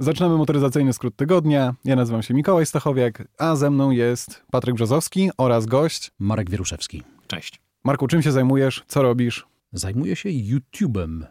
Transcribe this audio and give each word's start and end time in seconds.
Zaczynamy 0.00 0.36
motoryzacyjny 0.36 0.92
skrót 0.92 1.16
tygodnia. 1.16 1.74
Ja 1.84 1.96
nazywam 1.96 2.22
się 2.22 2.34
Mikołaj 2.34 2.66
Stachowiak, 2.66 3.28
a 3.38 3.56
ze 3.56 3.70
mną 3.70 3.90
jest 3.90 4.42
Patryk 4.50 4.74
Brzozowski 4.74 5.30
oraz 5.38 5.66
gość 5.66 6.10
Marek 6.18 6.50
Wieruszewski. 6.50 7.02
Cześć. 7.26 7.60
Marku, 7.84 8.06
czym 8.06 8.22
się 8.22 8.32
zajmujesz? 8.32 8.84
Co 8.88 9.02
robisz? 9.02 9.46
Zajmuję 9.72 10.16
się 10.16 10.28
YouTube'em. 10.28 11.22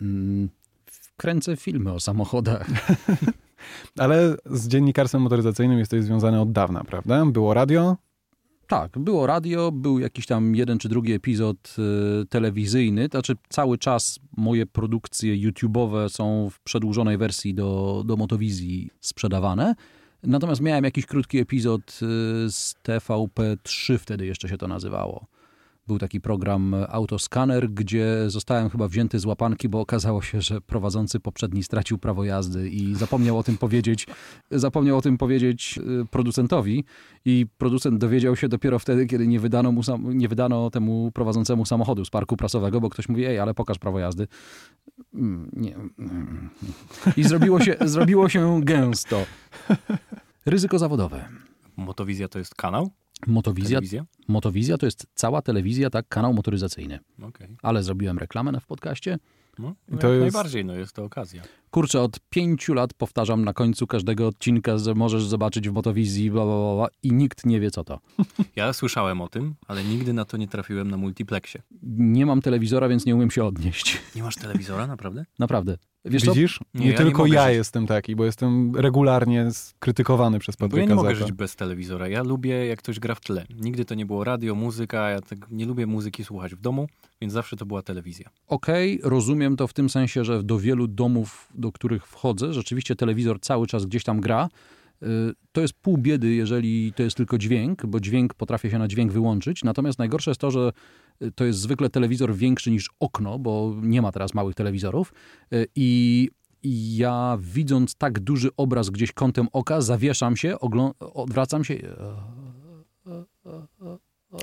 Mm, 0.00 0.48
kręcę 1.16 1.56
filmy 1.56 1.92
o 1.92 2.00
samochodach. 2.00 2.66
Ale 3.98 4.36
z 4.46 4.68
dziennikarstwem 4.68 5.22
motoryzacyjnym 5.22 5.78
jesteś 5.78 6.04
związany 6.04 6.40
od 6.40 6.52
dawna, 6.52 6.84
prawda? 6.84 7.26
Było 7.26 7.54
radio? 7.54 7.96
Tak, 8.66 8.98
było 8.98 9.26
radio, 9.26 9.72
był 9.72 9.98
jakiś 9.98 10.26
tam 10.26 10.56
jeden 10.56 10.78
czy 10.78 10.88
drugi 10.88 11.12
epizod 11.12 11.76
y, 12.22 12.26
telewizyjny. 12.26 13.08
Znaczy, 13.10 13.36
cały 13.48 13.78
czas 13.78 14.18
moje 14.36 14.66
produkcje 14.66 15.50
YouTube'owe 15.50 16.08
są 16.08 16.50
w 16.50 16.60
przedłużonej 16.60 17.18
wersji 17.18 17.54
do, 17.54 18.02
do 18.06 18.16
Motowizji 18.16 18.90
sprzedawane. 19.00 19.74
Natomiast 20.22 20.60
miałem 20.60 20.84
jakiś 20.84 21.06
krótki 21.06 21.38
epizod 21.38 21.82
y, 21.82 21.96
z 22.50 22.74
TVP3, 22.84 23.98
wtedy 23.98 24.26
jeszcze 24.26 24.48
się 24.48 24.58
to 24.58 24.68
nazywało. 24.68 25.26
Był 25.86 25.98
taki 25.98 26.20
program 26.20 26.74
Autoscanner, 26.88 27.70
gdzie 27.70 28.30
zostałem 28.30 28.70
chyba 28.70 28.88
wzięty 28.88 29.18
z 29.18 29.24
łapanki, 29.24 29.68
bo 29.68 29.80
okazało 29.80 30.22
się, 30.22 30.40
że 30.40 30.60
prowadzący 30.60 31.20
poprzedni 31.20 31.62
stracił 31.62 31.98
prawo 31.98 32.24
jazdy 32.24 32.70
i 32.70 32.94
zapomniał 32.94 33.38
o 33.38 33.42
tym 33.42 33.58
powiedzieć, 33.58 34.06
zapomniał 34.50 34.98
o 34.98 35.02
tym 35.02 35.18
powiedzieć 35.18 35.78
y, 36.02 36.06
producentowi 36.06 36.84
i 37.24 37.46
producent 37.58 37.98
dowiedział 37.98 38.36
się 38.36 38.48
dopiero 38.48 38.78
wtedy, 38.78 39.06
kiedy 39.06 39.26
nie 39.26 39.40
wydano, 39.40 39.72
mu, 39.72 39.82
nie 39.98 40.28
wydano 40.28 40.70
temu 40.70 41.10
prowadzącemu 41.14 41.66
samochodu 41.66 42.04
z 42.04 42.10
parku 42.10 42.36
prasowego, 42.36 42.80
bo 42.80 42.90
ktoś 42.90 43.08
mówi, 43.08 43.24
ej, 43.24 43.38
ale 43.38 43.54
pokaż 43.54 43.78
prawo 43.78 43.98
jazdy. 43.98 44.28
Mm, 45.14 45.50
nie. 45.52 45.74
Mm. 45.74 46.50
I 47.16 47.24
zrobiło 47.24 47.60
się, 47.60 47.76
zrobiło 47.80 48.28
się 48.28 48.60
gęsto. 48.64 49.24
Ryzyko 50.46 50.78
zawodowe. 50.78 51.28
Motowizja 51.76 52.28
to 52.28 52.38
jest 52.38 52.54
kanał? 52.54 52.90
Motowizja, 53.26 53.80
Motowizja 54.28 54.78
to 54.78 54.86
jest 54.86 55.06
cała 55.14 55.42
telewizja, 55.42 55.90
tak, 55.90 56.08
kanał 56.08 56.34
motoryzacyjny. 56.34 56.98
Okay. 57.22 57.56
Ale 57.62 57.82
zrobiłem 57.82 58.18
reklamę 58.18 58.60
w 58.60 58.66
podcaście. 58.66 59.18
No, 59.58 59.74
no 59.88 59.98
to 59.98 60.12
jest... 60.12 60.20
najbardziej, 60.20 60.64
no 60.64 60.74
jest 60.74 60.92
to 60.92 61.04
okazja. 61.04 61.42
Kurczę, 61.72 62.00
od 62.00 62.20
pięciu 62.30 62.74
lat 62.74 62.94
powtarzam 62.94 63.44
na 63.44 63.52
końcu 63.52 63.86
każdego 63.86 64.26
odcinka, 64.26 64.78
że 64.78 64.94
możesz 64.94 65.24
zobaczyć 65.24 65.68
w 65.68 65.72
Motowizji 65.72 66.30
bla, 66.30 66.44
bla, 66.44 66.74
bla, 66.74 66.86
i 67.02 67.12
nikt 67.12 67.46
nie 67.46 67.60
wie, 67.60 67.70
co 67.70 67.84
to. 67.84 68.00
Ja 68.56 68.72
słyszałem 68.72 69.20
o 69.20 69.28
tym, 69.28 69.54
ale 69.68 69.84
nigdy 69.84 70.12
na 70.12 70.24
to 70.24 70.36
nie 70.36 70.48
trafiłem 70.48 70.90
na 70.90 70.96
multiplexie. 70.96 71.62
Nie 71.82 72.26
mam 72.26 72.42
telewizora, 72.42 72.88
więc 72.88 73.06
nie 73.06 73.14
umiem 73.14 73.30
się 73.30 73.44
odnieść. 73.44 74.00
Nie 74.16 74.22
masz 74.22 74.34
telewizora, 74.34 74.86
naprawdę? 74.86 75.24
Naprawdę. 75.38 75.76
Wiesz 76.04 76.24
Widzisz? 76.24 76.60
Nie, 76.74 76.84
nie 76.84 76.90
ja 76.90 76.96
tylko 76.96 77.26
nie 77.26 77.34
ja 77.34 77.46
żyć. 77.46 77.56
jestem 77.56 77.86
taki, 77.86 78.16
bo 78.16 78.24
jestem 78.24 78.76
regularnie 78.76 79.48
krytykowany 79.78 80.38
przez 80.38 80.56
Patryka 80.56 80.76
Bo 80.76 80.82
ja 80.82 80.88
nie 80.88 80.94
mogę 80.94 81.14
żyć 81.14 81.32
bez 81.32 81.56
telewizora. 81.56 82.08
Ja 82.08 82.22
lubię, 82.22 82.66
jak 82.66 82.78
ktoś 82.78 82.98
gra 82.98 83.14
w 83.14 83.20
tle. 83.20 83.46
Nigdy 83.60 83.84
to 83.84 83.94
nie 83.94 84.06
było 84.06 84.24
radio, 84.24 84.54
muzyka. 84.54 85.10
Ja 85.10 85.20
tak 85.20 85.50
nie 85.50 85.66
lubię 85.66 85.86
muzyki 85.86 86.24
słuchać 86.24 86.54
w 86.54 86.60
domu, 86.60 86.88
więc 87.20 87.32
zawsze 87.32 87.56
to 87.56 87.66
była 87.66 87.82
telewizja. 87.82 88.30
Okej, 88.46 88.98
okay, 88.98 89.10
rozumiem 89.10 89.56
to 89.56 89.66
w 89.66 89.72
tym 89.72 89.90
sensie, 89.90 90.24
że 90.24 90.42
do 90.42 90.58
wielu 90.58 90.86
domów, 90.86 91.48
do 91.62 91.72
których 91.72 92.06
wchodzę, 92.06 92.52
rzeczywiście 92.52 92.96
telewizor 92.96 93.40
cały 93.40 93.66
czas 93.66 93.86
gdzieś 93.86 94.04
tam 94.04 94.20
gra. 94.20 94.48
Y, 95.02 95.06
to 95.52 95.60
jest 95.60 95.74
pół 95.74 95.98
biedy, 95.98 96.34
jeżeli 96.34 96.92
to 96.92 97.02
jest 97.02 97.16
tylko 97.16 97.38
dźwięk, 97.38 97.86
bo 97.86 98.00
dźwięk 98.00 98.34
potrafię 98.34 98.70
się 98.70 98.78
na 98.78 98.88
dźwięk 98.88 99.12
wyłączyć. 99.12 99.64
Natomiast 99.64 99.98
najgorsze 99.98 100.30
jest 100.30 100.40
to, 100.40 100.50
że 100.50 100.72
to 101.34 101.44
jest 101.44 101.58
zwykle 101.58 101.90
telewizor 101.90 102.34
większy 102.34 102.70
niż 102.70 102.90
okno, 103.00 103.38
bo 103.38 103.74
nie 103.82 104.02
ma 104.02 104.12
teraz 104.12 104.34
małych 104.34 104.54
telewizorów. 104.54 105.12
E, 105.52 105.64
I 105.76 106.28
ja 106.96 107.38
widząc 107.40 107.94
tak 107.94 108.20
duży 108.20 108.48
obraz 108.56 108.90
gdzieś 108.90 109.12
kątem 109.12 109.48
oka, 109.52 109.80
zawieszam 109.80 110.36
się, 110.36 110.56
odwracam 111.00 111.64
się. 111.64 111.78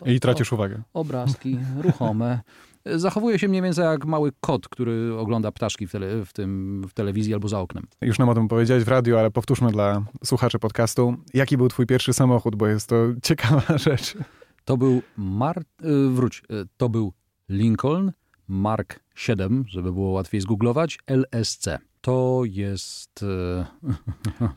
I 0.05 0.19
tracisz 0.19 0.53
uwagę. 0.53 0.81
Obrazki 0.93 1.57
ruchome. 1.83 2.39
Zachowuje 2.95 3.39
się 3.39 3.47
mniej 3.47 3.61
więcej 3.61 3.85
jak 3.85 4.05
mały 4.05 4.31
kot, 4.41 4.69
który 4.69 5.17
ogląda 5.17 5.51
ptaszki 5.51 5.87
w, 5.87 5.91
tele, 5.91 6.25
w, 6.25 6.33
tym, 6.33 6.83
w 6.89 6.93
telewizji 6.93 7.33
albo 7.33 7.47
za 7.47 7.59
oknem. 7.59 7.87
Już 8.01 8.19
nam 8.19 8.29
o 8.29 8.35
tym 8.35 8.47
powiedziałeś 8.47 8.83
w 8.83 8.87
radiu, 8.87 9.17
ale 9.17 9.31
powtórzmy 9.31 9.71
dla 9.71 10.05
słuchaczy 10.23 10.59
podcastu. 10.59 11.15
Jaki 11.33 11.57
był 11.57 11.67
twój 11.67 11.85
pierwszy 11.85 12.13
samochód, 12.13 12.55
bo 12.55 12.67
jest 12.67 12.89
to 12.89 12.95
ciekawa 13.23 13.77
rzecz. 13.77 14.17
To 14.65 14.77
był 14.77 15.01
Mar... 15.17 15.61
Y, 15.83 16.09
wróć, 16.09 16.43
y, 16.51 16.67
to 16.77 16.89
był 16.89 17.13
Lincoln 17.49 18.11
Mark 18.47 18.99
7, 19.15 19.65
żeby 19.67 19.93
było 19.93 20.09
łatwiej 20.09 20.41
zgooglować, 20.41 20.99
LSC. 21.07 21.79
To 22.09 22.41
jest 22.45 23.23
e, 23.23 23.65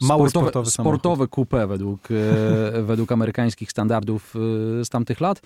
Mały 0.00 0.30
sportowe, 0.30 0.30
sportowy 0.30 0.70
sportowe 0.70 1.24
coupé 1.24 1.68
według, 1.68 2.08
e, 2.10 2.82
według 2.82 3.12
amerykańskich 3.12 3.70
standardów 3.70 4.34
e, 4.36 4.84
z 4.84 4.88
tamtych 4.88 5.20
lat. 5.20 5.42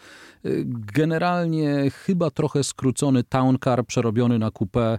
Generalnie 0.95 1.91
chyba 1.91 2.31
trochę 2.31 2.65
skrócony 2.65 3.25
town 3.25 3.59
car 3.65 3.87
przerobiony 3.87 4.39
na 4.39 4.51
coupé 4.51 4.99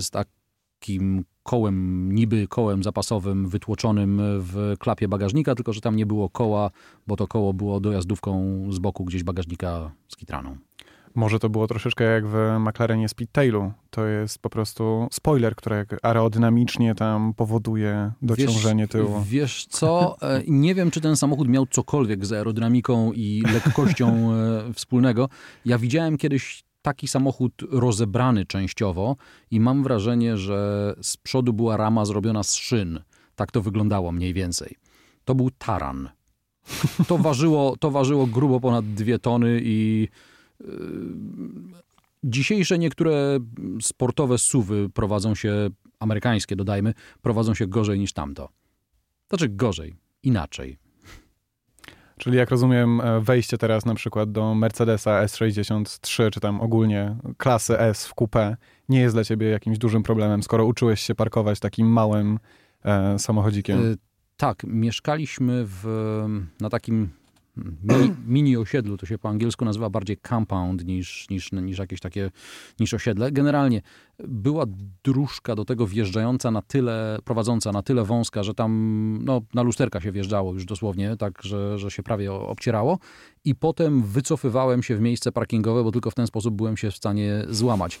z 0.00 0.10
takim 0.10 1.24
kołem, 1.42 2.12
niby 2.12 2.48
kołem 2.48 2.82
zapasowym 2.82 3.48
wytłoczonym 3.48 4.20
w 4.40 4.74
klapie 4.78 5.08
bagażnika, 5.08 5.54
tylko 5.54 5.72
że 5.72 5.80
tam 5.80 5.96
nie 5.96 6.06
było 6.06 6.30
koła, 6.30 6.70
bo 7.06 7.16
to 7.16 7.26
koło 7.26 7.52
było 7.52 7.80
dojazdówką 7.80 8.62
z 8.70 8.78
boku 8.78 9.04
gdzieś 9.04 9.22
bagażnika 9.22 9.90
z 10.08 10.16
kitraną. 10.16 10.56
Może 11.16 11.38
to 11.38 11.48
było 11.48 11.66
troszeczkę 11.66 12.04
jak 12.04 12.26
w 12.26 12.36
McLarenie 12.60 13.08
Speedtailu. 13.08 13.72
To 13.90 14.06
jest 14.06 14.38
po 14.38 14.50
prostu 14.50 15.08
spoiler, 15.12 15.54
który 15.56 15.86
aerodynamicznie 16.02 16.94
tam 16.94 17.34
powoduje 17.34 18.12
dociążenie 18.22 18.82
wiesz, 18.82 18.90
tyłu. 18.90 19.22
Wiesz 19.26 19.66
co, 19.66 20.16
e, 20.22 20.42
nie 20.46 20.74
wiem, 20.74 20.90
czy 20.90 21.00
ten 21.00 21.16
samochód 21.16 21.48
miał 21.48 21.66
cokolwiek 21.66 22.26
z 22.26 22.32
aerodynamiką 22.32 23.12
i 23.12 23.42
lekkością 23.52 24.08
e, 24.32 24.72
wspólnego. 24.72 25.28
Ja 25.64 25.78
widziałem 25.78 26.18
kiedyś 26.18 26.64
taki 26.82 27.08
samochód 27.08 27.52
rozebrany 27.70 28.46
częściowo 28.46 29.16
i 29.50 29.60
mam 29.60 29.82
wrażenie, 29.82 30.36
że 30.36 30.94
z 31.02 31.16
przodu 31.16 31.52
była 31.52 31.76
rama 31.76 32.04
zrobiona 32.04 32.42
z 32.42 32.54
szyn. 32.54 33.00
Tak 33.36 33.52
to 33.52 33.62
wyglądało 33.62 34.12
mniej 34.12 34.34
więcej. 34.34 34.76
To 35.24 35.34
był 35.34 35.50
taran. 35.50 36.08
To 37.08 37.18
ważyło, 37.18 37.76
to 37.76 37.90
ważyło 37.90 38.26
grubo 38.26 38.60
ponad 38.60 38.94
dwie 38.94 39.18
tony 39.18 39.60
i 39.62 40.08
dzisiejsze 42.24 42.78
niektóre 42.78 43.38
sportowe 43.82 44.38
suwy 44.38 44.90
prowadzą 44.94 45.34
się, 45.34 45.68
amerykańskie 46.00 46.56
dodajmy, 46.56 46.94
prowadzą 47.22 47.54
się 47.54 47.66
gorzej 47.66 47.98
niż 47.98 48.12
tamto. 48.12 48.48
Znaczy 49.28 49.48
gorzej, 49.48 49.96
inaczej. 50.22 50.78
Czyli 52.18 52.36
jak 52.36 52.50
rozumiem, 52.50 53.00
e, 53.00 53.20
wejście 53.20 53.58
teraz 53.58 53.84
na 53.84 53.94
przykład 53.94 54.32
do 54.32 54.54
Mercedesa 54.54 55.24
S63, 55.24 56.30
czy 56.30 56.40
tam 56.40 56.60
ogólnie 56.60 57.16
klasy 57.36 57.78
S 57.78 58.06
w 58.06 58.14
coupé, 58.14 58.56
nie 58.88 59.00
jest 59.00 59.16
dla 59.16 59.24
ciebie 59.24 59.48
jakimś 59.48 59.78
dużym 59.78 60.02
problemem, 60.02 60.42
skoro 60.42 60.66
uczyłeś 60.66 61.00
się 61.00 61.14
parkować 61.14 61.60
takim 61.60 61.86
małym 61.86 62.38
e, 62.84 63.18
samochodzikiem. 63.18 63.92
E, 63.92 63.96
tak, 64.36 64.64
mieszkaliśmy 64.64 65.64
w, 65.66 65.84
na 66.60 66.70
takim 66.70 67.08
mini, 67.56 68.14
mini, 68.26 68.56
osiedlu, 68.56 68.96
to 68.96 69.06
się 69.06 69.18
po 69.18 69.28
angielsku 69.28 69.64
nazywa 69.64 69.90
bardziej 69.90 70.16
compound 70.28 70.84
niż, 70.84 71.26
niż, 71.30 71.52
niż 71.52 71.78
jakieś 71.78 72.00
takie, 72.00 72.30
niż 72.80 72.94
osiedle. 72.94 73.32
Generalnie 73.32 73.82
była 74.18 74.64
dróżka 75.04 75.54
do 75.54 75.64
tego 75.64 75.86
wjeżdżająca 75.86 76.50
na 76.50 76.62
tyle, 76.62 77.18
prowadząca 77.24 77.72
na 77.72 77.82
tyle 77.82 78.04
wąska, 78.04 78.42
że 78.42 78.54
tam 78.54 79.18
no, 79.24 79.42
na 79.54 79.62
lusterka 79.62 80.00
się 80.00 80.12
wjeżdżało 80.12 80.52
już 80.52 80.64
dosłownie, 80.64 81.16
tak, 81.16 81.42
że, 81.42 81.78
że 81.78 81.90
się 81.90 82.02
prawie 82.02 82.32
obcierało 82.32 82.98
i 83.44 83.54
potem 83.54 84.02
wycofywałem 84.02 84.82
się 84.82 84.96
w 84.96 85.00
miejsce 85.00 85.32
parkingowe, 85.32 85.84
bo 85.84 85.92
tylko 85.92 86.10
w 86.10 86.14
ten 86.14 86.26
sposób 86.26 86.54
byłem 86.54 86.76
się 86.76 86.90
w 86.90 86.96
stanie 86.96 87.44
złamać. 87.48 88.00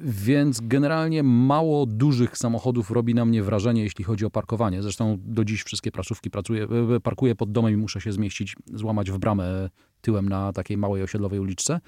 Więc 0.00 0.60
generalnie 0.60 1.22
mało 1.22 1.86
dużych 1.86 2.38
samochodów 2.38 2.90
robi 2.90 3.14
na 3.14 3.24
mnie 3.24 3.42
wrażenie, 3.42 3.82
jeśli 3.82 4.04
chodzi 4.04 4.24
o 4.24 4.30
parkowanie. 4.30 4.82
Zresztą 4.82 5.18
do 5.20 5.44
dziś 5.44 5.62
wszystkie 5.62 5.92
prasówki 5.92 6.30
pracuję, 6.30 6.66
e, 6.96 7.00
parkuję 7.00 7.34
pod 7.34 7.52
domem 7.52 7.74
i 7.74 7.76
muszę 7.76 8.00
się 8.00 8.12
zmieścić, 8.12 8.56
złamać 8.74 9.10
w 9.10 9.18
bramę 9.18 9.70
tyłem 10.00 10.28
na 10.28 10.52
takiej 10.52 10.76
małej 10.76 11.02
osiedlowej 11.02 11.38
uliczce. 11.38 11.80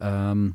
Um, 0.00 0.54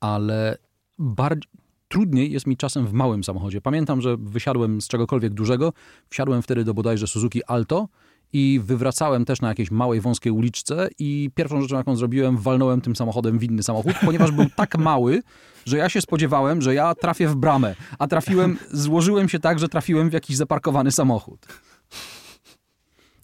ale 0.00 0.58
bardziej, 0.98 1.50
trudniej 1.88 2.32
jest 2.32 2.46
mi 2.46 2.56
czasem 2.56 2.86
w 2.86 2.92
małym 2.92 3.24
samochodzie. 3.24 3.60
Pamiętam, 3.60 4.00
że 4.00 4.16
wysiadłem 4.16 4.80
z 4.80 4.88
czegokolwiek 4.88 5.34
dużego, 5.34 5.72
wsiadłem 6.08 6.42
wtedy 6.42 6.64
do 6.64 6.74
bodajże 6.74 7.06
Suzuki 7.06 7.44
Alto 7.44 7.88
i 8.32 8.60
wywracałem 8.64 9.24
też 9.24 9.40
na 9.40 9.48
jakiejś 9.48 9.70
małej, 9.70 10.00
wąskiej 10.00 10.32
uliczce 10.32 10.88
i 10.98 11.30
pierwszą 11.34 11.62
rzeczą, 11.62 11.76
jaką 11.76 11.96
zrobiłem, 11.96 12.36
walnąłem 12.36 12.80
tym 12.80 12.96
samochodem 12.96 13.38
w 13.38 13.44
inny 13.44 13.62
samochód, 13.62 13.92
ponieważ 14.04 14.30
był 14.30 14.46
tak 14.56 14.78
mały, 14.78 15.22
że 15.64 15.76
ja 15.76 15.88
się 15.88 16.00
spodziewałem, 16.00 16.62
że 16.62 16.74
ja 16.74 16.94
trafię 16.94 17.28
w 17.28 17.36
bramę, 17.36 17.74
a 17.98 18.06
trafiłem, 18.06 18.58
złożyłem 18.70 19.28
się 19.28 19.38
tak, 19.38 19.58
że 19.58 19.68
trafiłem 19.68 20.10
w 20.10 20.12
jakiś 20.12 20.36
zaparkowany 20.36 20.92
samochód. 20.92 21.46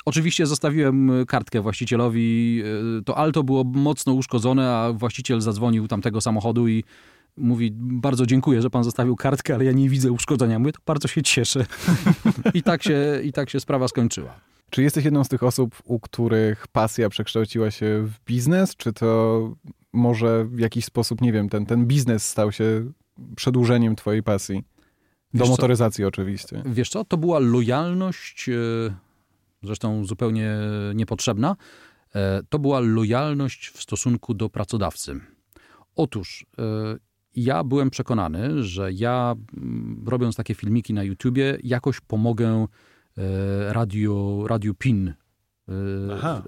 Oczywiście 0.04 0.46
zostawiłem 0.46 1.10
kartkę 1.28 1.60
właścicielowi. 1.60 2.62
To 3.04 3.18
Alto 3.18 3.42
było 3.42 3.64
mocno 3.64 4.12
uszkodzone, 4.12 4.70
a 4.70 4.92
właściciel 4.92 5.40
zadzwonił 5.40 5.88
tamtego 5.88 6.20
samochodu 6.20 6.68
i 6.68 6.84
mówi, 7.36 7.70
bardzo 7.74 8.26
dziękuję, 8.26 8.62
że 8.62 8.70
pan 8.70 8.84
zostawił 8.84 9.16
kartkę, 9.16 9.54
ale 9.54 9.64
ja 9.64 9.72
nie 9.72 9.88
widzę 9.88 10.12
uszkodzenia. 10.12 10.58
Mówię, 10.58 10.72
to 10.72 10.80
bardzo 10.86 11.08
się 11.08 11.22
cieszę. 11.22 11.66
I, 12.54 12.62
tak 12.62 12.82
się, 12.82 13.20
I 13.24 13.32
tak 13.32 13.50
się 13.50 13.60
sprawa 13.60 13.88
skończyła. 13.88 14.40
Czy 14.70 14.82
jesteś 14.82 15.04
jedną 15.04 15.24
z 15.24 15.28
tych 15.28 15.42
osób, 15.42 15.82
u 15.84 16.00
których 16.00 16.68
pasja 16.68 17.08
przekształciła 17.08 17.70
się 17.70 18.02
w 18.06 18.24
biznes, 18.24 18.76
czy 18.76 18.92
to 18.92 19.52
może 19.92 20.44
w 20.44 20.58
jakiś 20.58 20.84
sposób, 20.84 21.20
nie 21.20 21.32
wiem, 21.32 21.48
ten, 21.48 21.66
ten 21.66 21.86
biznes 21.86 22.28
stał 22.28 22.52
się 22.52 22.92
przedłużeniem 23.36 23.96
twojej 23.96 24.22
pasji? 24.22 24.64
Do 25.34 25.38
Wiesz 25.38 25.46
co? 25.48 25.52
motoryzacji 25.52 26.04
oczywiście. 26.04 26.62
Wiesz 26.66 26.88
co, 26.88 27.04
to 27.04 27.16
była 27.16 27.38
lojalność, 27.38 28.48
e, 28.48 28.52
zresztą 29.62 30.04
zupełnie 30.04 30.56
niepotrzebna, 30.94 31.56
e, 32.14 32.42
to 32.48 32.58
była 32.58 32.80
lojalność 32.80 33.68
w 33.68 33.82
stosunku 33.82 34.34
do 34.34 34.48
pracodawcy. 34.50 35.20
Otóż 35.96 36.46
e, 36.58 36.62
ja 37.36 37.64
byłem 37.64 37.90
przekonany, 37.90 38.62
że 38.64 38.92
ja 38.92 39.34
mm, 39.56 40.04
robiąc 40.06 40.36
takie 40.36 40.54
filmiki 40.54 40.94
na 40.94 41.02
YouTubie 41.02 41.58
jakoś 41.62 42.00
pomogę 42.00 42.66
radio, 43.68 44.44
radio 44.46 44.74
PIN 44.74 45.08
e, 45.08 45.72
Aha. 46.12 46.42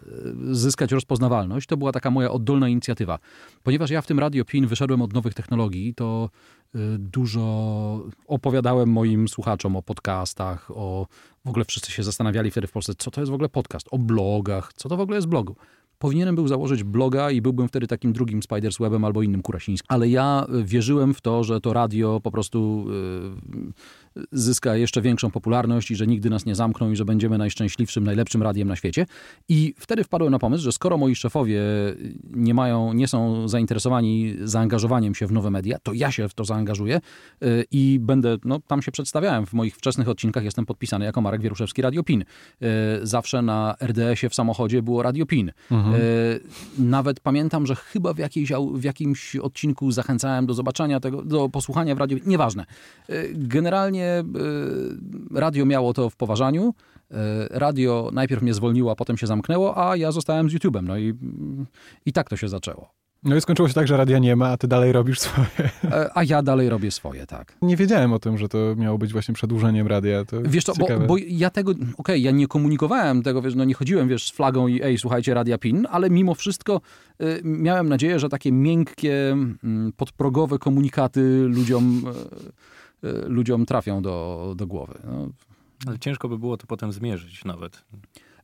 zyskać 0.51 0.93
rozpoznawalność. 0.93 1.67
To 1.67 1.77
była 1.77 1.93
taka 1.93 2.11
moja 2.11 2.31
oddolna 2.31 2.69
inicjatywa. 2.69 3.19
Ponieważ 3.63 3.91
ja 3.91 4.03
w 4.03 4.07
tym 4.07 4.19
Radio 4.19 4.45
PIN 4.45 4.67
wyszedłem 4.67 5.03
od 5.03 5.13
nowych 5.13 5.35
technologii, 5.35 5.95
to 5.95 6.31
y, 6.75 6.79
dużo 6.99 8.05
opowiadałem 8.27 8.89
moim 8.89 9.29
słuchaczom 9.29 9.77
o 9.77 9.83
podcastach, 9.83 10.71
o 10.71 11.07
w 11.45 11.49
ogóle 11.49 11.65
wszyscy 11.65 11.93
się 11.93 12.03
zastanawiali 12.03 12.51
wtedy 12.51 12.67
w 12.67 12.73
Polsce, 12.73 12.93
co 12.99 13.11
to 13.11 13.21
jest 13.21 13.31
w 13.31 13.35
ogóle 13.35 13.49
podcast, 13.49 13.89
o 13.91 13.99
blogach, 13.99 14.73
co 14.73 14.89
to 14.89 14.97
w 14.97 15.01
ogóle 15.01 15.17
jest 15.17 15.29
blogu. 15.29 15.57
Powinienem 15.99 16.35
był 16.35 16.49
założyć 16.49 16.85
bloga 16.85 17.31
i 17.31 17.41
byłbym 17.41 17.69
wtedy 17.69 17.87
takim 17.87 18.13
drugim 18.13 18.43
Spiders 18.43 18.79
Webem 18.79 19.05
albo 19.05 19.23
innym 19.23 19.43
Kurasińskim. 19.43 19.87
Ale 19.89 20.09
ja 20.09 20.47
wierzyłem 20.63 21.15
w 21.15 21.21
to, 21.21 21.45
że 21.45 21.61
to 21.61 21.73
radio 21.73 22.21
po 22.21 22.31
prostu 22.31 22.87
zyska 24.33 24.77
jeszcze 24.77 25.03
większą 25.03 25.31
popularność 25.31 25.91
i 25.91 25.97
że 25.97 26.07
nigdy 26.07 26.31
nas 26.31 26.47
nie 26.47 26.55
zamkną 26.55 26.91
i 26.91 26.97
że 26.97 27.05
będziemy 27.05 27.39
najszczęśliwszym, 27.39 28.05
najlepszym 28.05 28.43
radiem 28.43 28.69
na 28.69 28.77
świecie. 28.77 29.07
I 29.49 29.75
wtedy 29.79 30.05
wpadłem 30.05 30.31
na 30.31 30.39
pomysł, 30.39 30.65
że 30.65 30.73
skoro 30.73 30.99
moi 30.99 31.15
szefowie 31.15 31.61
nie 32.31 32.55
mają, 32.55 32.93
nie 32.93 33.09
są 33.09 33.49
zainteresowani 33.49 34.35
zaangażowaniem 34.45 35.15
się 35.15 35.27
w 35.27 35.33
nowe 35.33 35.51
media, 35.51 35.79
to 35.83 35.93
ja 35.93 36.13
się 36.13 36.29
w 36.29 36.35
to 36.35 36.45
zaangażuję 36.45 37.01
y, 37.43 37.65
i 37.71 37.99
będę, 38.01 38.37
no 38.45 38.61
tam 38.67 38.83
się 38.83 38.93
przedstawiałem, 38.93 39.47
w 39.47 39.53
moich 39.53 39.77
wczesnych 39.77 40.09
odcinkach 40.09 40.45
jestem 40.45 40.67
podpisany 40.67 41.05
jako 41.05 41.21
Marek 41.21 41.43
Wieruszewski 41.43 41.83
Radio 41.83 42.03
PIN. 42.03 42.23
Y, 42.23 42.67
Zawsze 43.03 43.43
na 43.43 43.75
RDS-ie 43.81 44.31
w 44.31 44.35
samochodzie 44.35 44.83
było 44.83 45.03
Radio 45.03 45.27
PIN. 45.27 45.53
Mhm. 45.71 45.95
Y, 45.95 46.41
Nawet 46.79 47.21
pamiętam, 47.21 47.67
że 47.67 47.75
chyba 47.75 48.13
w, 48.15 48.19
jakiejś, 48.19 48.53
w 48.75 48.85
jakimś 48.85 49.37
odcinku 49.37 49.91
zachęcałem 49.91 50.47
do 50.47 50.55
zobaczenia 50.55 51.01
tego, 51.01 51.23
do 51.23 51.49
posłuchania 51.49 51.95
w 51.95 51.99
radiu. 51.99 52.19
Nieważne. 52.27 52.67
Y, 53.11 53.35
Generalnie 54.09 55.37
y, 55.37 55.41
radio 55.41 55.67
miało 55.67 55.93
to 55.93 56.11
w 56.11 56.17
poważaniu. 56.17 56.75
Y, 57.11 57.15
Radio 57.51 58.11
najpierw 58.13 58.43
mnie 58.43 58.55
zwolniło, 58.55 58.93
a 58.93 58.95
potem 58.95 59.17
się 59.17 59.27
zamknęło, 59.27 59.89
a 59.89 59.97
ja 59.97 60.13
zostałem 60.13 60.51
z 60.51 60.55
YouTube'em. 60.55 60.83
No 60.83 60.99
i, 60.99 61.15
i 62.07 62.13
tak 62.13 62.29
to 62.29 62.37
się 62.37 62.49
zaczęło. 62.49 62.99
No 63.23 63.37
i 63.37 63.41
skończyło 63.41 63.69
się 63.69 63.75
tak, 63.75 63.89
że 63.89 63.97
radia 63.97 64.19
nie 64.19 64.37
ma, 64.37 64.49
a 64.49 64.57
ty 64.57 64.69
dalej 64.69 64.93
robisz 64.93 65.21
swoje. 65.21 65.71
E, 65.85 66.11
A 66.15 66.25
ja 66.25 66.43
dalej 66.43 66.69
robię 66.69 66.91
swoje, 66.91 67.27
tak. 67.27 67.57
Nie 67.63 67.77
wiedziałem 67.77 68.13
o 68.13 68.19
tym, 68.19 68.39
że 68.39 68.49
to 68.49 68.59
miało 68.77 68.99
być 68.99 69.13
właśnie 69.13 69.35
przedłużeniem 69.35 69.87
radia. 69.87 70.25
To 70.25 70.37
Wiesz 70.43 70.65
co, 70.65 70.73
bo, 70.75 70.87
bo 71.07 71.17
ja 71.29 71.51
tego, 71.51 71.73
okej, 71.97 72.23
ja 72.23 72.31
nie 72.31 72.47
komunikowałem 72.47 73.23
tego, 73.23 73.43
wiesz, 73.43 73.55
no 73.55 73.65
nie 73.65 73.75
chodziłem, 73.75 74.09
wiesz, 74.09 74.29
z 74.29 74.31
flagą 74.31 74.67
i 74.67 74.83
ej, 74.83 74.99
słuchajcie, 74.99 75.35
Radia 75.35 75.59
PIN, 75.59 75.87
ale 75.91 76.11
mimo 76.11 76.35
wszystko 76.35 76.81
y, 77.23 77.41
miałem 77.45 77.89
nadzieję, 77.89 78.19
że 78.19 78.29
takie 78.29 78.53
miękkie, 78.53 79.31
mm, 79.33 79.93
podprogowe 79.97 80.59
komunikaty 80.59 81.45
ludziom, 81.49 82.03
y, 82.07 82.11
y, 82.11 82.53
ludziom 83.27 83.67
trafią 83.67 84.03
do, 84.03 84.55
do 84.57 84.67
głowy. 84.67 84.99
No, 85.05 85.29
Ale 85.87 85.99
ciężko 85.99 86.29
by 86.29 86.39
było 86.39 86.57
to 86.57 86.67
potem 86.67 86.93
zmierzyć 86.93 87.45
nawet. 87.45 87.85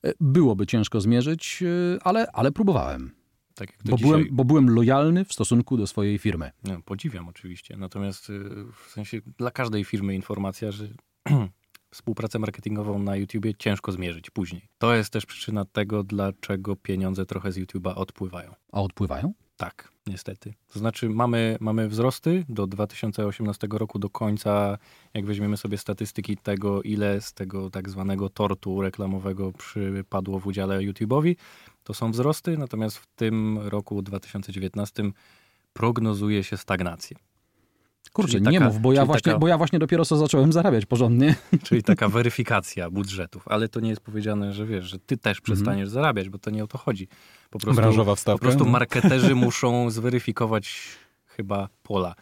y, 0.06 0.12
byłoby 0.20 0.66
ciężko 0.66 1.00
zmierzyć, 1.00 1.58
y, 1.62 1.98
ale, 2.04 2.26
ale 2.32 2.52
próbowałem, 2.52 3.10
Tak 3.54 3.68
bo 3.84 3.96
dzisiaj. 3.96 4.10
byłem, 4.10 4.26
bo 4.30 4.44
byłem 4.44 4.70
lojalny 4.70 5.24
w 5.24 5.32
stosunku 5.32 5.76
do 5.76 5.86
swojej 5.86 6.18
firmy. 6.18 6.50
Nie, 6.64 6.78
podziwiam 6.84 7.28
oczywiście. 7.28 7.76
Natomiast 7.76 8.30
y, 8.30 8.40
w 8.86 8.90
sensie 8.90 9.20
dla 9.38 9.50
każdej 9.50 9.84
firmy 9.84 10.14
informacja, 10.14 10.72
że 10.72 10.88
współpracę 11.90 12.38
marketingową 12.38 12.98
na 12.98 13.16
YouTubie 13.16 13.54
ciężko 13.54 13.92
zmierzyć 13.92 14.30
później. 14.30 14.68
To 14.78 14.94
jest 14.94 15.12
też 15.12 15.26
przyczyna 15.26 15.64
tego, 15.64 16.02
dlaczego 16.02 16.76
pieniądze 16.76 17.26
trochę 17.26 17.52
z 17.52 17.58
YouTube'a 17.58 17.92
odpływają. 17.94 18.54
A 18.72 18.80
odpływają? 18.82 19.32
Tak, 19.56 19.92
niestety. 20.06 20.54
To 20.72 20.78
znaczy 20.78 21.08
mamy, 21.08 21.56
mamy 21.60 21.88
wzrosty 21.88 22.44
do 22.48 22.66
2018 22.66 23.66
roku, 23.70 23.98
do 23.98 24.10
końca, 24.10 24.78
jak 25.14 25.26
weźmiemy 25.26 25.56
sobie 25.56 25.78
statystyki 25.78 26.36
tego, 26.36 26.82
ile 26.82 27.20
z 27.20 27.32
tego 27.32 27.70
tak 27.70 27.90
zwanego 27.90 28.28
tortu 28.28 28.82
reklamowego 28.82 29.52
przypadło 29.52 30.40
w 30.40 30.46
udziale 30.46 30.78
YouTube'owi, 30.78 31.36
to 31.84 31.94
są 31.94 32.10
wzrosty, 32.10 32.58
natomiast 32.58 32.98
w 32.98 33.06
tym 33.06 33.58
roku 33.58 34.02
2019 34.02 35.02
prognozuje 35.72 36.44
się 36.44 36.56
stagnację. 36.56 37.16
Kurczę, 38.14 38.32
Czyli 38.32 38.43
nie 38.44 38.58
taka- 38.58 38.70
mów, 38.72 38.81
bo 38.81 38.93
ja, 38.93 39.06
właśnie, 39.06 39.22
taka- 39.32 39.38
bo 39.38 39.49
ja 39.49 39.58
właśnie 39.58 39.78
dopiero 39.78 40.05
co 40.05 40.16
zacząłem 40.16 40.52
zarabiać 40.52 40.87
porządnie. 40.87 41.34
Czyli 41.64 41.82
taka 41.82 42.08
weryfikacja 42.19 42.90
budżetów, 42.90 43.49
ale 43.49 43.69
to 43.69 43.81
nie 43.81 43.88
jest 43.90 44.00
powiedziane, 44.00 44.52
że 44.52 44.66
wiesz, 44.66 44.84
że 44.84 44.99
ty 44.99 45.16
też 45.16 45.40
przestaniesz 45.40 45.88
zarabiać, 45.88 46.28
bo 46.28 46.38
to 46.38 46.50
nie 46.50 46.64
o 46.64 46.66
to 46.66 46.78
chodzi. 46.78 47.08
Po 47.50 47.58
prostu, 47.58 47.81
Branżowa 47.82 48.12
po 48.12 48.16
wstawka. 48.16 48.43
prostu 48.43 48.64
no. 48.64 48.70
marketerzy 48.70 49.34
muszą 49.46 49.90
zweryfikować 49.90 50.81
chyba 51.26 51.69
pola, 51.82 52.14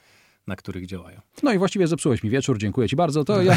na 0.46 0.56
których 0.56 0.86
działają. 0.86 1.20
No 1.42 1.52
i 1.52 1.58
właściwie 1.58 1.86
zepsułeś 1.86 2.22
mi 2.22 2.30
wieczór, 2.30 2.58
dziękuję 2.58 2.88
ci 2.88 2.96
bardzo. 2.96 3.24
To 3.24 3.42
ja 3.42 3.56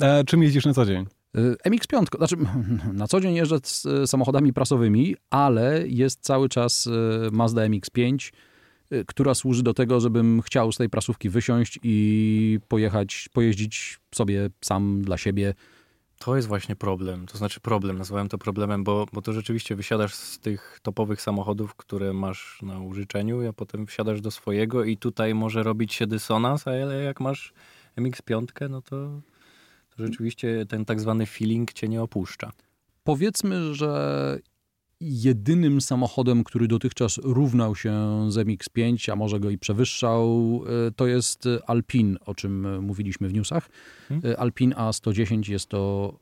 A 0.00 0.24
czym 0.24 0.42
jeździsz 0.42 0.64
na 0.66 0.74
co 0.74 0.86
dzień? 0.86 1.06
Y, 1.36 1.56
MX-5, 1.70 2.16
znaczy 2.16 2.36
na 2.92 3.06
co 3.06 3.20
dzień 3.20 3.34
jeżdżę 3.34 3.58
z 3.64 3.86
y, 3.86 4.06
samochodami 4.06 4.52
prasowymi, 4.52 5.16
ale 5.30 5.88
jest 5.88 6.20
cały 6.20 6.48
czas 6.48 6.88
Mazda 7.32 7.62
MX-5, 7.62 8.28
y, 8.28 8.32
która 9.06 9.34
służy 9.34 9.62
do 9.62 9.74
tego, 9.74 10.00
żebym 10.00 10.42
chciał 10.42 10.72
z 10.72 10.76
tej 10.76 10.88
prasówki 10.88 11.28
wysiąść 11.28 11.78
i 11.82 12.58
pojechać, 12.68 13.28
pojeździć 13.32 13.98
sobie 14.14 14.50
sam 14.60 15.02
dla 15.02 15.18
siebie. 15.18 15.54
To 16.18 16.36
jest 16.36 16.48
właśnie 16.48 16.76
problem. 16.76 17.26
To 17.26 17.38
znaczy 17.38 17.60
problem, 17.60 17.98
nazwałem 17.98 18.28
to 18.28 18.38
problemem, 18.38 18.84
bo, 18.84 19.06
bo 19.12 19.22
to 19.22 19.32
rzeczywiście 19.32 19.76
wysiadasz 19.76 20.14
z 20.14 20.38
tych 20.38 20.78
topowych 20.82 21.22
samochodów, 21.22 21.74
które 21.74 22.12
masz 22.12 22.58
na 22.62 22.80
użyczeniu, 22.80 23.48
a 23.48 23.52
potem 23.52 23.86
wsiadasz 23.86 24.20
do 24.20 24.30
swojego 24.30 24.84
i 24.84 24.96
tutaj 24.96 25.34
może 25.34 25.62
robić 25.62 25.94
się 25.94 26.06
dysonans, 26.06 26.68
ale 26.68 27.02
jak 27.02 27.20
masz 27.20 27.52
MX-5, 27.96 28.70
no 28.70 28.82
to, 28.82 29.20
to 29.96 30.06
rzeczywiście 30.06 30.66
ten 30.68 30.84
tak 30.84 31.00
zwany 31.00 31.26
feeling 31.26 31.72
cię 31.72 31.88
nie 31.88 32.02
opuszcza. 32.02 32.52
Powiedzmy, 33.04 33.74
że 33.74 34.38
jedynym 35.02 35.80
samochodem, 35.80 36.44
który 36.44 36.68
dotychczas 36.68 37.18
równał 37.22 37.76
się 37.76 37.92
z 38.28 38.36
MX-5, 38.36 39.12
a 39.12 39.16
może 39.16 39.40
go 39.40 39.50
i 39.50 39.58
przewyższał, 39.58 40.60
y, 40.88 40.92
to 40.92 41.06
jest 41.06 41.48
Alpine, 41.66 42.16
o 42.26 42.34
czym 42.34 42.66
y, 42.66 42.80
mówiliśmy 42.80 43.28
w 43.28 43.34
newsach. 43.34 43.68
Hmm? 44.08 44.30
Y, 44.30 44.38
Alpine 44.38 44.74
A110 44.74 45.50
jest 45.50 45.66
to, 45.66 46.12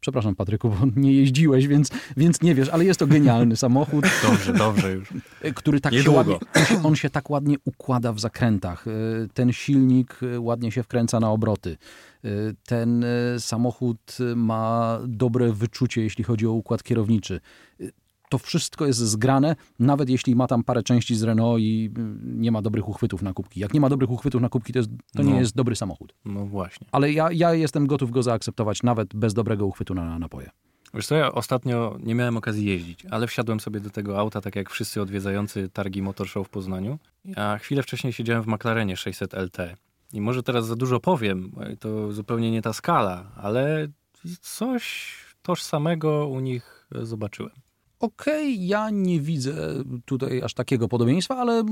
przepraszam 0.00 0.36
Patryku, 0.36 0.70
bo 0.70 0.76
nie 1.00 1.12
jeździłeś, 1.12 1.66
więc, 1.66 1.90
więc 2.16 2.42
nie 2.42 2.54
wiesz, 2.54 2.68
ale 2.68 2.84
jest 2.84 3.00
to 3.00 3.06
genialny 3.06 3.56
samochód, 3.56 4.04
Dobrze, 4.30 4.52
dobrze 4.52 4.92
już. 4.92 5.08
który 5.54 5.80
tak 5.80 5.94
się 5.94 6.10
ładnie, 6.10 6.38
on 6.84 6.96
się, 6.96 7.10
tak 7.10 7.30
ładnie 7.30 7.56
układa 7.64 8.12
w 8.12 8.20
zakrętach. 8.20 8.84
Ten 9.34 9.52
silnik 9.52 10.20
ładnie 10.38 10.72
się 10.72 10.82
wkręca 10.82 11.20
na 11.20 11.30
obroty. 11.30 11.76
Ten 12.66 13.04
samochód 13.38 14.18
ma 14.36 14.98
dobre 15.08 15.52
wyczucie, 15.52 16.02
jeśli 16.02 16.24
chodzi 16.24 16.46
o 16.46 16.52
układ 16.52 16.82
kierowniczy. 16.82 17.40
To 18.30 18.38
wszystko 18.38 18.86
jest 18.86 18.98
zgrane, 18.98 19.56
nawet 19.78 20.10
jeśli 20.10 20.36
ma 20.36 20.46
tam 20.46 20.64
parę 20.64 20.82
części 20.82 21.16
z 21.16 21.22
Renault 21.22 21.60
i 21.60 21.90
y, 21.98 22.02
nie 22.22 22.52
ma 22.52 22.62
dobrych 22.62 22.88
uchwytów 22.88 23.22
na 23.22 23.32
kubki. 23.32 23.60
Jak 23.60 23.74
nie 23.74 23.80
ma 23.80 23.88
dobrych 23.88 24.10
uchwytów 24.10 24.42
na 24.42 24.48
kubki, 24.48 24.72
to, 24.72 24.78
jest, 24.78 24.90
to 25.16 25.22
nie 25.22 25.32
No. 25.32 25.40
jest 25.40 25.54
dobry 25.56 25.76
samochód. 25.76 26.14
No 26.24 26.46
właśnie. 26.46 26.86
Ale 26.92 27.12
ja, 27.12 27.32
ja 27.32 27.54
jestem 27.54 27.86
gotów 27.86 28.10
go 28.10 28.22
zaakceptować 28.22 28.82
nawet 28.82 29.14
bez 29.16 29.34
dobrego 29.34 29.66
uchwytu 29.66 29.94
na 29.94 30.18
napoje. 30.18 30.50
Wiesz 30.94 31.06
co, 31.06 31.14
ja 31.14 31.32
ostatnio 31.32 31.96
nie 32.02 32.14
miałem 32.14 32.36
okazji 32.36 32.66
jeździć, 32.66 33.06
ale 33.06 33.26
wsiadłem 33.26 33.60
sobie 33.60 33.80
do 33.80 33.90
tego 33.90 34.18
auta, 34.18 34.40
tak 34.40 34.56
jak 34.56 34.70
wszyscy 34.70 35.02
odwiedzający 35.02 35.68
targi 35.68 36.02
Motor 36.02 36.28
Show 36.28 36.46
w 36.46 36.50
Poznaniu. 36.50 36.98
A 37.36 37.58
chwilę 37.58 37.82
wcześniej 37.82 38.12
siedziałem 38.12 38.42
w 38.42 38.46
McLarenie 38.46 38.96
600 38.96 39.34
LT. 39.34 39.56
I 40.12 40.20
może 40.20 40.42
teraz 40.42 40.66
za 40.66 40.76
dużo 40.76 41.00
powiem, 41.00 41.52
to 41.80 42.12
zupełnie 42.12 42.50
nie 42.50 42.62
ta 42.62 42.72
skala, 42.72 43.32
ale 43.36 43.88
coś 44.40 45.14
tożsamego 45.42 46.28
u 46.28 46.40
nich 46.40 46.86
zobaczyłem. 47.02 47.52
Okej, 48.00 48.66
ja 48.66 48.90
nie 48.90 49.20
widzę 49.20 49.54
tutaj 50.04 50.42
aż 50.42 50.54
takiego 50.54 50.88
podobieństwa, 50.88 51.36
ale 51.36 51.64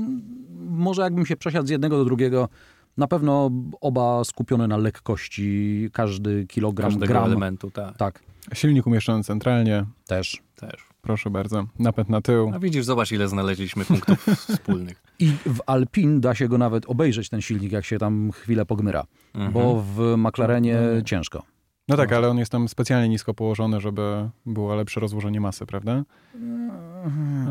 może 0.69 1.01
jakbym 1.01 1.25
się 1.25 1.37
przesiadł 1.37 1.67
z 1.67 1.69
jednego 1.69 1.97
do 1.97 2.05
drugiego, 2.05 2.49
na 2.97 3.07
pewno 3.07 3.51
oba 3.81 4.23
skupione 4.23 4.67
na 4.67 4.77
lekkości, 4.77 5.89
każdy 5.93 6.45
kilogram, 6.47 6.89
Każdego 6.91 7.13
gram. 7.13 7.23
elementu, 7.25 7.71
tak, 7.71 7.97
Tak, 7.97 8.19
Silnik 8.53 8.87
umieszczony 8.87 9.23
centralnie. 9.23 9.85
też. 10.07 10.37
też. 10.55 10.89
Proszę 11.01 11.29
bardzo. 11.29 11.65
Napęd 11.79 12.09
na 12.09 12.21
tył. 12.21 12.51
A 12.55 12.59
widzisz, 12.59 12.85
zobacz 12.85 13.11
ile 13.11 13.27
znaleźliśmy 13.27 13.85
punktów 13.85 14.25
wspólnych. 14.53 15.03
I 15.19 15.25
w 15.45 15.59
Alpin 15.65 16.21
da 16.21 16.35
się 16.35 16.47
go 16.47 16.57
nawet 16.57 16.85
obejrzeć, 16.89 17.29
ten 17.29 17.41
silnik, 17.41 17.71
jak 17.71 17.85
się 17.85 17.97
tam 17.97 18.31
chwilę 18.31 18.65
pogmyra. 18.65 19.03
Mhm. 19.33 19.53
Bo 19.53 19.83
w 19.95 20.15
McLarenie 20.17 20.77
Mhm. 20.79 21.05
ciężko. 21.05 21.43
No 21.89 21.97
tak, 21.97 22.13
ale 22.13 22.29
on 22.29 22.37
jest 22.37 22.51
tam 22.51 22.67
specjalnie 22.67 23.09
nisko 23.09 23.33
położony, 23.33 23.81
żeby 23.81 24.29
było 24.45 24.75
lepsze 24.75 24.99
rozłożenie 24.99 25.41
masy, 25.41 25.65
prawda? 25.65 26.03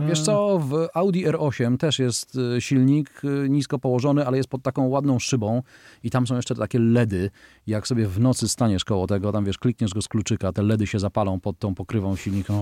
Wiesz 0.09 0.21
co, 0.21 0.59
w 0.59 0.89
Audi 0.95 1.27
R8 1.27 1.77
też 1.77 1.99
jest 1.99 2.37
y, 2.37 2.61
silnik 2.61 3.25
y, 3.25 3.49
nisko 3.49 3.79
położony, 3.79 4.27
ale 4.27 4.37
jest 4.37 4.49
pod 4.49 4.63
taką 4.63 4.87
ładną 4.87 5.19
szybą 5.19 5.63
i 6.03 6.11
tam 6.11 6.27
są 6.27 6.37
jeszcze 6.37 6.55
takie 6.55 6.79
LEDy. 6.79 7.31
Jak 7.67 7.87
sobie 7.87 8.07
w 8.07 8.21
nocy 8.21 8.49
staniesz 8.49 8.85
koło 8.85 9.07
tego, 9.07 9.33
tam 9.33 9.45
wiesz, 9.45 9.59
klikniesz 9.59 9.95
go 9.95 10.03
z 10.03 10.09
kluczyka, 10.09 10.53
te 10.53 10.63
LEDy 10.63 10.87
się 10.87 10.99
zapalą 10.99 11.41
pod 11.41 11.59
tą 11.59 11.75
pokrywą 11.75 12.17
silnika. 12.17 12.55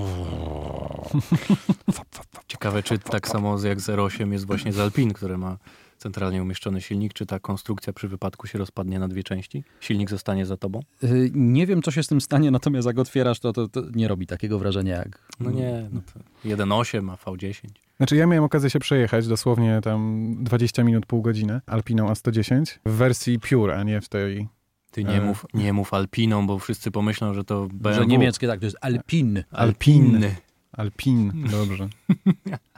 Ciekawe, 2.49 2.83
czy 2.83 2.99
tak 2.99 3.28
samo 3.28 3.64
jak 3.64 3.80
z 3.80 3.88
R8 3.88 4.33
jest 4.33 4.47
właśnie 4.47 4.73
z 4.73 4.78
Alpin, 4.78 5.12
który 5.12 5.38
ma 5.38 5.56
centralnie 6.06 6.42
umieszczony 6.42 6.80
silnik, 6.80 7.12
czy 7.14 7.26
ta 7.26 7.40
konstrukcja 7.40 7.92
przy 7.92 8.08
wypadku 8.08 8.46
się 8.46 8.58
rozpadnie 8.58 8.98
na 8.98 9.08
dwie 9.08 9.22
części? 9.22 9.64
Silnik 9.80 10.10
zostanie 10.10 10.46
za 10.46 10.56
tobą? 10.56 10.80
Y, 11.04 11.30
Nie 11.34 11.66
wiem, 11.66 11.82
co 11.82 11.90
się 11.90 12.02
z 12.02 12.06
tym 12.06 12.20
stanie, 12.20 12.50
natomiast 12.50 12.86
jak 12.86 12.98
otwierasz, 12.98 13.40
to, 13.40 13.52
to, 13.52 13.68
to 13.68 13.82
nie 13.94 14.08
robi 14.08 14.26
takiego 14.26 14.58
wrażenia 14.58 14.96
jak... 14.96 15.28
No 15.40 15.50
nie, 15.50 15.88
no 15.92 16.00
to 16.12 16.20
1.8, 16.48 17.10
a 17.12 17.16
V10. 17.30 17.54
Znaczy 17.96 18.16
ja 18.16 18.26
miałem 18.26 18.44
okazję 18.44 18.70
się 18.70 18.78
przejechać 18.78 19.28
dosłownie 19.28 19.80
tam 19.82 20.34
20 20.40 20.84
minut, 20.84 21.06
pół 21.06 21.22
godziny 21.22 21.60
Alpiną 21.66 22.06
A110 22.12 22.78
w 22.86 22.90
wersji 22.92 23.40
Pure, 23.40 23.76
a 23.78 23.82
nie 23.82 24.00
w 24.00 24.08
tej... 24.08 24.48
Ty 24.90 25.04
nie 25.04 25.10
E. 25.16 25.20
mów, 25.20 25.46
nie 25.54 25.72
mów 25.72 25.94
Alpiną, 25.94 26.46
bo 26.46 26.58
wszyscy 26.58 26.90
pomyślą, 26.90 27.34
że 27.34 27.44
to 27.44 27.66
BMW. 27.72 27.94
Że 27.94 28.06
niemieckie, 28.06 28.46
tak, 28.46 28.60
to 28.60 28.66
jest 28.66 28.76
Alpin. 28.80 29.42
Alpiny. 29.50 30.36
Alpin, 30.72 31.32
dobrze. 31.50 31.88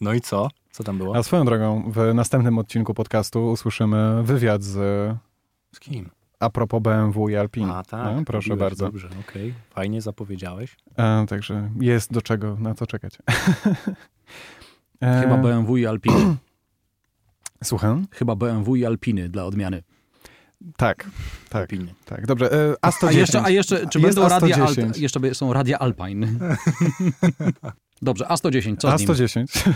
No 0.00 0.12
i 0.14 0.20
co? 0.20 0.48
Co 0.72 0.84
tam 0.84 0.98
było? 0.98 1.16
A 1.16 1.22
swoją 1.22 1.44
drogą, 1.44 1.92
w 1.92 2.14
następnym 2.14 2.58
odcinku 2.58 2.94
podcastu 2.94 3.50
usłyszymy 3.50 4.22
wywiad 4.22 4.62
z 4.62 4.72
Z 5.74 5.80
kim? 5.80 6.10
a 6.40 6.50
propos 6.50 6.82
BMW 6.82 7.28
i 7.28 7.36
Alpin. 7.36 7.70
A 7.70 7.82
tak. 7.82 8.16
No, 8.16 8.24
proszę 8.24 8.50
robiłeś, 8.50 8.70
bardzo. 8.70 8.84
Dobrze, 8.84 9.08
okej. 9.28 9.54
Fajnie 9.70 10.00
zapowiedziałeś. 10.02 10.76
E, 10.98 11.26
także 11.28 11.70
jest 11.80 12.12
do 12.12 12.22
czego, 12.22 12.56
na 12.60 12.74
co 12.74 12.86
czekać. 12.86 13.18
E, 15.00 15.20
Chyba 15.22 15.36
BMW 15.36 15.76
i 15.76 15.86
Alpiny. 15.86 16.36
Słucham? 17.64 18.06
Chyba 18.10 18.36
BMW 18.36 18.76
i 18.76 18.86
Alpiny 18.86 19.28
dla 19.28 19.44
odmiany. 19.44 19.82
Tak, 20.76 21.10
tak, 21.48 21.62
Alpiny. 21.62 21.94
tak. 22.04 22.26
Dobrze, 22.26 22.52
e, 22.52 22.74
A110. 22.88 23.06
A 23.06 23.12
jeszcze, 23.12 23.42
a 23.42 23.50
jeszcze 23.50 23.86
czy 23.86 24.00
Jest 24.00 24.18
będą 24.18 24.28
radia 24.28 24.56
A110. 24.56 24.84
Alt, 24.86 24.98
jeszcze 24.98 25.34
są 25.34 25.52
radia 25.52 25.78
Alpine. 25.78 26.26
Dobrze, 28.02 28.24
A110, 28.24 28.76
co 28.76 28.98
z 28.98 29.00
nim? 29.00 29.08
A110. 29.08 29.44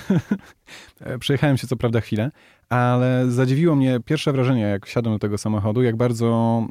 E, 1.00 1.18
Przejechałem 1.18 1.56
się 1.56 1.66
co 1.66 1.76
prawda 1.76 2.00
chwilę, 2.00 2.30
ale 2.68 3.30
zadziwiło 3.30 3.76
mnie 3.76 4.00
pierwsze 4.04 4.32
wrażenie, 4.32 4.62
jak 4.62 4.86
wsiadłem 4.86 5.14
do 5.14 5.18
tego 5.18 5.38
samochodu, 5.38 5.82
jak 5.82 5.96
bardzo 5.96 6.62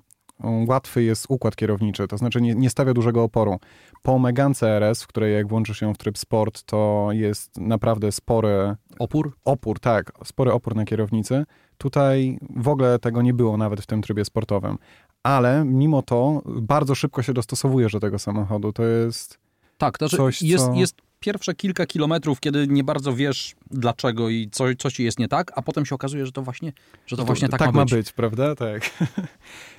łatwy 0.67 1.03
jest 1.03 1.25
układ 1.29 1.55
kierowniczy, 1.55 2.07
to 2.07 2.17
znaczy 2.17 2.41
nie, 2.41 2.55
nie 2.55 2.69
stawia 2.69 2.93
dużego 2.93 3.23
oporu. 3.23 3.59
Po 4.01 4.19
Megance 4.19 4.67
RS, 4.69 5.03
w 5.03 5.07
której 5.07 5.33
jak 5.33 5.47
włączysz 5.47 5.81
ją 5.81 5.93
w 5.93 5.97
tryb 5.97 6.17
sport, 6.17 6.63
to 6.63 7.07
jest 7.11 7.57
naprawdę 7.57 8.11
spory 8.11 8.75
Opór? 8.99 9.37
opór, 9.45 9.79
tak, 9.79 10.11
spory 10.23 10.51
opór 10.51 10.75
na 10.75 10.85
kierownicy. 10.85 11.45
Tutaj 11.77 12.39
w 12.55 12.67
ogóle 12.67 12.99
tego 12.99 13.21
nie 13.21 13.33
było 13.33 13.57
nawet 13.57 13.81
w 13.81 13.85
tym 13.85 14.01
trybie 14.01 14.25
sportowym. 14.25 14.77
Ale 15.23 15.65
mimo 15.65 16.01
to 16.01 16.41
bardzo 16.45 16.95
szybko 16.95 17.23
się 17.23 17.33
dostosowujesz 17.33 17.91
do 17.93 17.99
tego 17.99 18.19
samochodu. 18.19 18.73
To 18.73 18.83
jest 18.83 19.37
Tak, 19.77 19.97
to 19.97 20.07
znaczy 20.07 20.17
Coś, 20.17 20.41
jest, 20.41 20.65
co- 20.65 20.73
jest 20.73 20.95
pierwsze 21.25 21.55
kilka 21.55 21.85
kilometrów, 21.85 22.39
kiedy 22.39 22.67
nie 22.67 22.83
bardzo 22.83 23.13
wiesz 23.13 23.55
dlaczego 23.71 24.29
i 24.29 24.49
co, 24.51 24.65
co 24.79 24.91
ci 24.91 25.03
jest 25.03 25.19
nie 25.19 25.27
tak, 25.27 25.51
a 25.55 25.61
potem 25.61 25.85
się 25.85 25.95
okazuje, 25.95 26.25
że 26.25 26.31
to 26.31 26.41
właśnie, 26.41 26.73
że 27.07 27.17
to 27.17 27.25
właśnie 27.25 27.49
tak, 27.49 27.59
tak 27.59 27.73
ma 27.73 27.85
być. 27.85 28.11
prawda? 28.11 28.55
Tak. 28.55 28.81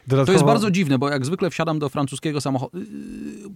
To 0.06 0.10
Dodatkowo, 0.10 0.32
jest 0.32 0.44
bardzo 0.44 0.70
dziwne, 0.70 0.98
bo 0.98 1.10
jak 1.10 1.26
zwykle 1.26 1.50
wsiadam 1.50 1.78
do 1.78 1.88
francuskiego 1.88 2.40
samochodu. 2.40 2.78
Yy, 2.78 2.86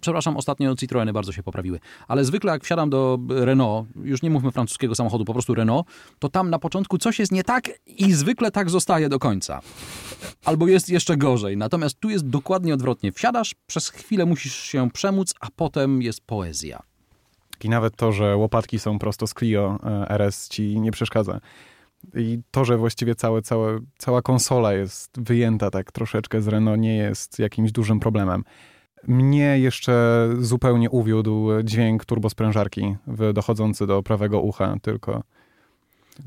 Przepraszam, 0.00 0.36
ostatnio 0.36 0.76
Citroeny 0.76 1.12
bardzo 1.12 1.32
się 1.32 1.42
poprawiły. 1.42 1.80
Ale 2.08 2.24
zwykle 2.24 2.52
jak 2.52 2.64
wsiadam 2.64 2.90
do 2.90 3.18
Renault, 3.28 3.88
już 4.04 4.22
nie 4.22 4.30
mówmy 4.30 4.50
francuskiego 4.50 4.94
samochodu, 4.94 5.24
po 5.24 5.32
prostu 5.32 5.54
Renault, 5.54 5.86
to 6.18 6.28
tam 6.28 6.50
na 6.50 6.58
początku 6.58 6.98
coś 6.98 7.18
jest 7.18 7.32
nie 7.32 7.44
tak 7.44 7.70
i 7.86 8.12
zwykle 8.12 8.50
tak 8.50 8.70
zostaje 8.70 9.08
do 9.08 9.18
końca. 9.18 9.60
Albo 10.44 10.68
jest 10.68 10.88
jeszcze 10.88 11.16
gorzej. 11.16 11.56
Natomiast 11.56 12.00
tu 12.00 12.10
jest 12.10 12.28
dokładnie 12.28 12.74
odwrotnie. 12.74 13.12
Wsiadasz, 13.12 13.54
przez 13.66 13.88
chwilę 13.88 14.26
musisz 14.26 14.54
się 14.54 14.90
przemóc, 14.90 15.34
a 15.40 15.48
potem 15.56 16.02
jest 16.02 16.20
poezja. 16.20 16.89
I 17.64 17.68
nawet 17.68 17.96
to, 17.96 18.12
że 18.12 18.36
łopatki 18.36 18.78
są 18.78 18.98
prosto 18.98 19.26
z 19.26 19.34
Clio 19.34 19.78
e, 19.84 20.10
RS 20.10 20.48
ci 20.48 20.80
nie 20.80 20.90
przeszkadza. 20.90 21.40
I 22.14 22.38
to, 22.50 22.64
że 22.64 22.76
właściwie 22.76 23.14
całe, 23.14 23.42
całe, 23.42 23.78
cała 23.98 24.22
konsola 24.22 24.72
jest 24.72 25.20
wyjęta 25.20 25.70
tak 25.70 25.92
troszeczkę 25.92 26.42
z 26.42 26.48
Renault, 26.48 26.80
nie 26.80 26.96
jest 26.96 27.38
jakimś 27.38 27.72
dużym 27.72 28.00
problemem. 28.00 28.44
Mnie 29.08 29.58
jeszcze 29.58 30.28
zupełnie 30.38 30.90
uwiódł 30.90 31.48
dźwięk 31.64 32.04
turbosprężarki 32.04 32.96
dochodzący 33.34 33.86
do 33.86 34.02
prawego 34.02 34.40
ucha, 34.40 34.76
tylko 34.82 35.22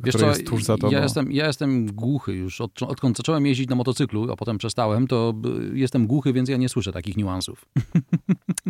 Wiesz 0.03 0.15
który 0.15 0.31
co, 0.31 0.37
jest 0.37 0.47
tuż 0.47 0.63
za 0.63 0.77
tobą. 0.77 0.93
ja 0.93 1.03
jestem, 1.03 1.31
ja 1.31 1.47
jestem 1.47 1.85
głuchy 1.85 2.33
już. 2.33 2.61
Od, 2.61 2.83
odkąd 2.83 3.17
zacząłem 3.17 3.45
jeździć 3.45 3.69
na 3.69 3.75
motocyklu, 3.75 4.31
a 4.31 4.35
potem 4.35 4.57
przestałem, 4.57 5.07
to 5.07 5.33
jestem 5.73 6.07
głuchy, 6.07 6.33
więc 6.33 6.49
ja 6.49 6.57
nie 6.57 6.69
słyszę 6.69 6.91
takich 6.91 7.17
niuansów. 7.17 7.65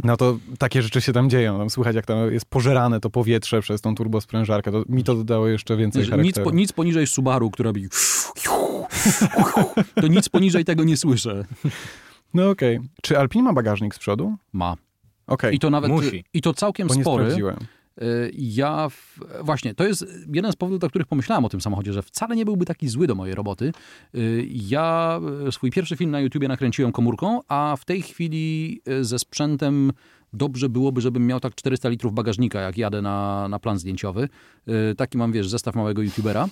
No 0.03 0.17
to 0.17 0.37
takie 0.57 0.81
rzeczy 0.81 1.01
się 1.01 1.13
tam 1.13 1.29
dzieją. 1.29 1.57
Tam 1.57 1.69
słychać, 1.69 1.95
jak 1.95 2.05
tam 2.05 2.31
jest 2.31 2.45
pożerane 2.45 2.99
to 2.99 3.09
powietrze 3.09 3.61
przez 3.61 3.81
tą 3.81 3.95
turbosprężarkę. 3.95 4.71
To, 4.71 4.83
mi 4.89 5.03
to 5.03 5.15
dodało 5.15 5.47
jeszcze 5.47 5.77
więcej 5.77 6.01
Wiesz, 6.01 6.11
nic, 6.11 6.19
charakteru. 6.19 6.45
po, 6.45 6.51
nic 6.51 6.71
poniżej 6.71 7.07
Subaru, 7.07 7.51
która 7.51 7.67
robi 7.67 7.89
to 9.95 10.07
nic 10.07 10.29
poniżej 10.29 10.65
tego 10.65 10.83
nie 10.83 10.97
słyszę. 10.97 11.45
No 12.33 12.49
okej. 12.49 12.79
Czy 13.01 13.19
Alpine 13.19 13.43
ma 13.43 13.53
bagażnik 13.53 13.95
z 13.95 13.99
przodu? 13.99 14.35
Ma. 14.53 14.75
Okej, 15.27 15.55
I 15.55 15.59
to 15.59 15.69
nawet, 15.69 15.91
Musi. 15.91 16.23
i 16.33 16.41
to 16.41 16.53
całkiem 16.53 16.87
bo 16.87 16.95
nie 16.95 17.01
spory. 17.01 17.35
Y, 18.01 18.31
Ja 18.33 18.89
w, 18.89 19.19
właśnie, 19.41 19.75
to 19.75 19.87
jest 19.87 20.05
jeden 20.33 20.51
z 20.51 20.55
powodów, 20.55 20.79
dla 20.79 20.89
których 20.89 21.07
pomyślałem 21.07 21.45
o 21.45 21.49
tym 21.49 21.61
samochodzie, 21.61 21.93
że 21.93 22.01
wcale 22.01 22.35
nie 22.35 22.45
byłby 22.45 22.65
taki 22.65 22.87
zły 22.87 23.07
do 23.07 23.15
mojej 23.15 23.35
roboty. 23.35 23.71
Y, 24.15 24.47
Ja 24.49 25.19
y, 25.47 25.51
swój 25.51 25.71
pierwszy 25.71 25.97
film 25.97 26.11
na 26.11 26.19
YouTubie 26.19 26.47
nakręciłem 26.47 26.91
komórką, 26.91 27.41
a 27.47 27.75
w 27.79 27.85
tej 27.85 28.01
chwili 28.01 28.81
ze 29.01 29.19
sprzętem 29.19 29.91
dobrze 30.33 30.69
byłoby, 30.69 31.01
żebym 31.01 31.27
miał 31.27 31.39
tak 31.39 31.55
400 31.55 31.89
litrów 31.89 32.13
bagażnika, 32.13 32.61
jak 32.61 32.77
jadę 32.77 33.01
na, 33.01 33.47
na 33.47 33.59
plan 33.59 33.79
zdjęciowy. 33.79 34.29
Taki 34.97 35.17
mam, 35.17 35.31
wiesz, 35.31 35.49
zestaw 35.49 35.75
małego 35.75 36.01
YouTubera. 36.01 36.47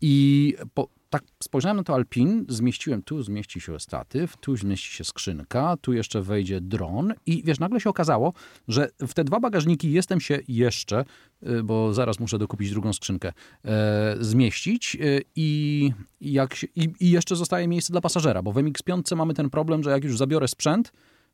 I 0.00 0.54
po, 0.74 0.88
tak 1.12 1.22
spojrzałem 1.42 1.76
na 1.76 1.82
to 1.82 1.94
Alpin, 1.94 2.44
zmieściłem, 2.48 3.02
tu 3.02 3.22
zmieści 3.22 3.60
się 3.60 3.80
statyw, 3.80 4.36
tu 4.36 4.56
zmieści 4.56 4.96
się 4.96 5.04
skrzynka, 5.04 5.76
tu 5.80 5.92
jeszcze 5.92 6.22
wejdzie 6.22 6.60
dron 6.60 7.14
i 7.26 7.42
wiesz, 7.44 7.58
nagle 7.58 7.80
się 7.80 7.90
okazało, 7.90 8.32
że 8.68 8.88
w 9.00 9.14
te 9.14 9.24
dwa 9.24 9.40
bagażniki 9.40 9.92
jestem 9.92 10.20
się 10.20 10.38
jeszcze, 10.48 11.04
y, 11.42 11.62
bo 11.62 11.94
zaraz 11.94 12.20
muszę 12.20 12.38
dokupić 12.38 12.70
drugą 12.70 12.92
skrzynkę, 12.92 13.32
e, 13.64 14.16
zmieścić 14.20 14.96
y, 15.00 15.22
i, 15.36 15.90
jak 16.20 16.54
się, 16.54 16.66
i, 16.76 16.88
i 17.00 17.10
jeszcze 17.10 17.36
zostaje 17.36 17.68
miejsce 17.68 17.92
dla 17.92 18.00
pasażera, 18.00 18.42
bo 18.42 18.52
w 18.52 18.56
MX-5 18.56 19.16
mamy 19.16 19.34
ten 19.34 19.50
problem, 19.50 19.82
że 19.82 19.90
jak 19.90 20.04
już 20.04 20.18
zabiorę 20.18 20.48
sprzęt, 20.48 20.92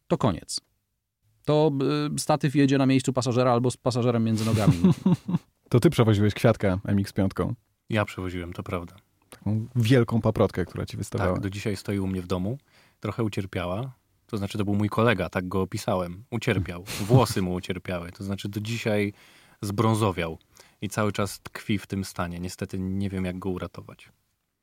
to 0.08 0.18
koniec. 0.18 0.61
To 1.44 1.70
statyw 2.18 2.54
jedzie 2.54 2.78
na 2.78 2.87
miejscu 2.87 3.12
pasażera 3.12 3.52
albo 3.52 3.70
z 3.70 3.76
pasażerem 3.76 4.25
między 4.25 4.44
nogami. 4.44 4.75
To 5.68 5.80
ty 5.80 5.90
przewoziłeś 5.90 6.35
kwiatka 6.35 6.78
MX-5. 6.85 7.52
Ja 7.88 8.04
przewoziłem, 8.04 8.52
to 8.52 8.62
prawda. 8.62 9.08
Taką 9.30 9.66
wielką 9.76 10.20
paprotkę, 10.20 10.64
która 10.64 10.87
ci 10.87 10.97
wystawała. 10.97 11.32
Tak, 11.32 11.42
do 11.42 11.50
dzisiaj 11.50 11.76
stoi 11.76 11.99
u 11.99 12.06
mnie 12.06 12.23
w 12.23 12.26
domu. 12.26 12.58
Trochę 13.00 13.25
ucierpiała. 13.25 13.92
To 14.26 14.37
znaczy, 14.37 14.58
to 14.58 14.64
był 14.64 14.75
mój 14.75 14.88
kolega, 14.88 15.28
tak 15.28 15.49
go 15.49 15.62
opisałem. 15.62 16.25
Ucierpiał. 16.30 16.85
Włosy 17.00 17.42
mu 17.42 17.54
ucierpiały. 17.54 18.12
To 18.12 18.25
znaczy, 18.25 18.49
do 18.49 18.61
dzisiaj 18.61 19.12
zbrązowiał. 19.62 20.38
I 20.82 20.88
cały 20.88 21.12
czas 21.12 21.40
tkwi 21.40 21.78
w 21.78 21.87
tym 21.87 22.04
stanie. 22.04 22.38
Niestety 22.40 22.78
nie 22.78 23.11
wiem, 23.11 23.25
jak 23.25 23.38
go 23.38 23.50
uratować. 23.50 24.08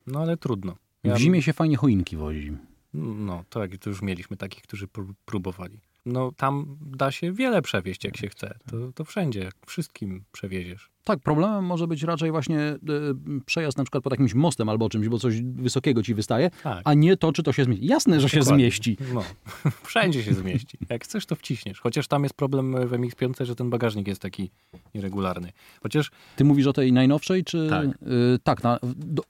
No 0.07 0.19
ale 0.21 0.37
trudno. 0.37 0.75
Ja- 1.03 1.15
W 1.15 1.19
zimie 1.19 1.41
się 1.41 1.53
fajnie 1.53 1.77
choinki 1.77 2.17
wozi. 2.17 2.57
No, 2.93 3.43
tak, 3.49 3.77
to 3.77 3.89
już 3.89 4.01
mieliśmy 4.01 4.37
takich, 4.37 4.63
którzy 4.63 4.87
pró- 4.87 5.13
próbowali. 5.25 5.79
No, 6.05 6.31
tam 6.37 6.77
da 6.81 7.11
się 7.11 7.33
wiele 7.33 7.61
przewieźć, 7.61 8.03
jak 8.03 8.17
się 8.17 8.27
chce. 8.29 8.57
To, 8.71 8.91
to 8.95 9.03
wszędzie, 9.05 9.49
wszystkim 9.67 10.23
przewieziesz. 10.31 10.89
Tak, 11.03 11.19
problemem 11.19 11.65
może 11.65 11.87
być 11.87 12.03
raczej 12.03 12.31
właśnie 12.31 12.59
e, 12.59 12.77
przejazd 13.45 13.77
na 13.77 13.83
przykład 13.83 14.03
pod 14.03 14.13
jakimś 14.13 14.33
mostem 14.33 14.69
albo 14.69 14.89
czymś, 14.89 15.07
bo 15.07 15.19
coś 15.19 15.41
wysokiego 15.41 16.03
ci 16.03 16.13
wystaje, 16.13 16.49
Tak. 16.63 16.81
a 16.85 16.93
nie 16.93 17.17
to, 17.17 17.33
czy 17.33 17.43
to 17.43 17.53
się 17.53 17.63
zmieści. 17.63 17.85
Jasne, 17.85 18.19
że 18.19 18.29
się 18.29 18.39
Dokładnie. 18.39 18.63
zmieści. 18.63 18.97
No, 19.13 19.23
wszędzie 19.83 20.23
się 20.23 20.33
zmieści. 20.33 20.77
Jak 20.89 21.03
chcesz, 21.03 21.25
to 21.25 21.35
wciśniesz. 21.35 21.79
Chociaż 21.79 22.07
tam 22.07 22.23
jest 22.23 22.35
problem 22.35 22.87
w 22.87 22.91
MX-5, 22.91 23.45
że 23.45 23.55
ten 23.55 23.69
bagażnik 23.69 24.07
jest 24.07 24.21
taki 24.21 24.51
nieregularny. 24.95 25.51
Chociaż 25.83 26.11
Ty 26.35 26.43
mówisz 26.43 26.67
o 26.67 26.73
tej 26.73 26.93
najnowszej, 26.93 27.43
czy... 27.43 27.67
Tak. 27.69 27.85
Y, 27.87 28.39
tak, 28.43 28.63
na, 28.63 28.79
do, 28.95 29.23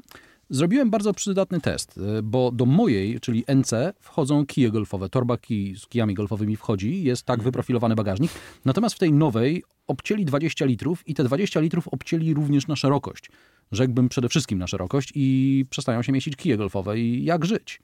Zrobiłem 0.50 0.90
bardzo 0.90 1.14
przydatny 1.14 1.62
test, 1.62 1.98
y, 1.98 2.24
bo 2.24 2.52
do 2.52 2.66
mojej, 2.66 3.20
czyli 3.20 3.44
NC, 3.56 3.94
wchodzą 4.00 4.46
kije 4.46 4.72
golfowe. 4.72 5.10
Torba 5.10 5.38
kij 5.38 5.76
z 5.76 5.88
kijami 5.88 6.14
golfowymi 6.14 6.56
wchodzi, 6.56 7.04
jest 7.04 7.24
tak 7.24 7.44
wyprofilowany 7.44 7.96
bagażnik. 7.96 8.32
Natomiast 8.66 8.96
w 8.96 9.00
tej 9.00 9.14
nowej 9.14 9.64
obcięli 9.88 10.26
20 10.26 10.66
litrów 10.66 11.08
i 11.08 11.14
te 11.14 11.24
20 11.24 11.60
litrów 11.60 11.88
obcięli 11.88 12.34
również 12.34 12.68
na 12.68 12.76
szerokość. 12.76 13.30
Rzekłbym 13.72 14.10
przede 14.10 14.30
wszystkim 14.30 14.60
na 14.60 14.68
szerokość 14.68 15.12
i 15.16 15.66
przestają 15.70 16.02
się 16.02 16.12
mieścić 16.12 16.36
kije 16.36 16.58
golfowe 16.58 17.00
i 17.00 17.24
jak 17.24 17.46
żyć. 17.46 17.80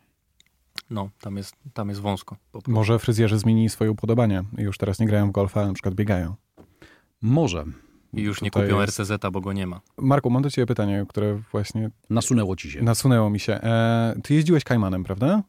No, 0.89 1.10
tam 1.22 1.38
jest, 1.38 1.56
tam 1.74 1.89
jest 1.89 2.01
wąsko. 2.01 2.38
Może 2.68 3.00
fryzjerzy 3.00 3.38
zmienili 3.38 3.70
swoje 3.70 3.91
upodobania 3.91 4.44
i 4.58 4.62
już 4.62 4.77
teraz 4.77 5.00
nie 5.00 5.08
grają 5.08 5.27
w 5.27 5.32
golfa, 5.32 5.62
a 5.62 5.68
na 5.68 5.74
przykład 5.74 5.96
biegają. 5.96 6.36
Może. 7.22 7.65
I 8.13 8.22
już 8.22 8.41
nie 8.41 8.51
kupią 8.51 8.82
jest- 8.82 9.00
RCZ, 9.00 9.12
bo 9.32 9.41
go 9.41 9.53
nie 9.53 9.68
ma. 9.68 9.82
Marku, 9.98 10.30
mam 10.30 10.41
do 10.41 10.50
ciebie 10.50 10.65
pytanie, 10.65 11.06
które 11.10 11.41
właśnie 11.51 11.89
Nasunęło 12.10 12.56
ci 12.56 12.72
się. 12.72 12.82
nasunęło 12.84 13.30
mi 13.30 13.39
się. 13.39 13.53
E, 13.53 14.15
ty 14.24 14.34
jeździłeś 14.34 14.63
Kajmanem, 14.63 15.03
prawda? 15.03 15.44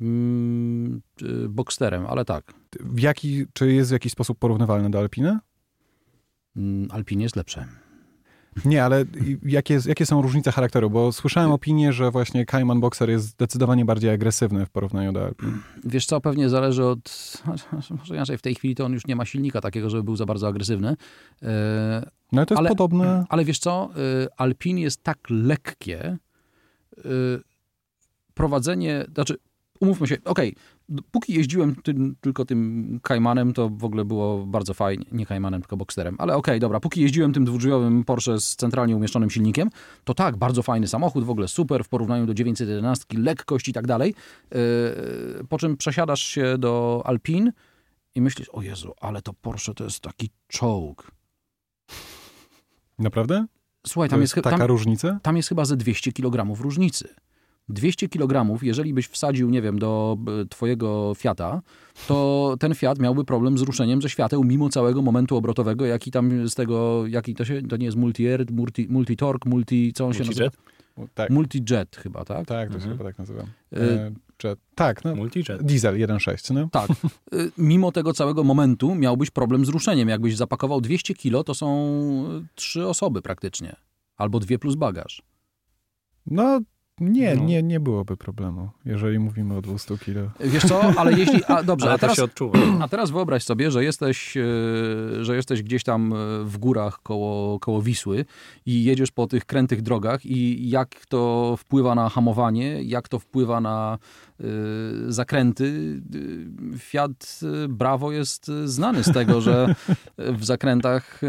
Mm, 0.00 1.00
y, 1.22 1.48
Boxsterem, 1.48 2.06
ale 2.06 2.24
tak. 2.24 2.52
W 2.80 3.00
jaki, 3.00 3.46
czy 3.52 3.72
jest 3.72 3.90
w 3.90 3.92
jakiś 3.92 4.12
sposób 4.12 4.38
porównywalny 4.38 4.90
do 4.90 4.98
Alpiny? 4.98 5.38
Mm, 6.56 6.88
Alpin 6.90 7.20
jest 7.20 7.36
lepsze. 7.36 7.66
Nie, 8.64 8.84
ale 8.84 9.04
jakie, 9.42 9.78
jakie 9.86 10.06
są 10.06 10.22
różnice 10.22 10.52
charakteru? 10.52 10.90
Bo 10.90 11.12
słyszałem 11.12 11.52
opinię, 11.52 11.92
że 11.92 12.10
właśnie 12.10 12.46
Kajman 12.46 12.80
Boxer 12.80 13.10
jest 13.10 13.26
zdecydowanie 13.26 13.84
bardziej 13.84 14.10
agresywny 14.10 14.66
w 14.66 14.70
porównaniu 14.70 15.12
do 15.12 15.24
Alpiny. 15.24 15.52
Wiesz 15.84 16.06
co, 16.06 16.20
pewnie 16.20 16.48
zależy 16.48 16.84
od... 16.84 17.32
Może 17.98 18.14
inaczej, 18.14 18.38
w 18.38 18.42
tej 18.42 18.54
chwili 18.54 18.74
to 18.74 18.84
on 18.84 18.92
już 18.92 19.06
nie 19.06 19.16
ma 19.16 19.24
silnika 19.24 19.60
takiego, 19.60 19.90
żeby 19.90 20.02
był 20.02 20.16
za 20.16 20.26
bardzo 20.26 20.48
agresywny. 20.48 20.96
E, 21.42 22.06
No 22.32 22.40
ale 22.40 22.46
to 22.46 22.54
jest 22.54 22.58
Ale- 22.58 22.68
podobne. 22.68 23.24
Ale 23.28 23.44
wiesz 23.44 23.58
co, 23.58 23.90
y, 24.24 24.28
Alpin 24.36 24.78
jest 24.78 25.02
tak 25.02 25.18
lekkie, 25.30 26.16
y, 26.98 27.02
prowadzenie, 28.34 29.04
znaczy 29.14 29.36
umówmy 29.80 30.06
się, 30.06 30.16
okej, 30.24 30.52
d- 30.52 30.58
póki 31.10 31.34
jeździłem 31.34 31.74
tym, 31.74 32.16
tylko 32.20 32.44
tym 32.44 33.00
Kajmanem, 33.02 33.52
to 33.52 33.68
w 33.68 33.84
ogóle 33.84 34.04
było 34.04 34.46
bardzo 34.46 34.74
fajnie, 34.74 35.04
nie 35.12 35.26
Kajmanem, 35.26 35.60
tylko 35.62 35.76
Boxsterem, 35.76 36.16
ale 36.18 36.36
okej, 36.36 36.60
dobra, 36.60 36.80
póki 36.80 37.00
jeździłem 37.00 37.32
tym 37.32 37.44
dwudrzwiowym 37.44 38.04
Porsche 38.04 38.40
z 38.40 38.56
centralnie 38.56 38.96
umieszczonym 38.96 39.30
silnikiem, 39.30 39.70
to 40.04 40.14
tak, 40.14 40.36
bardzo 40.36 40.62
fajny 40.62 40.88
samochód, 40.88 41.24
w 41.24 41.30
ogóle 41.30 41.48
super 41.48 41.84
w 41.84 41.88
porównaniu 41.88 42.26
do 42.26 42.34
911, 42.34 43.04
lekkość 43.18 43.68
i 43.68 43.72
tak 43.72 43.86
dalej, 43.86 44.14
Y, 45.40 45.44
po 45.48 45.58
czym 45.58 45.76
przesiadasz 45.76 46.22
się 46.22 46.58
do 46.58 47.02
Alpin 47.04 47.52
i 48.14 48.20
myślisz, 48.20 48.48
o 48.48 48.62
Jezu, 48.62 48.92
ale 49.00 49.22
to 49.22 49.32
Porsche 49.32 49.74
to 49.74 49.84
jest 49.84 50.00
taki 50.00 50.30
czołg. 50.48 51.10
Naprawdę? 52.98 53.46
Słuchaj, 53.86 54.08
To 54.08 54.10
tam 54.10 54.20
jest 54.20 54.36
jest, 54.36 54.44
taka 54.44 54.58
tam, 54.58 54.66
różnica? 54.66 55.18
tam 55.22 55.36
jest 55.36 55.48
chyba 55.48 55.64
ze 55.64 55.76
200 55.76 56.12
kg 56.12 56.60
różnicy. 56.60 57.14
200 57.68 58.08
kg, 58.08 58.62
jeżeli 58.62 58.94
byś 58.94 59.06
wsadził, 59.08 59.50
nie 59.50 59.62
wiem, 59.62 59.78
do 59.78 60.16
e, 60.42 60.46
twojego 60.46 61.12
Fiata, 61.16 61.62
to 62.08 62.56
ten 62.60 62.74
Fiat 62.74 62.98
miałby 62.98 63.24
problem 63.24 63.58
z 63.58 63.62
ruszeniem 63.62 64.02
ze 64.02 64.08
świateł 64.10 64.44
mimo 64.44 64.68
całego 64.68 65.02
momentu 65.02 65.36
obrotowego, 65.36 65.86
jaki 65.86 66.10
tam 66.10 66.48
z 66.48 66.54
tego, 66.54 67.06
jaki 67.06 67.34
to 67.34 67.44
się, 67.44 67.62
to 67.62 67.76
nie 67.76 67.84
jest 67.86 67.98
multi-air, 67.98 68.52
multi, 68.52 68.88
multi-torque, 68.88 69.46
multi, 69.50 69.92
co 69.92 70.06
on 70.06 70.12
się 70.12 70.24
Multijet? 70.24 70.52
nazywa? 70.52 70.72
Tak, 71.14 71.30
Multi-jet 71.30 71.96
chyba, 71.96 72.24
tak? 72.24 72.46
tak, 72.46 72.68
to 72.68 72.72
się 72.72 72.78
Mhm. 72.78 72.98
chyba 72.98 73.10
tak 73.10 73.18
nazywa. 73.18 73.42
E, 73.42 73.80
E, 73.80 74.12
jet. 74.44 74.58
Tak, 74.74 75.04
no, 75.04 75.14
Multijet. 75.14 75.62
diesel 75.62 75.94
1.6, 75.94 76.54
no. 76.54 76.68
Tak. 76.72 76.90
Y, 77.34 77.50
Mimo 77.58 77.92
tego 77.92 78.12
całego 78.12 78.44
momentu 78.44 78.94
miałbyś 78.94 79.30
problem 79.30 79.64
z 79.66 79.68
ruszeniem. 79.68 80.08
Jakbyś 80.08 80.36
zapakował 80.36 80.80
200 80.80 81.14
kilo, 81.14 81.44
to 81.44 81.54
są 81.54 81.94
trzy 82.54 82.86
osoby 82.88 83.22
praktycznie. 83.22 83.76
Albo 84.16 84.40
dwie 84.40 84.58
plus 84.58 84.74
bagaż. 84.74 85.22
No, 86.26 86.60
nie, 87.02 87.34
No. 87.34 87.44
nie, 87.44 87.62
nie 87.62 87.80
byłoby 87.80 88.16
problemu, 88.16 88.70
jeżeli 88.84 89.18
mówimy 89.18 89.56
o 89.56 89.62
200 89.62 89.98
kilo. 89.98 90.20
Wiesz 90.40 90.62
co, 90.64 90.80
ale 90.96 91.12
jeśli... 91.18 91.44
A, 91.44 91.62
dobrze, 91.62 91.86
Ale 91.86 91.94
a 91.94 91.98
to 91.98 92.00
teraz, 92.00 92.16
się 92.16 92.24
odczuwa. 92.24 92.58
A 92.84 92.88
teraz 92.88 93.10
wyobraź 93.10 93.44
sobie, 93.44 93.70
że 93.70 93.84
jesteś, 93.84 94.36
e, 94.36 94.44
że 95.24 95.36
jesteś 95.36 95.62
gdzieś 95.62 95.84
tam 95.84 96.12
e, 96.12 96.16
w 96.44 96.58
górach 96.58 97.02
koło, 97.02 97.60
koło 97.60 97.82
Wisły 97.82 98.24
i 98.66 98.84
jedziesz 98.84 99.10
po 99.10 99.26
tych 99.26 99.44
krętych 99.44 99.82
drogach 99.82 100.26
i 100.26 100.70
jak 100.70 101.06
to 101.06 101.54
wpływa 101.58 101.94
na 101.94 102.08
hamowanie, 102.08 102.82
jak 102.82 103.08
to 103.08 103.18
wpływa 103.18 103.60
na 103.60 103.98
e, 104.40 104.44
zakręty. 105.08 106.00
Fiat 106.78 107.40
Bravo 107.68 108.12
jest 108.12 108.50
znany 108.64 109.04
z 109.04 109.12
tego, 109.12 109.40
że 109.40 109.74
w 110.18 110.44
zakrętach 110.44 111.20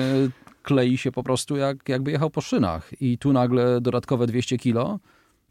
klei 0.63 0.97
się 0.97 1.11
po 1.11 1.23
prostu 1.23 1.55
jak, 1.55 1.89
jakby 1.89 2.11
jechał 2.11 2.29
po 2.29 2.41
szynach 2.41 3.01
i 3.01 3.17
tu 3.17 3.33
nagle 3.33 3.81
dodatkowe 3.81 4.27
200 4.27 4.57
kilo, 4.57 4.99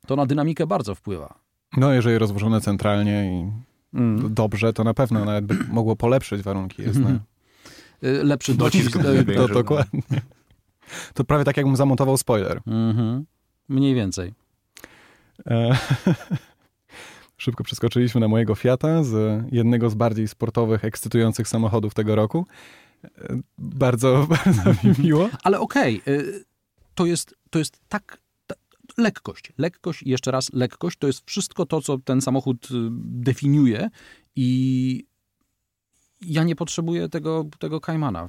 to 0.06 0.16
na 0.16 0.26
dynamikę 0.26 0.66
bardzo 0.66 0.94
wpływa. 0.94 1.34
No, 1.76 1.92
jeżeli 1.92 2.18
rozłożone 2.18 2.60
centralnie 2.60 3.40
i 3.40 3.52
Mm. 3.98 4.34
dobrze, 4.34 4.72
to 4.72 4.84
na 4.84 4.94
pewno 4.94 5.24
nawet 5.24 5.44
by 5.44 5.54
mogło 5.72 5.96
polepszyć 5.96 6.42
warunki. 6.42 6.84
Mhm. 6.84 7.20
E, 8.02 8.08
Lepszy 8.10 8.54
Docisk 8.54 8.98
docisk. 8.98 9.02
był. 9.02 9.24
To 9.24 9.32
Wierzę, 9.32 9.48
no. 9.48 9.54
dokładnie. 9.54 10.02
To 11.14 11.24
prawie 11.24 11.44
tak, 11.44 11.56
jakbym 11.56 11.76
zamontował 11.76 12.16
spoiler. 12.16 12.60
Mhm. 12.66 13.24
Mniej 13.68 13.94
więcej. 13.94 14.34
E, 15.46 15.76
Szybko 17.36 17.64
przeskoczyliśmy 17.64 18.20
na 18.20 18.28
mojego 18.28 18.54
Fiata 18.54 19.04
z 19.04 19.42
jednego 19.52 19.90
z 19.90 19.94
bardziej 19.94 20.28
sportowych, 20.28 20.84
ekscytujących 20.84 21.48
samochodów 21.48 21.94
tego 21.94 22.16
roku. 22.16 22.46
E, 23.04 23.08
Bardzo, 23.58 24.26
bardzo 24.44 24.70
mi 24.70 24.94
miło. 25.04 25.28
Ale 25.44 25.60
okej, 25.60 26.02
y, 26.08 26.44
to, 26.94 27.06
jest, 27.06 27.34
to 27.50 27.58
jest 27.58 27.80
tak. 27.88 28.18
Lekkość. 28.98 29.52
Lekkość 29.58 30.02
i 30.02 30.10
jeszcze 30.10 30.30
raz 30.30 30.52
lekkość 30.52 30.98
to 30.98 31.06
jest 31.06 31.22
wszystko 31.26 31.66
to, 31.66 31.80
co 31.80 31.98
ten 31.98 32.20
samochód 32.20 32.64
y, 32.70 32.74
definiuje 33.00 33.90
i 34.36 35.06
ja 36.26 36.44
nie 36.44 36.56
potrzebuję 36.56 37.08
tego, 37.08 37.44
tego 37.58 37.80
Kaimana. 37.80 38.28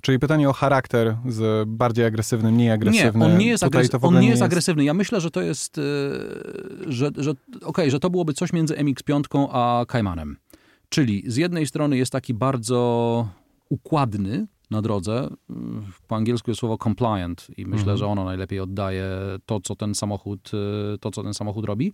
Czyli 0.00 0.18
pytanie 0.18 0.48
o 0.48 0.52
charakter 0.52 1.16
z 1.28 1.68
bardziej 1.68 2.04
agresywny, 2.04 2.52
mniej 2.52 2.70
agresywny. 2.70 3.20
Nie, 3.26 3.32
on 3.32 3.38
nie 3.38 3.46
jest, 3.46 3.64
agres- 3.64 3.94
on 3.94 4.04
ogóle 4.04 4.20
nie 4.20 4.28
jest 4.28 4.42
agresywny. 4.42 4.84
Ja 4.84 4.94
myślę, 4.94 5.20
że 5.20 5.30
to 5.30 5.42
jest, 5.42 5.78
y, 5.78 5.82
że, 6.86 7.10
że 7.16 7.32
okej, 7.62 7.90
że 7.90 8.00
to 8.00 8.10
byłoby 8.10 8.34
coś 8.34 8.52
między 8.52 8.74
MX-5 8.74 9.48
a 9.52 9.84
Kaimanem. 9.88 10.36
Czyli 10.88 11.22
z 11.26 11.36
jednej 11.36 11.66
strony 11.66 11.96
jest 11.96 12.12
taki 12.12 12.34
bardzo 12.34 13.28
układny 13.68 14.46
na 14.74 14.82
drodze. 14.82 15.28
Po 16.08 16.16
angielsku 16.16 16.50
jest 16.50 16.60
słowo 16.60 16.78
compliant 16.78 17.46
i 17.56 17.66
myślę, 17.66 17.80
Mhm. 17.80 17.98
że 17.98 18.06
ono 18.06 18.24
najlepiej 18.24 18.60
oddaje 18.60 19.08
to, 19.46 19.60
co 19.60 19.76
ten 19.76 19.94
samochód, 19.94 20.50
y, 20.94 20.98
to, 20.98 21.10
co 21.10 21.22
ten 21.22 21.34
samochód 21.34 21.64
robi. 21.64 21.92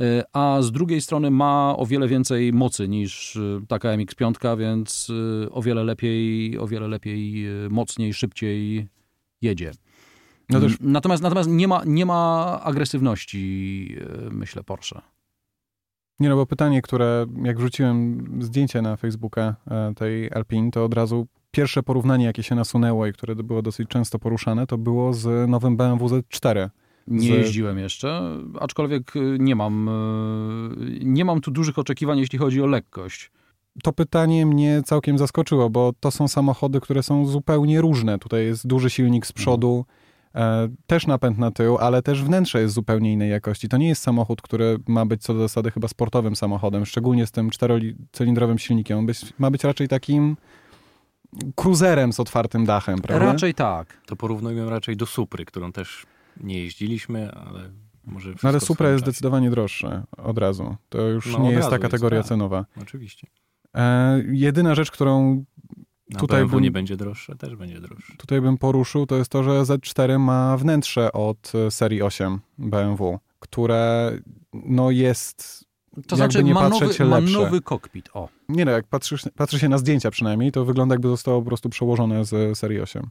Y, 0.00 0.22
A 0.32 0.62
z 0.62 0.72
drugiej 0.72 1.00
strony 1.00 1.30
ma 1.30 1.74
o 1.76 1.86
wiele 1.86 2.08
więcej 2.08 2.52
mocy 2.52 2.88
niż 2.88 3.36
y, 3.36 3.60
taka 3.68 3.88
MX-5, 3.88 4.58
więc 4.58 5.12
o 5.50 5.62
wiele 5.62 5.84
lepiej, 5.84 6.58
o 6.58 6.66
wiele 6.66 6.88
lepiej, 6.88 7.46
mocniej, 7.70 8.14
szybciej 8.14 8.88
jedzie. 9.42 9.70
No 10.50 10.60
też 10.60 10.76
Natomiast, 10.80 11.22
natomiast 11.22 11.50
nie, 11.50 11.68
ma, 11.68 11.82
nie 11.86 12.06
ma 12.06 12.60
agresywności, 12.62 13.96
myślę, 14.30 14.64
Porsche. 14.64 15.00
Nie 16.20 16.28
no, 16.28 16.36
bo 16.36 16.46
pytanie, 16.46 16.82
które 16.82 17.26
jak 17.42 17.58
wrzuciłem 17.58 18.28
zdjęcie 18.40 18.82
na 18.82 18.96
Facebooka 18.96 19.56
e, 19.70 19.94
tej 19.94 20.32
Alpine, 20.32 20.70
to 20.70 20.84
od 20.84 20.94
razu 20.94 21.26
pierwsze 21.50 21.82
porównanie, 21.82 22.24
jakie 22.24 22.42
się 22.42 22.54
nasunęło 22.54 23.06
i 23.06 23.12
które 23.12 23.34
było 23.34 23.62
dosyć 23.62 23.88
często 23.88 24.18
poruszane, 24.18 24.66
to 24.66 24.78
było 24.78 25.12
z 25.12 25.50
nowym 25.50 25.76
BMW 25.76 26.06
Z4. 26.06 26.68
Nie 27.06 27.20
Z- 27.20 27.24
jeździłem 27.30 27.78
jeszcze, 27.78 28.22
aczkolwiek 28.60 29.16
e, 29.16 29.20
nie 29.38 29.56
mam, 29.56 29.88
e, 29.88 29.92
nie 31.00 31.24
mam 31.24 31.40
tu 31.40 31.50
dużych 31.50 31.78
oczekiwań, 31.78 32.18
jeśli 32.18 32.38
chodzi 32.38 32.62
o 32.62 32.66
lekkość. 32.66 33.30
To 33.82 33.92
pytanie 33.92 34.46
mnie 34.46 34.82
całkiem 34.84 35.18
zaskoczyło, 35.18 35.70
bo 35.70 35.92
to 36.00 36.10
są 36.10 36.28
samochody, 36.28 36.80
które 36.80 37.02
są 37.02 37.26
zupełnie 37.26 37.80
różne. 37.80 38.18
Tutaj 38.18 38.44
jest 38.44 38.66
duży 38.66 38.90
silnik 38.90 39.26
z 39.26 39.32
przodu, 39.32 39.84
e, 40.34 40.68
też 40.86 41.06
napęd 41.06 41.38
na 41.38 41.50
tył, 41.50 41.78
ale 41.78 42.02
też 42.02 42.22
wnętrze 42.24 42.60
jest 42.60 42.74
zupełnie 42.74 43.12
innej 43.12 43.30
jakości. 43.30 43.68
To 43.68 43.76
nie 43.76 43.88
jest 43.88 44.02
samochód, 44.02 44.42
który 44.42 44.78
ma 44.88 45.06
być 45.06 45.22
co 45.22 45.34
do 45.34 45.40
zasady 45.40 45.70
chyba 45.70 45.88
sportowym 45.88 46.36
samochodem, 46.36 46.86
szczególnie 46.86 47.26
z 47.26 47.30
tym 47.30 47.50
czterocylindrowym 47.50 48.58
silnikiem. 48.58 48.98
On 48.98 49.06
być, 49.06 49.20
ma 49.38 49.50
być 49.50 49.64
raczej 49.64 49.88
takim 49.88 50.36
cruzerem 51.54 52.12
z 52.12 52.20
otwartym 52.20 52.64
dachem, 52.64 52.98
prawda? 52.98 53.26
Raczej 53.26 53.54
tak. 53.54 54.00
To 54.06 54.16
porównujmy 54.16 54.70
raczej 54.70 54.96
do 54.96 55.06
Supry, 55.06 55.44
którą 55.44 55.72
też 55.72 56.06
nie 56.40 56.58
jeździliśmy, 56.62 57.32
ale 57.32 57.70
może 58.04 58.30
No 58.42 58.48
ale 58.48 58.60
Supra 58.60 58.88
jest 58.90 59.04
zdecydowanie 59.04 59.50
droższe 59.50 60.02
od 60.16 60.38
razu. 60.38 60.76
To 60.88 60.98
już 61.02 61.32
No, 61.32 61.38
nie 61.38 61.50
jest 61.50 61.68
ta 61.68 61.74
jest, 61.74 61.82
kategoria 61.82 62.20
tak. 62.20 62.28
cenowa. 62.28 62.64
Oczywiście. 62.82 63.26
E, 63.76 64.22
jedyna 64.32 64.74
rzecz, 64.74 64.90
którą 64.90 65.44
Na 66.10 66.18
Tutaj 66.20 66.40
BMW 66.40 66.56
bym- 66.56 66.62
nie 66.64 66.70
będzie 66.70 66.96
droższe, 66.96 67.36
też 67.36 67.56
będzie 67.56 67.80
droższe. 67.80 68.12
tutaj 68.16 68.40
bym 68.40 68.58
poruszył, 68.58 69.06
to 69.06 69.16
jest 69.16 69.30
to, 69.30 69.42
że 69.42 69.50
Z4 69.50 70.18
ma 70.18 70.56
wnętrze 70.56 71.12
od 71.12 71.52
e, 71.54 71.70
serii 71.70 72.02
8 72.02 72.40
BMW, 72.58 73.18
które 73.40 74.12
no 74.52 74.90
jest... 74.90 75.64
To 76.06 76.16
znaczy 76.16 76.44
nie 76.44 76.54
ma 76.54 76.68
nowy, 76.68 76.94
nowy 77.32 77.60
kokpit. 77.60 78.08
O. 78.14 78.28
Nie 78.48 78.64
no, 78.64 78.70
jak 78.70 78.86
patrzysz, 78.86 79.22
patrzy 79.36 79.58
się 79.58 79.68
na 79.68 79.78
zdjęcia 79.78 80.10
przynajmniej, 80.10 80.52
to 80.52 80.64
wygląda 80.64 80.94
jakby 80.94 81.08
zostało 81.08 81.40
po 81.40 81.46
prostu 81.46 81.68
przełożone 81.68 82.24
z 82.24 82.58
serii 82.58 82.80
8. 82.80 83.06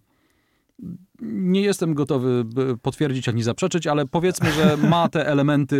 Nie 1.21 1.61
jestem 1.61 1.93
gotowy 1.93 2.45
potwierdzić 2.81 3.29
ani 3.29 3.43
zaprzeczyć, 3.43 3.87
ale 3.87 4.05
powiedzmy, 4.05 4.51
że 4.51 4.77
ma 4.89 5.09
te 5.09 5.27
elementy, 5.27 5.77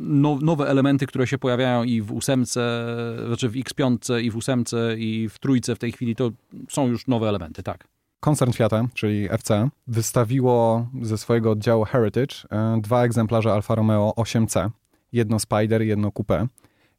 no, 0.00 0.38
nowe 0.42 0.68
elementy, 0.68 1.06
które 1.06 1.26
się 1.26 1.38
pojawiają 1.38 1.84
i 1.84 2.02
w 2.02 2.12
ósemce, 2.12 2.86
znaczy 3.26 3.48
w 3.48 3.52
X5 3.52 4.20
i 4.20 4.30
w 4.30 4.36
ósemce 4.36 4.98
i 4.98 5.28
w 5.28 5.38
trójce 5.38 5.74
w 5.74 5.78
tej 5.78 5.92
chwili, 5.92 6.16
to 6.16 6.30
są 6.68 6.86
już 6.88 7.06
nowe 7.06 7.28
elementy, 7.28 7.62
tak. 7.62 7.88
Koncern 8.20 8.52
Fiata, 8.52 8.88
czyli 8.94 9.28
FC, 9.30 9.68
wystawiło 9.86 10.86
ze 11.02 11.18
swojego 11.18 11.50
oddziału 11.50 11.84
Heritage 11.84 12.36
e, 12.50 12.80
dwa 12.80 13.04
egzemplarze 13.04 13.52
Alfa 13.52 13.74
Romeo 13.74 14.12
8C. 14.16 14.70
Jedno 15.12 15.38
Spider, 15.38 15.82
jedno 15.82 16.08
Coupé. 16.08 16.46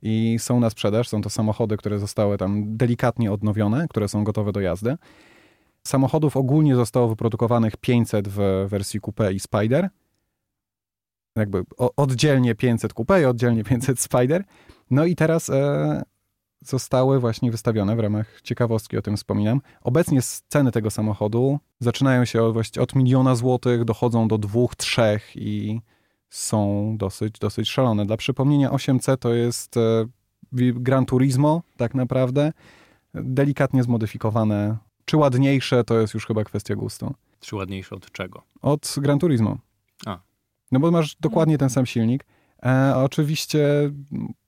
I 0.02 0.36
są 0.40 0.60
na 0.60 0.70
sprzedaż. 0.70 1.10
Są 1.10 1.22
to 1.22 1.30
samochody, 1.30 1.78
które 1.78 2.00
zostały 2.00 2.38
tam 2.38 2.78
delikatnie 2.78 3.32
odnowione, 3.32 3.88
które 3.88 4.08
są 4.08 4.24
gotowe 4.24 4.52
do 4.52 4.60
jazdy. 4.60 4.98
Samochodów 5.84 6.38
ogólnie 6.38 6.76
zostało 6.76 7.08
wyprodukowanych 7.08 7.78
500 7.78 8.28
w 8.28 8.66
wersji 8.68 9.02
Coupé 9.02 9.34
i 9.34 9.40
Spider. 9.40 9.90
Jakby 11.36 11.64
oddzielnie 11.78 12.56
500 12.56 12.94
Coupé 12.94 13.22
i 13.22 13.26
oddzielnie 13.26 13.64
500 13.64 14.00
Spider. 14.00 14.44
No 14.92 15.06
i 15.06 15.16
teraz 15.16 15.50
e, 15.50 16.04
zostały 16.66 17.20
właśnie 17.20 17.52
wystawione 17.52 17.96
w 17.96 18.00
ramach 18.00 18.42
ciekawostki, 18.42 18.98
o 18.98 19.02
tym 19.02 19.18
wspominam. 19.18 19.62
Obecnie 19.82 20.20
ceny 20.48 20.72
tego 20.72 20.92
samochodu 20.92 21.60
zaczynają 21.80 22.26
się 22.26 22.44
od, 22.44 22.78
od 22.78 22.96
miliona 22.96 23.36
złotych, 23.36 23.86
dochodzą 23.86 24.28
do 24.28 24.38
dwóch, 24.38 24.76
trzech 24.76 25.32
i 25.36 25.82
są 26.34 26.96
dosyć, 26.98 27.40
dosyć 27.40 27.70
szalone. 27.70 28.06
Dla 28.06 28.18
przypomnienia 28.18 28.70
8C 28.70 29.18
to 29.18 29.34
jest 29.34 29.78
e, 29.78 30.06
Gran 30.74 31.06
Turismo 31.06 31.62
tak 31.78 31.96
naprawdę, 31.96 32.52
delikatnie 33.14 33.84
zmodyfikowane. 33.84 34.78
Czy 35.06 35.18
ładniejsze, 35.18 35.84
to 35.84 36.00
jest 36.00 36.14
już 36.14 36.26
chyba 36.26 36.44
kwestia 36.44 36.76
gustu. 36.76 37.14
Czy 37.40 37.56
ładniejsze 37.56 37.96
od 37.96 38.12
czego? 38.12 38.44
Od 38.62 38.96
Gran 38.98 39.20
Turismo. 39.20 39.58
A. 40.06 40.20
No 40.72 40.80
bo 40.80 40.92
masz 40.92 41.16
dokładnie 41.16 41.58
ten 41.58 41.70
sam 41.70 41.86
silnik. 41.86 42.26
E, 42.66 42.96
oczywiście 42.96 43.92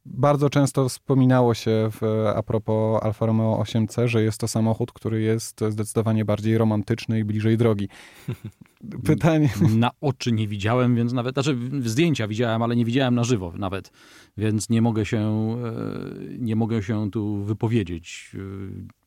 bardzo 0.06 0.50
często 0.50 0.90
wspominało 0.90 1.54
się 1.54 1.90
w, 1.92 2.28
a 2.36 2.44
propos 2.44 3.04
Alfa 3.04 3.26
Romeo 3.26 3.64
8C, 3.64 4.08
że 4.08 4.24
jest 4.24 4.40
to 4.40 4.48
samochód, 4.48 4.92
który 4.92 5.22
jest 5.22 5.62
zdecydowanie 5.70 6.26
bardziej 6.26 6.58
romantyczny 6.58 7.20
i 7.20 7.24
bliżej 7.24 7.58
drogi. 7.58 7.90
Pytanie. 9.06 9.50
Na 9.78 9.92
oczy 10.02 10.32
nie 10.32 10.48
widziałem, 10.48 10.96
więc 10.96 11.14
nawet, 11.14 11.36
znaczy 11.36 11.58
zdjęcia 11.82 12.28
widziałem, 12.28 12.62
ale 12.62 12.76
nie 12.76 12.86
widziałem 12.86 13.16
na 13.16 13.24
żywo 13.24 13.54
nawet, 13.56 13.92
więc 14.38 14.70
nie 14.70 14.82
mogę 14.82 15.06
się, 15.06 15.20
e, 15.20 16.38
nie 16.40 16.56
mogę 16.56 16.84
się 16.84 17.12
tu 17.12 17.44
wypowiedzieć. 17.44 18.32
E, 18.36 18.40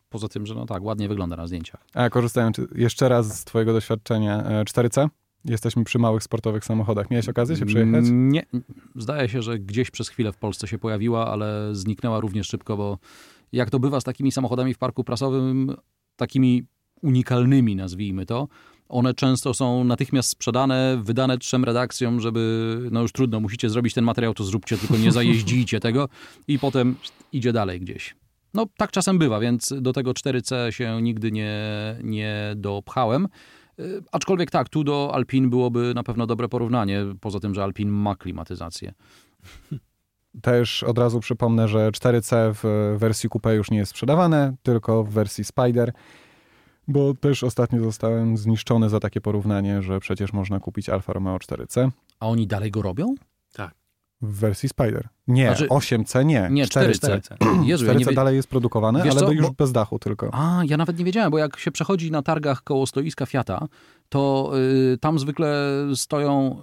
poza 0.08 0.28
tym, 0.28 0.46
że 0.46 0.54
no 0.54 0.66
tak, 0.66 0.82
ładnie 0.82 1.08
wygląda 1.08 1.36
na 1.36 1.46
zdjęciach. 1.46 1.84
A 1.94 2.10
korzystając 2.10 2.60
jeszcze 2.74 3.08
raz 3.08 3.40
z 3.40 3.44
twojego 3.44 3.72
doświadczenia, 3.72 4.44
4C? 4.64 5.08
Jesteśmy 5.44 5.84
przy 5.84 5.98
małych 5.98 6.22
sportowych 6.22 6.64
samochodach. 6.64 7.10
Miałeś 7.10 7.28
okazję 7.28 7.56
się 7.56 7.66
przejechać? 7.66 8.04
Nie. 8.08 8.46
Zdaje 8.96 9.28
się, 9.28 9.42
że 9.42 9.58
gdzieś 9.58 9.90
przez 9.90 10.08
chwilę 10.08 10.32
w 10.32 10.36
Polsce 10.36 10.68
się 10.68 10.78
pojawiła, 10.78 11.26
ale 11.26 11.68
zniknęła 11.72 12.20
również 12.20 12.48
szybko, 12.48 12.76
bo 12.76 12.98
jak 13.52 13.70
to 13.70 13.80
bywa 13.80 14.00
z 14.00 14.04
takimi 14.04 14.32
samochodami 14.32 14.74
w 14.74 14.78
parku 14.78 15.04
prasowym, 15.04 15.76
takimi 16.16 16.64
unikalnymi, 17.02 17.76
nazwijmy 17.76 18.26
to, 18.26 18.48
one 18.88 19.14
często 19.14 19.54
są 19.54 19.84
natychmiast 19.84 20.28
sprzedane, 20.28 21.00
wydane 21.02 21.38
trzem 21.38 21.64
redakcjom, 21.64 22.20
żeby, 22.20 22.78
no 22.90 23.02
już 23.02 23.12
trudno, 23.12 23.40
musicie 23.40 23.70
zrobić 23.70 23.94
ten 23.94 24.04
materiał, 24.04 24.34
to 24.34 24.44
zróbcie, 24.44 24.78
tylko 24.78 24.96
nie 24.96 25.12
zajeździcie 25.12 25.80
tego 25.80 26.08
i 26.48 26.58
potem 26.58 26.96
idzie 27.32 27.52
dalej 27.52 27.80
gdzieś. 27.80 28.16
No 28.54 28.66
tak 28.76 28.90
czasem 28.90 29.18
bywa, 29.18 29.40
więc 29.40 29.74
do 29.80 29.92
tego 29.92 30.12
4C 30.12 30.70
się 30.70 31.02
nigdy 31.02 31.32
nie, 31.32 31.56
nie 32.02 32.52
dopchałem. 32.56 33.28
Y, 33.80 34.02
aczkolwiek 34.12 34.50
tak, 34.50 34.68
tu 34.68 34.84
do 34.84 35.10
Alpin 35.14 35.50
byłoby 35.50 35.92
na 35.94 36.02
pewno 36.02 36.26
dobre 36.26 36.48
porównanie, 36.48 37.04
poza 37.20 37.40
tym, 37.40 37.54
że 37.54 37.64
Alpin 37.64 37.88
ma 37.88 38.16
klimatyzację. 38.16 38.92
Też 40.42 40.82
od 40.82 40.98
razu 40.98 41.20
przypomnę, 41.20 41.68
że 41.68 41.90
4C 41.90 42.54
w 42.54 42.94
wersji 42.98 43.28
Coupe 43.30 43.54
już 43.54 43.70
nie 43.70 43.78
jest 43.78 43.90
sprzedawane, 43.90 44.54
tylko 44.62 45.04
w 45.04 45.10
wersji 45.10 45.44
Spider, 45.44 45.92
bo 46.88 47.14
też 47.14 47.44
ostatnio 47.44 47.84
zostałem 47.84 48.36
zniszczony 48.36 48.88
za 48.88 49.00
takie 49.00 49.20
porównanie, 49.20 49.82
że 49.82 50.00
przecież 50.00 50.32
można 50.32 50.60
kupić 50.60 50.88
Alfa 50.88 51.12
Romeo 51.12 51.36
4C. 51.36 51.90
A 52.20 52.28
oni 52.28 52.46
dalej 52.46 52.70
go 52.70 52.82
robią? 52.82 53.14
W 54.22 54.40
wersji 54.40 54.68
Spider. 54.68 55.08
Nie, 55.28 55.46
znaczy, 55.46 55.66
8C 55.66 56.24
nie. 56.24 56.48
Nie, 56.50 56.66
4C. 56.66 56.92
4C, 56.92 57.64
Jezu, 57.64 57.84
4C 57.84 57.88
ja 57.88 57.94
nie 57.94 58.16
dalej 58.16 58.36
jest 58.36 58.48
produkowane, 58.48 59.02
Wiesz 59.02 59.12
ale 59.12 59.20
co? 59.20 59.32
już 59.32 59.46
bo... 59.46 59.52
bez 59.52 59.72
dachu 59.72 59.98
tylko. 59.98 60.30
A, 60.32 60.62
ja 60.64 60.76
nawet 60.76 60.98
nie 60.98 61.04
wiedziałem, 61.04 61.30
bo 61.30 61.38
jak 61.38 61.58
się 61.58 61.70
przechodzi 61.70 62.10
na 62.10 62.22
targach 62.22 62.64
koło 62.64 62.86
stoiska 62.86 63.26
Fiata, 63.26 63.68
to 64.08 64.52
y, 64.94 64.98
tam 64.98 65.18
zwykle 65.18 65.56
stoją 65.94 66.62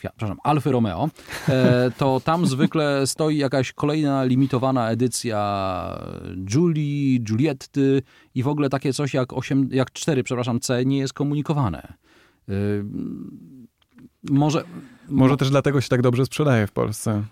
Fiat, 0.00 0.12
przepraszam, 0.16 0.38
Alfy 0.42 0.72
Romeo, 0.72 1.08
e, 1.48 1.90
to 1.98 2.20
tam 2.24 2.46
zwykle 2.46 3.06
stoi 3.06 3.36
jakaś 3.36 3.72
kolejna 3.72 4.24
limitowana 4.24 4.90
edycja 4.90 5.98
Julii, 6.54 7.24
Julietty 7.28 8.02
i 8.34 8.42
w 8.42 8.48
ogóle 8.48 8.68
takie 8.68 8.92
coś 8.92 9.14
jak 9.14 9.32
8, 9.32 9.68
jak 9.72 9.92
4, 9.92 10.22
przepraszam, 10.22 10.60
C 10.60 10.84
nie 10.84 10.98
jest 10.98 11.12
komunikowane. 11.12 11.92
Y, 12.48 12.84
może, 14.30 14.64
Może 15.10 15.36
też 15.36 15.50
dlatego 15.50 15.80
się 15.80 15.88
tak 15.88 16.02
dobrze 16.02 16.26
sprzedaje 16.26 16.66
w 16.66 16.72
Polsce. 16.72 17.24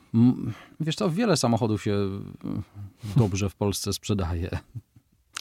Wiesz 0.80 0.96
co, 0.96 1.10
wiele 1.10 1.36
samochodów 1.36 1.82
się 1.82 1.96
dobrze 3.16 3.50
w 3.50 3.54
Polsce 3.54 3.92
sprzedaje. 3.92 4.50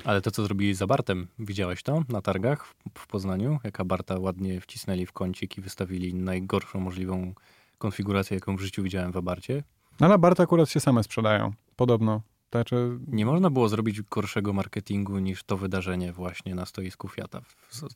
Ale 0.04 0.22
to, 0.22 0.32
co 0.32 0.44
zrobili 0.44 0.74
z 0.74 0.82
Abartem, 0.82 1.28
widziałeś 1.40 1.84
to 1.84 2.04
na 2.10 2.22
targach 2.22 2.74
w 2.94 3.08
Poznaniu? 3.08 3.60
Jak 3.64 3.80
Abarta 3.80 4.20
ładnie 4.20 4.62
wcisnęli 4.62 5.06
w 5.06 5.12
kącik 5.12 5.58
i 5.58 5.62
wystawili 5.62 6.14
najgorszą 6.14 6.80
możliwą 6.80 7.34
konfigurację, 7.78 8.36
jaką 8.36 8.56
w 8.56 8.60
życiu 8.60 8.84
widziałem 8.84 9.12
w 9.12 9.18
Abarcie? 9.18 9.64
Ale 10.00 10.14
Abarty 10.14 10.44
akurat 10.44 10.70
się 10.70 10.80
same 10.80 11.04
sprzedają, 11.04 11.54
podobno. 11.76 12.22
Znaczy... 12.52 13.00
Nie 13.08 13.26
można 13.26 13.50
było 13.50 13.70
zrobić 13.70 14.02
gorszego 14.02 14.54
marketingu 14.54 15.20
niż 15.20 15.44
to 15.44 15.58
wydarzenie 15.58 16.14
właśnie 16.14 16.56
na 16.56 16.66
stoisku 16.66 17.08
Fiata. 17.08 17.42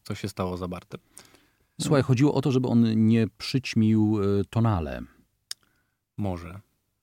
Co 0.03 0.15
się 0.15 0.29
stało 0.29 0.57
z 0.57 0.63
Abartem? 0.63 0.99
Słuchaj, 1.81 2.03
chodziło 2.03 2.33
o 2.33 2.41
to, 2.41 2.51
żeby 2.51 2.67
on 2.67 3.07
nie 3.07 3.27
przyćmił 3.37 4.19
e, 4.21 4.43
tonale. 4.49 5.01
Może. 6.17 6.59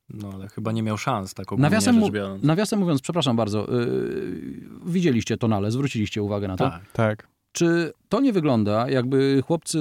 No 0.09 0.31
ale 0.35 0.49
chyba 0.49 0.73
nie 0.73 0.83
miał 0.83 0.99
szans, 0.99 1.35
tak 1.35 1.53
ogólnie 1.53 1.63
nawiasem, 1.63 2.01
rzecz 2.01 2.13
biorąc. 2.13 2.43
Nawiasem 2.43 2.79
mówiąc, 2.79 3.01
przepraszam 3.01 3.37
bardzo, 3.37 3.67
yy, 3.71 4.61
widzieliście 4.87 5.37
tonale, 5.37 5.71
zwróciliście 5.71 6.23
uwagę 6.23 6.49
na 6.49 6.57
to? 6.57 6.71
Tak. 6.71 6.93
tak. 6.93 7.29
Czy 7.53 7.93
to 8.09 8.21
nie 8.21 8.33
wygląda, 8.33 8.91
jakby 8.91 9.43
chłopcy 9.47 9.79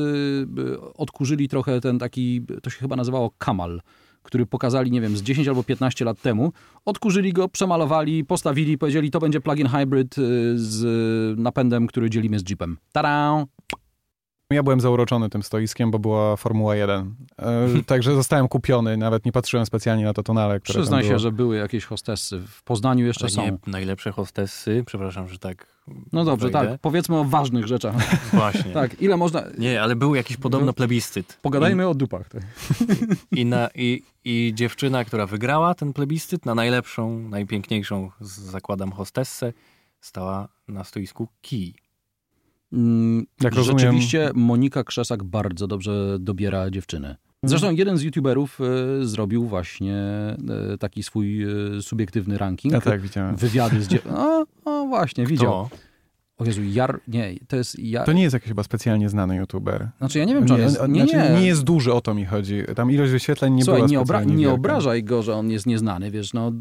odkurzyli 0.95 1.47
trochę 1.47 1.81
ten 1.81 1.99
taki, 1.99 2.45
to 2.63 2.69
się 2.69 2.79
chyba 2.79 2.95
nazywało 2.95 3.31
kamal, 3.37 3.81
który 4.23 4.45
pokazali, 4.45 4.91
nie 4.91 5.01
wiem, 5.01 5.17
z 5.17 5.21
10 5.21 5.47
albo 5.47 5.63
15 5.63 6.05
lat 6.05 6.21
temu. 6.21 6.53
Odkurzyli 6.85 7.33
go, 7.33 7.49
przemalowali, 7.49 8.25
postawili, 8.25 8.77
powiedzieli, 8.77 9.11
to 9.11 9.19
będzie 9.19 9.41
plug-in 9.41 9.67
hybrid 9.67 10.17
y, 10.17 10.21
z 10.55 11.39
napędem, 11.39 11.87
który 11.87 12.09
dzielimy 12.09 12.39
z 12.39 12.49
Jeepem. 12.49 12.77
Tada! 12.91 13.45
Ja 14.51 14.63
byłem 14.63 14.81
zauroczony 14.81 15.29
tym 15.29 15.43
stoiskiem, 15.43 15.91
bo 15.91 15.99
była 15.99 16.35
Formuła 16.35 16.75
1. 16.75 17.15
E, 17.39 17.83
także 17.85 18.15
zostałem 18.15 18.47
kupiony, 18.47 18.97
nawet 18.97 19.25
nie 19.25 19.31
patrzyłem 19.31 19.65
specjalnie 19.65 20.03
na 20.05 20.13
to 20.13 20.23
tonale, 20.23 20.59
które 20.59 20.79
Przyznaj 20.79 21.03
się, 21.03 21.19
że 21.19 21.31
były 21.31 21.57
jakieś 21.57 21.85
hostessy. 21.85 22.39
W 22.47 22.63
Poznaniu 22.63 23.05
jeszcze 23.05 23.25
Ale 23.25 23.31
są. 23.31 23.41
Nie, 23.41 23.57
najlepsze 23.67 24.11
hostessy, 24.11 24.83
przepraszam, 24.85 25.29
że 25.29 25.39
tak. 25.39 25.67
No 26.13 26.25
dobrze, 26.25 26.49
tak. 26.49 26.69
Powiedzmy 26.81 27.15
o 27.15 27.23
ważnych 27.23 27.67
rzeczach. 27.67 27.95
Właśnie. 28.33 28.71
tak, 28.71 29.01
ile 29.01 29.17
można. 29.17 29.43
Nie, 29.57 29.81
ale 29.81 29.95
był 29.95 30.15
jakiś 30.15 30.37
podobno 30.37 30.73
plebiscyt. 30.73 31.39
Pogadajmy 31.41 31.83
I... 31.83 31.85
o 31.85 31.93
dupach. 31.93 32.29
Tak. 32.29 32.41
I, 33.31 33.45
na, 33.45 33.69
i, 33.75 34.03
I 34.25 34.51
dziewczyna, 34.55 35.05
która 35.05 35.25
wygrała 35.25 35.75
ten 35.75 35.93
plebiscyt 35.93 36.45
na 36.45 36.55
najlepszą, 36.55 37.19
najpiękniejszą, 37.19 38.11
zakładam, 38.21 38.91
hostessę, 38.91 39.53
stała 40.01 40.47
na 40.67 40.83
stoisku 40.83 41.27
kij. 41.41 41.86
Mm, 42.73 43.25
Jak 43.41 43.55
Rzeczywiście 43.55 44.19
rozumiem... 44.19 44.45
Monika 44.45 44.83
Krzesak 44.83 45.23
bardzo 45.23 45.67
dobrze 45.67 46.17
dobiera 46.19 46.69
dziewczyny. 46.69 47.15
Zresztą 47.43 47.71
jeden 47.71 47.97
z 47.97 48.01
youtuberów 48.01 48.59
e, 48.61 49.05
zrobił 49.05 49.45
właśnie 49.45 49.95
e, 49.95 50.37
taki 50.79 51.03
swój 51.03 51.43
e, 51.43 51.47
subiektywny 51.81 52.37
ranking. 52.37 52.73
Ja 52.73 52.81
tak, 52.81 53.01
widziałem. 53.01 53.35
Wywiady 53.35 53.81
z 53.81 53.87
dziewczynami. 53.87 54.19
O, 54.65 54.81
o, 54.81 54.85
właśnie, 54.87 55.23
Kto? 55.23 55.29
widział. 55.29 55.69
O 56.37 56.45
Jezu, 56.45 56.61
Jar... 56.63 56.99
Nie, 57.07 57.35
to 57.47 57.55
jest... 57.55 57.79
Jar... 57.79 58.05
To 58.05 58.13
nie 58.13 58.23
jest 58.23 58.33
jakiś 58.33 58.47
chyba 58.47 58.63
specjalnie 58.63 59.09
znany 59.09 59.35
youtuber. 59.35 59.89
Znaczy 59.97 60.19
ja 60.19 60.25
nie 60.25 60.33
wiem, 60.33 60.45
czy 60.45 60.53
on 60.53 60.59
jest... 60.59 60.81
Nie, 60.81 60.87
nie, 60.87 61.07
znaczy, 61.07 61.33
nie. 61.33 61.39
nie 61.39 61.47
jest 61.47 61.63
duży, 61.63 61.93
o 61.93 62.01
to 62.01 62.13
mi 62.13 62.25
chodzi. 62.25 62.63
Tam 62.75 62.91
ilość 62.91 63.11
wyświetleń 63.11 63.53
nie 63.53 63.63
Słuchaj, 63.63 63.81
była 63.81 63.91
nie, 63.91 63.99
obra 63.99 64.23
nie 64.23 64.49
obrażaj 64.49 65.03
go, 65.03 65.23
że 65.23 65.35
on 65.35 65.51
jest 65.51 65.65
nieznany, 65.65 66.11
wiesz, 66.11 66.33
no... 66.33 66.51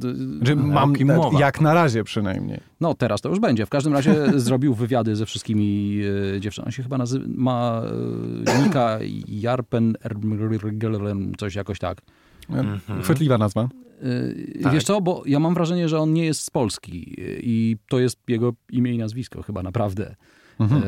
Że 0.43 0.57
mam, 0.57 0.95
mowa. 1.05 1.39
Jak 1.41 1.61
na 1.61 1.75
razie 1.75 2.05
przynajmniej. 2.05 2.61
No, 2.81 2.95
teraz 2.95 3.21
to 3.21 3.29
już 3.29 3.41
będzie. 3.41 3.67
W 3.67 3.71
każdym 3.71 3.93
razie 3.93 4.15
zrobił 4.41 4.75
wywiady 4.75 5.17
ze 5.17 5.27
wszystkimi 5.27 6.01
e, 6.35 6.41
dziewczynami. 6.41 6.69
On 6.69 6.73
się 6.73 6.83
chyba 6.83 6.99
nazywa... 6.99 7.25
Ma 7.29 7.83
e, 8.47 8.62
Nika 8.62 8.99
Jarpen... 9.29 9.97
Coś 11.39 11.55
jakoś 11.55 11.79
tak. 11.79 12.03
Mhm. 12.51 13.03
Chwytliwa 13.03 13.39
nazwa. 13.39 13.69
Yy, 14.02 14.62
tak. 14.62 14.72
Wiesz 14.72 14.85
co, 14.85 15.00
bo 15.00 15.22
ja 15.26 15.38
mam 15.38 15.54
wrażenie, 15.54 15.88
że 15.88 15.98
on 15.98 16.12
nie 16.12 16.24
jest 16.24 16.40
z 16.40 16.50
Polski 16.50 17.14
i 17.18 17.76
to 17.88 17.98
jest 17.98 18.18
jego 18.28 18.52
imię 18.70 18.94
i 18.94 18.98
nazwisko 18.98 19.42
chyba 19.42 19.62
naprawdę. 19.62 20.16
Mhm. 20.61 20.82
E, 20.82 20.87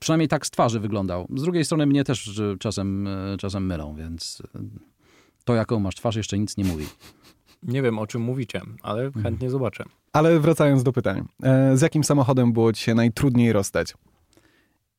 przynajmniej 0.00 0.28
tak 0.28 0.46
z 0.46 0.50
twarzy 0.50 0.80
wyglądał. 0.80 1.26
Z 1.36 1.42
drugiej 1.42 1.64
strony 1.64 1.86
mnie 1.86 2.04
też 2.04 2.40
czasem, 2.58 3.08
czasem 3.38 3.66
mylą, 3.66 3.94
więc 3.94 4.42
to 5.44 5.54
jaką 5.54 5.80
masz 5.80 5.94
twarz 5.94 6.16
jeszcze 6.16 6.38
nic 6.38 6.56
nie 6.56 6.64
mówi. 6.64 6.86
Nie 7.62 7.82
wiem 7.82 7.98
o 7.98 8.06
czym 8.06 8.22
mówicie, 8.22 8.60
ale 8.82 9.02
mhm. 9.02 9.22
chętnie 9.22 9.50
zobaczę. 9.50 9.84
Ale 10.12 10.40
wracając 10.40 10.82
do 10.82 10.92
pytań. 10.92 11.24
E, 11.42 11.76
z 11.76 11.80
jakim 11.80 12.04
samochodem 12.04 12.52
było 12.52 12.72
ci 12.72 12.82
się 12.82 12.94
najtrudniej 12.94 13.52
rozstać? 13.52 13.94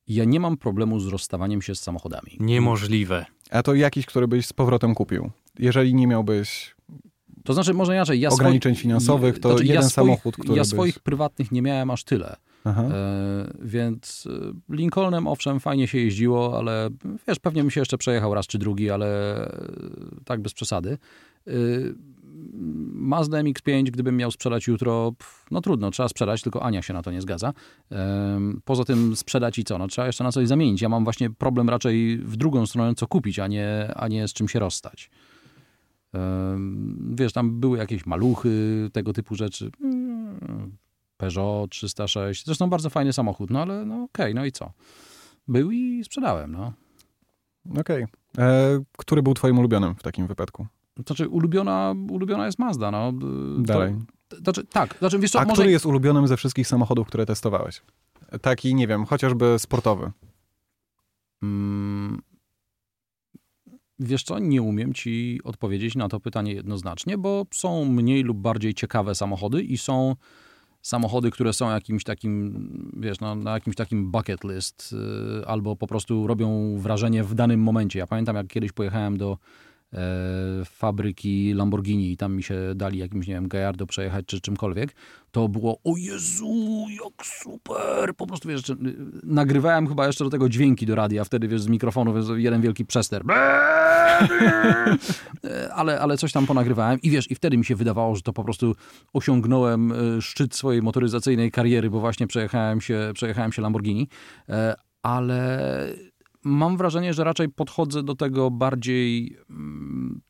Ja 0.08 0.24
nie 0.24 0.40
mam 0.40 0.56
problemu 0.56 1.00
z 1.00 1.06
rozstawaniem 1.06 1.62
się 1.62 1.74
z 1.74 1.80
samochodami. 1.80 2.36
Niemożliwe. 2.40 3.26
A 3.50 3.62
to 3.62 3.74
jakiś, 3.74 4.06
który 4.06 4.28
byś 4.28 4.46
z 4.46 4.52
powrotem 4.52 4.94
kupił? 4.94 5.30
Jeżeli 5.58 5.94
nie 5.94 6.06
miałbyś 6.06 6.74
to 7.44 7.54
znaczy, 7.54 7.74
może 7.74 7.94
inaczej. 7.94 8.20
Ja 8.20 8.28
ograniczeń 8.28 8.74
swoich, 8.74 8.82
finansowych, 8.82 9.38
to 9.38 9.48
znaczy, 9.48 9.64
jeden 9.64 9.82
ja 9.82 9.88
swoich, 9.88 10.06
samochód, 10.06 10.36
który 10.36 10.58
Ja 10.58 10.64
swoich 10.64 10.94
byś... 10.94 11.02
prywatnych 11.02 11.52
nie 11.52 11.62
miałem 11.62 11.90
aż 11.90 12.04
tyle. 12.04 12.36
E, 12.66 13.52
więc 13.62 14.28
e, 14.70 14.74
Lincolnem 14.74 15.26
owszem, 15.26 15.60
fajnie 15.60 15.88
się 15.88 15.98
jeździło, 15.98 16.58
ale 16.58 16.90
wiesz, 17.28 17.38
pewnie 17.38 17.62
mi 17.62 17.72
się 17.72 17.80
jeszcze 17.80 17.98
przejechał 17.98 18.34
raz 18.34 18.46
czy 18.46 18.58
drugi, 18.58 18.90
ale 18.90 19.36
e, 19.46 19.52
tak 20.24 20.40
bez 20.40 20.54
przesady. 20.54 20.98
E, 21.46 21.52
Mazda 22.92 23.38
MX-5, 23.38 23.82
gdybym 23.84 24.16
miał 24.16 24.30
sprzedać 24.30 24.66
jutro, 24.66 25.12
no 25.50 25.60
trudno, 25.60 25.90
trzeba 25.90 26.08
sprzedać, 26.08 26.42
tylko 26.42 26.62
Ania 26.62 26.82
się 26.82 26.94
na 26.94 27.02
to 27.02 27.10
nie 27.10 27.20
zgadza. 27.20 27.52
Poza 28.64 28.84
tym 28.84 29.16
sprzedać 29.16 29.58
i 29.58 29.64
co? 29.64 29.78
No, 29.78 29.88
trzeba 29.88 30.06
jeszcze 30.06 30.24
na 30.24 30.32
coś 30.32 30.48
zamienić. 30.48 30.82
Ja 30.82 30.88
mam 30.88 31.04
właśnie 31.04 31.30
problem 31.30 31.68
raczej 31.68 32.18
w 32.18 32.36
drugą 32.36 32.66
stronę, 32.66 32.94
co 32.94 33.06
kupić, 33.06 33.38
a 33.38 33.46
nie, 33.46 33.92
a 33.96 34.08
nie 34.08 34.28
z 34.28 34.32
czym 34.32 34.48
się 34.48 34.58
rozstać. 34.58 35.10
Wiesz, 37.10 37.32
tam 37.32 37.60
były 37.60 37.78
jakieś 37.78 38.06
maluchy, 38.06 38.88
tego 38.92 39.12
typu 39.12 39.34
rzeczy. 39.34 39.70
Peugeot 41.16 41.70
306. 41.70 42.46
Zresztą 42.46 42.70
bardzo 42.70 42.90
fajny 42.90 43.12
samochód, 43.12 43.50
no 43.50 43.62
ale 43.62 43.84
no 43.84 43.94
okej, 43.94 44.06
okay, 44.06 44.34
no 44.34 44.44
i 44.44 44.52
co? 44.52 44.72
Był 45.48 45.70
i 45.70 46.04
sprzedałem, 46.04 46.52
no. 46.52 46.72
Okej. 47.80 48.04
Okay. 48.34 48.46
E, 48.46 48.80
który 48.98 49.22
był 49.22 49.34
twoim 49.34 49.58
ulubionym 49.58 49.94
w 49.94 50.02
takim 50.02 50.26
wypadku? 50.26 50.66
Znaczy, 51.06 51.28
ulubiona, 51.28 51.94
ulubiona 52.10 52.46
jest 52.46 52.58
Mazda, 52.58 52.90
no. 52.90 53.12
Dalej. 53.58 53.94
To, 54.28 54.36
znaczy, 54.36 54.64
tak. 54.64 54.96
Znaczy, 54.98 55.18
wiesz 55.18 55.30
co, 55.30 55.40
A 55.40 55.42
może... 55.42 55.54
który 55.54 55.70
jest 55.70 55.86
ulubionym 55.86 56.28
ze 56.28 56.36
wszystkich 56.36 56.66
samochodów, 56.66 57.06
które 57.08 57.26
testowałeś? 57.26 57.82
Taki, 58.42 58.74
nie 58.74 58.86
wiem, 58.86 59.04
chociażby 59.04 59.58
sportowy. 59.58 60.10
Hmm. 61.40 62.22
Wiesz 64.02 64.22
co, 64.22 64.38
nie 64.38 64.62
umiem 64.62 64.94
ci 64.94 65.40
odpowiedzieć 65.44 65.96
na 65.96 66.08
to 66.08 66.20
pytanie 66.20 66.52
jednoznacznie, 66.52 67.18
bo 67.18 67.46
są 67.50 67.84
mniej 67.84 68.22
lub 68.22 68.38
bardziej 68.38 68.74
ciekawe 68.74 69.14
samochody 69.14 69.62
i 69.62 69.78
są 69.78 70.16
samochody, 70.82 71.30
które 71.30 71.52
są 71.52 71.70
jakimś 71.70 72.04
takim, 72.04 72.92
wiesz, 72.96 73.20
no, 73.20 73.34
na 73.34 73.52
jakimś 73.54 73.76
takim 73.76 74.10
bucket 74.10 74.44
list, 74.44 74.92
yy, 74.92 75.46
albo 75.46 75.76
po 75.76 75.86
prostu 75.86 76.26
robią 76.26 76.78
wrażenie 76.78 77.24
w 77.24 77.34
danym 77.34 77.60
momencie. 77.60 77.98
Ja 77.98 78.06
pamiętam, 78.06 78.36
jak 78.36 78.46
kiedyś 78.46 78.72
pojechałem 78.72 79.18
do 79.18 79.38
fabryki 80.64 81.54
Lamborghini 81.54 82.12
i 82.12 82.16
tam 82.16 82.36
mi 82.36 82.42
się 82.42 82.54
dali 82.74 82.98
jakimś, 82.98 83.26
nie 83.26 83.34
wiem, 83.34 83.48
Gallardo 83.48 83.86
przejechać 83.86 84.26
czy 84.26 84.40
czymkolwiek, 84.40 84.94
to 85.30 85.48
było 85.48 85.78
o 85.84 85.96
Jezu, 85.96 86.86
jak 87.04 87.26
super! 87.26 88.14
Po 88.16 88.26
prostu, 88.26 88.48
wiesz, 88.48 88.62
nagrywałem 89.22 89.88
chyba 89.88 90.06
jeszcze 90.06 90.24
do 90.24 90.30
tego 90.30 90.48
dźwięki 90.48 90.86
do 90.86 90.94
radia, 90.94 91.24
wtedy, 91.24 91.48
wiesz, 91.48 91.62
z 91.62 91.68
mikrofonu, 91.68 92.14
wiesz, 92.14 92.24
jeden 92.34 92.60
wielki 92.60 92.84
przester. 92.84 93.22
E, 95.44 95.74
ale, 95.74 96.00
ale 96.00 96.16
coś 96.16 96.32
tam 96.32 96.46
ponagrywałem 96.46 97.00
i 97.00 97.10
wiesz, 97.10 97.30
i 97.30 97.34
wtedy 97.34 97.58
mi 97.58 97.64
się 97.64 97.76
wydawało, 97.76 98.16
że 98.16 98.22
to 98.22 98.32
po 98.32 98.44
prostu 98.44 98.74
osiągnąłem 99.12 99.92
e, 99.92 100.22
szczyt 100.22 100.54
swojej 100.54 100.82
motoryzacyjnej 100.82 101.50
kariery, 101.50 101.90
bo 101.90 102.00
właśnie 102.00 102.26
przejechałem 102.26 102.80
się, 102.80 103.10
przejechałem 103.14 103.52
się 103.52 103.62
Lamborghini, 103.62 104.08
ale 105.02 105.58
mam 106.44 106.76
wrażenie, 106.76 107.14
że 107.14 107.24
raczej 107.24 107.48
podchodzę 107.48 108.02
do 108.02 108.14
tego 108.14 108.50
bardziej 108.50 109.36
mm, 109.50 110.20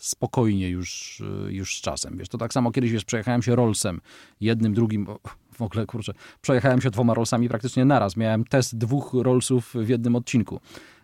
spokojnie 0.00 0.68
już, 0.68 1.20
y, 1.20 1.52
już 1.52 1.76
z 1.76 1.80
czasem. 1.80 2.16
Wiesz, 2.16 2.28
to 2.28 2.38
tak 2.38 2.52
samo 2.52 2.70
kiedyś, 2.70 2.92
wiesz, 2.92 3.04
przejechałem 3.04 3.42
się 3.42 3.56
Rollsem, 3.56 4.00
jednym, 4.40 4.74
drugim, 4.74 5.06
w 5.52 5.62
ogóle, 5.62 5.86
kurczę, 5.86 6.12
przejechałem 6.40 6.80
się 6.80 6.90
dwoma 6.90 7.14
Rollsami 7.14 7.48
praktycznie 7.48 7.84
naraz. 7.84 8.16
Miałem 8.16 8.44
test 8.44 8.78
dwóch 8.78 9.14
Rollsów 9.14 9.74
w 9.74 9.88
jednym 9.88 10.16
odcinku, 10.16 10.60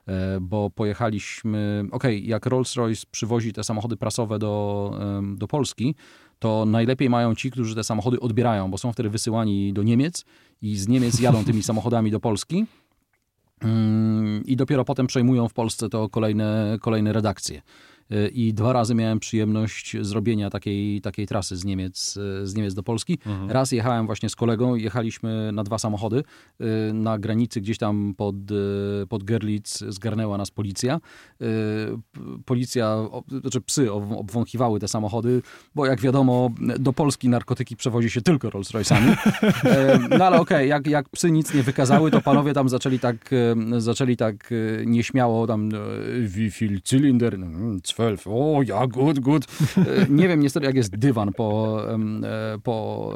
e, 0.06 0.38
bo 0.40 0.70
pojechaliśmy, 0.70 1.84
okej, 1.90 2.16
okay, 2.16 2.28
jak 2.28 2.46
Rolls-Royce 2.46 3.06
przywozi 3.10 3.52
te 3.52 3.64
samochody 3.64 3.96
prasowe 3.96 4.38
do, 4.38 4.92
do 5.36 5.48
Polski, 5.48 5.94
to 6.38 6.64
najlepiej 6.66 7.10
mają 7.10 7.34
ci, 7.34 7.50
którzy 7.50 7.74
te 7.74 7.84
samochody 7.84 8.20
odbierają, 8.20 8.70
bo 8.70 8.78
są 8.78 8.92
wtedy 8.92 9.10
wysyłani 9.10 9.72
do 9.72 9.82
Niemiec 9.82 10.24
i 10.62 10.76
z 10.76 10.88
Niemiec 10.88 11.20
jadą 11.20 11.44
tymi 11.44 11.62
samochodami 11.70 12.10
do 12.10 12.20
Polski 12.20 12.66
i 14.44 14.56
dopiero 14.56 14.84
potem 14.84 15.06
przejmują 15.06 15.48
w 15.48 15.52
Polsce 15.52 15.88
to 15.88 16.08
kolejne, 16.08 16.78
kolejne 16.80 17.12
redakcje. 17.12 17.62
I 18.32 18.54
dwa 18.54 18.72
razy 18.72 18.94
miałem 18.94 19.20
przyjemność 19.20 19.96
zrobienia 20.00 20.50
takiej, 20.50 21.00
takiej 21.00 21.26
trasy 21.26 21.56
z 21.56 21.64
Niemiec, 21.64 22.18
z 22.42 22.54
Niemiec 22.54 22.74
do 22.74 22.82
Polski. 22.82 23.18
Mhm. 23.26 23.50
Raz 23.50 23.72
jechałem 23.72 24.06
właśnie 24.06 24.28
z 24.28 24.36
kolegą, 24.36 24.74
jechaliśmy 24.74 25.52
na 25.52 25.64
dwa 25.64 25.78
samochody. 25.78 26.22
Y, 26.60 26.92
na 26.92 27.18
granicy 27.18 27.60
gdzieś 27.60 27.78
tam 27.78 28.14
pod, 28.16 28.36
y, 28.50 29.06
pod 29.08 29.24
Gerlitz 29.24 29.84
zgarnęła 29.88 30.38
nas 30.38 30.50
policja. 30.50 31.00
Y, 31.42 31.46
policja, 32.44 33.08
znaczy 33.40 33.60
psy 33.60 33.92
obwąchiwały 33.92 34.80
te 34.80 34.88
samochody, 34.88 35.42
bo 35.74 35.86
jak 35.86 36.00
wiadomo, 36.00 36.50
do 36.78 36.92
Polski 36.92 37.28
narkotyki 37.28 37.76
przewozi 37.76 38.10
się 38.10 38.20
tylko 38.20 38.48
Rolls-Royce'ami. 38.48 39.16
No 40.18 40.24
ale 40.24 40.40
okej, 40.40 40.56
okay, 40.56 40.66
jak, 40.66 40.86
jak 40.86 41.08
psy 41.08 41.30
nic 41.30 41.54
nie 41.54 41.62
wykazały, 41.62 42.10
to 42.10 42.20
panowie 42.20 42.52
tam 42.52 42.68
zaczęli 42.68 42.98
tak, 42.98 43.30
zaczęli 43.78 44.16
tak 44.16 44.50
nieśmiało 44.86 45.46
tam 45.46 45.70
wie 46.20 46.50
viel 46.50 46.80
Zylinder, 46.84 47.38
12. 47.96 48.30
O, 48.30 48.62
ja, 48.62 48.86
gut, 48.86 49.20
gut. 49.20 49.44
E, 49.76 50.06
nie 50.08 50.28
wiem 50.28 50.40
niestety, 50.40 50.66
jak 50.66 50.76
jest 50.76 50.96
dywan 50.96 51.32
po, 51.32 51.80
e, 51.94 51.98
po, 52.62 53.12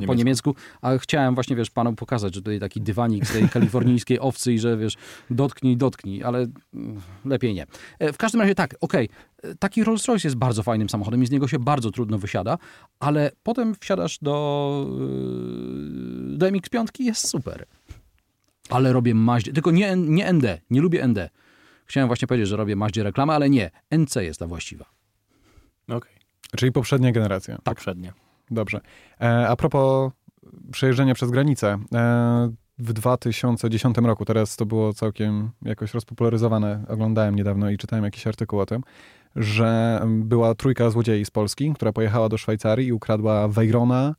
po, 0.00 0.06
po 0.06 0.14
niemiecku, 0.14 0.54
ale 0.82 0.98
chciałem 0.98 1.34
właśnie, 1.34 1.56
wiesz, 1.56 1.70
panu 1.70 1.94
pokazać, 1.94 2.34
że 2.34 2.40
tutaj 2.40 2.60
taki 2.60 2.80
dywanik 2.80 3.26
z 3.26 3.32
tej 3.32 3.48
kalifornijskiej 3.48 4.20
owcy 4.20 4.52
i 4.52 4.58
że, 4.58 4.76
wiesz, 4.76 4.94
dotknij, 5.30 5.76
dotknij, 5.76 6.24
ale 6.24 6.46
mm, 6.74 7.00
lepiej 7.24 7.54
nie. 7.54 7.66
E, 7.98 8.12
w 8.12 8.16
każdym 8.16 8.40
razie 8.40 8.54
tak, 8.54 8.74
okej, 8.80 9.08
okay. 9.38 9.54
taki 9.58 9.84
Rolls 9.84 10.06
Royce 10.06 10.28
jest 10.28 10.36
bardzo 10.36 10.62
fajnym 10.62 10.88
samochodem 10.88 11.22
i 11.22 11.26
z 11.26 11.30
niego 11.30 11.48
się 11.48 11.58
bardzo 11.58 11.90
trudno 11.90 12.18
wysiada, 12.18 12.58
ale 13.00 13.30
potem 13.42 13.74
wsiadasz 13.80 14.18
do, 14.22 14.86
do 16.36 16.46
MX-5 16.46 16.86
jest 17.00 17.28
super. 17.28 17.64
Ale 18.70 18.92
robię 18.92 19.14
maździe, 19.14 19.52
tylko 19.52 19.70
nie, 19.70 19.96
nie 19.96 20.32
ND, 20.32 20.44
nie 20.70 20.80
lubię 20.80 21.08
ND. 21.08 21.30
Chciałem 21.88 22.06
właśnie 22.06 22.28
powiedzieć, 22.28 22.48
że 22.48 22.56
robię 22.56 22.76
Maździe 22.76 23.02
reklamę, 23.02 23.32
ale 23.32 23.50
nie. 23.50 23.70
NC 23.98 24.16
jest 24.16 24.40
ta 24.40 24.46
właściwa. 24.46 24.84
Okej. 25.84 25.96
Okay. 25.96 26.12
Czyli 26.56 26.72
poprzednia 26.72 27.12
generacja. 27.12 27.54
Tak. 27.56 27.64
Poprzednia. 27.64 28.12
Dobrze. 28.50 28.80
E, 29.20 29.48
a 29.48 29.56
propos 29.56 30.12
przejeżdżania 30.72 31.14
przez 31.14 31.30
granicę. 31.30 31.78
E, 31.94 32.52
w 32.78 32.92
2010 32.92 33.96
roku, 33.96 34.24
teraz 34.24 34.56
to 34.56 34.66
było 34.66 34.92
całkiem 34.92 35.50
jakoś 35.62 35.94
rozpopularyzowane, 35.94 36.84
oglądałem 36.88 37.36
niedawno 37.36 37.70
i 37.70 37.78
czytałem 37.78 38.04
jakiś 38.04 38.26
artykuł 38.26 38.60
o 38.60 38.66
tym, 38.66 38.82
że 39.36 40.00
była 40.06 40.54
trójka 40.54 40.90
złodziei 40.90 41.24
z 41.24 41.30
Polski, 41.30 41.72
która 41.74 41.92
pojechała 41.92 42.28
do 42.28 42.38
Szwajcarii 42.38 42.86
i 42.86 42.92
ukradła 42.92 43.48
Veyrona, 43.48 44.14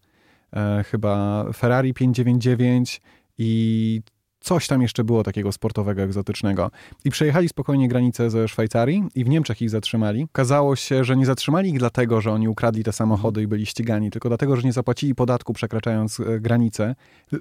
e, 0.53 0.84
chyba 0.84 1.45
Ferrari 1.53 1.93
599 1.93 3.01
i 3.38 4.01
coś 4.39 4.67
tam 4.67 4.82
jeszcze 4.82 5.04
było 5.04 5.23
takiego 5.23 5.52
sportowego, 5.52 6.02
egzotycznego. 6.02 6.71
I 7.06 7.10
przejechali 7.10 7.49
spokojnie 7.49 7.88
granicę 7.88 8.30
ze 8.30 8.47
Szwajcarii 8.47 9.04
i 9.15 9.23
w 9.23 9.30
Niemczech 9.30 9.62
ich 9.62 9.69
zatrzymali. 9.69 10.23
Okazało 10.23 10.75
się, 10.75 11.04
że 11.04 11.17
nie 11.17 11.25
zatrzymali 11.25 11.69
ich 11.69 11.80
dlatego, 11.80 12.21
że 12.21 12.32
oni 12.32 12.47
ukradli 12.47 12.84
te 12.84 12.93
samochody 12.93 13.41
i 13.41 13.47
byli 13.47 13.65
ścigani, 13.65 14.12
tylko 14.12 14.30
dlatego, 14.30 14.56
że 14.56 14.62
nie 14.62 14.73
zapłacili 14.73 15.15
podatku 15.15 15.54
przekraczając 15.54 16.19
e, 16.19 16.39
granicę. 16.39 16.95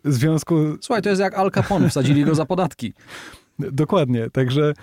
W 0.05 0.13
związku... 0.13 0.55
Słuchaj, 0.81 1.03
to 1.03 1.09
jest 1.09 1.21
jak 1.21 1.35
Al 1.35 1.51
Capone, 1.51 1.89
wsadzili 1.89 2.25
go 2.25 2.35
za 2.35 2.47
podatki. 2.47 2.93
Dokładnie, 3.59 4.31
także 4.31 4.75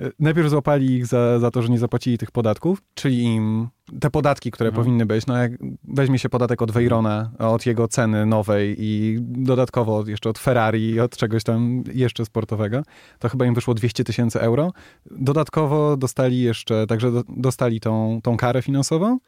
E, 0.00 0.10
najpierw 0.18 0.48
złapali 0.48 0.94
ich 0.94 1.06
za, 1.06 1.38
za 1.38 1.50
to, 1.50 1.62
że 1.62 1.68
nie 1.68 1.78
zapłacili 1.78 2.18
tych 2.18 2.30
podatków, 2.30 2.82
czyli 2.94 3.22
im 3.22 3.68
te 4.00 4.10
podatki, 4.10 4.50
które 4.50 4.68
mhm. 4.68 4.84
powinny 4.84 5.06
być, 5.06 5.26
no 5.26 5.36
jak 5.36 5.52
weźmie 5.94 6.18
się 6.18 6.28
podatek 6.28 6.62
od 6.62 6.70
Veyrona, 6.70 7.30
od 7.38 7.66
jego 7.66 7.88
ceny 7.88 8.26
nowej 8.26 8.76
i 8.78 9.18
dodatkowo 9.20 10.04
jeszcze 10.06 10.30
od 10.30 10.38
Ferrari 10.38 10.90
i 10.90 11.00
od 11.00 11.16
czegoś 11.16 11.44
tam 11.44 11.84
jeszcze 11.94 12.24
sportowego, 12.24 12.82
to 13.18 13.28
chyba 13.28 13.46
im 13.46 13.54
wyszło 13.54 13.74
200 13.74 14.04
tysięcy 14.04 14.40
euro. 14.40 14.72
Dodatkowo 15.10 15.96
dostali 15.96 16.40
jeszcze, 16.40 16.86
także 16.86 17.12
do, 17.12 17.22
dostali 17.28 17.80
tą, 17.80 18.20
tą 18.22 18.36
karę 18.36 18.62
finansową, 18.62 19.18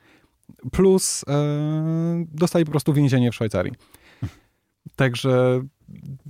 plus 0.73 1.25
e, 1.29 1.35
dostali 2.33 2.65
po 2.65 2.71
prostu 2.71 2.93
więzienie 2.93 3.31
w 3.31 3.35
Szwajcarii. 3.35 3.73
Także 4.97 5.63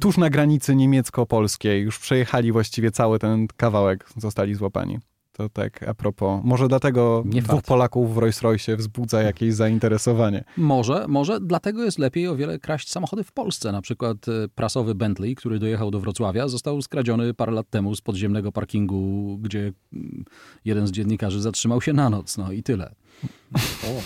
tuż 0.01 0.18
na 0.18 0.31
granicy 0.31 0.77
niemiecko-polskiej 0.77 1.83
już 1.83 1.99
przejechali 1.99 2.53
właściwie 2.53 2.90
cały 2.90 3.18
ten 3.18 3.46
kawałek, 3.57 4.09
zostali 4.16 4.55
złapani. 4.55 4.99
To 5.37 5.49
tak 5.49 5.83
a 5.88 5.94
propos. 5.94 6.40
Może 6.44 6.68
dlatego 6.68 7.22
Nie 7.27 7.42
dwóch 7.42 7.55
fart. 7.55 7.66
Polaków 7.66 8.14
w 8.14 8.18
Rolls 8.18 8.42
Royce 8.42 8.77
wzbudza 8.77 9.22
jakieś 9.22 9.55
zainteresowanie. 9.55 10.44
Może, 10.57 11.05
może 11.09 11.40
dlatego 11.40 11.85
jest 11.85 11.99
lepiej 11.99 12.29
o 12.29 12.37
wiele 12.37 12.59
kraść 12.59 12.90
samochody 12.90 13.25
w 13.25 13.33
Polsce. 13.33 13.72
Na 13.72 13.83
przykład 13.83 14.29
e, 14.29 14.49
prasowy 14.55 14.94
Bentley, 14.94 15.35
który 15.35 15.59
dojechał 15.59 15.90
do 15.90 16.01
Wrocławia, 16.01 16.49
został 16.49 16.83
skradziony 16.83 17.35
parę 17.35 17.53
lat 17.53 17.70
temu 17.70 17.94
z 17.94 18.01
podziemnego 18.01 18.53
parkingu, 18.53 19.38
gdzie 19.42 19.72
mm, 19.92 20.25
jeden 20.64 20.87
z 20.87 20.90
dziennikarzy 20.90 21.40
zatrzymał 21.40 21.81
się 21.81 21.92
na 21.92 22.11
noc. 22.11 22.38
No 22.38 22.53
i 22.53 22.62
tyle. 22.62 22.94
O. 23.85 24.02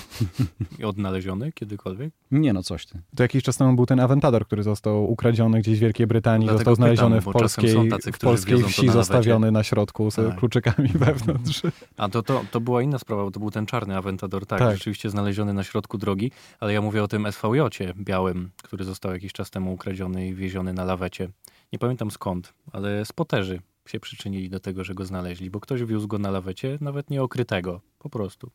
I 0.79 0.85
odnaleziony 0.85 1.53
kiedykolwiek? 1.53 2.13
Nie 2.31 2.53
no, 2.53 2.63
coś 2.63 2.87
ty. 2.87 3.01
To 3.17 3.23
jakiś 3.23 3.43
czas 3.43 3.57
temu 3.57 3.77
był 3.77 3.87
ten 3.87 4.01
Aventador, 4.01 4.47
który 4.47 4.63
został 4.63 5.11
ukradziony 5.11 5.61
gdzieś 5.61 5.79
w 5.79 5.81
Wielkiej 5.81 6.07
Brytanii, 6.07 6.47
Dlatego 6.47 6.59
został 6.59 6.75
znaleziony 6.75 7.17
pytam, 7.19 7.33
w 7.33 7.35
polskiej, 7.35 7.89
tacy, 7.91 8.13
w 8.13 8.19
polskiej 8.19 8.63
wsi, 8.63 8.87
na 8.87 8.93
zostawiony 8.93 9.51
na 9.51 9.63
środku 9.63 10.11
z 10.11 10.15
Tak. 10.15 10.37
kluczykami 10.37 10.89
wewnątrz. 11.07 11.63
A 11.97 12.09
to, 12.09 12.23
to, 12.23 12.45
to 12.51 12.61
była 12.61 12.83
inna 12.83 12.99
sprawa, 12.99 13.25
bo 13.25 13.31
to 13.31 13.41
był 13.41 13.51
ten 13.51 13.67
czarny 13.67 13.97
Aventador, 13.97 14.47
tak, 14.47 14.59
Tak. 14.59 14.77
rzeczywiście 14.77 15.11
znaleziony 15.11 15.53
na 15.53 15.65
środku 15.65 15.99
drogi, 15.99 16.33
ale 16.61 16.73
ja 16.73 16.81
mówię 16.81 17.03
o 17.03 17.09
tym 17.09 17.33
SVJ 17.33 17.61
białym, 17.97 18.51
który 18.63 18.85
został 18.85 19.13
jakiś 19.13 19.33
czas 19.33 19.51
temu 19.51 19.73
ukradziony 19.73 20.29
i 20.29 20.35
wieziony 20.35 20.73
na 20.73 20.85
lawecie. 20.85 21.29
Nie 21.73 21.79
pamiętam 21.79 22.11
skąd, 22.11 22.53
ale 22.73 23.05
spoterzy 23.05 23.61
się 23.91 24.01
przyczynili 24.01 24.51
do 24.51 24.61
tego, 24.61 24.85
że 24.85 24.95
go 24.95 25.05
znaleźli, 25.05 25.51
bo 25.51 25.61
ktoś 25.61 25.85
wiózł 25.85 26.09
go 26.09 26.19
na 26.19 26.31
lawecie, 26.31 26.79
nawet 26.81 27.11
nie 27.11 27.23
okrytego, 27.23 27.81
po 27.99 28.11
prostu. 28.11 28.51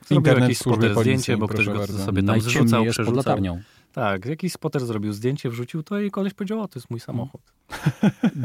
Zrobił 0.00 0.18
Internet 0.18 0.42
jakiś 0.42 0.58
spoter 0.58 0.96
zdjęcie, 1.00 1.36
bo 1.36 1.48
ktoś 1.48 1.66
go 1.66 1.78
bardzo. 1.78 2.04
sobie 2.04 2.22
tam 2.22 2.40
zrzucał, 2.40 2.84
przerzucał. 2.84 3.16
latarnią. 3.16 3.60
Tak, 3.92 4.26
jakiś 4.26 4.52
spoter 4.52 4.86
zrobił 4.86 5.12
zdjęcie, 5.12 5.50
wrzucił 5.50 5.82
to 5.82 6.00
i 6.00 6.10
koleś 6.10 6.34
powiedział, 6.34 6.60
o 6.60 6.68
to 6.68 6.78
jest 6.78 6.90
mój 6.90 7.00
samochód. 7.00 7.40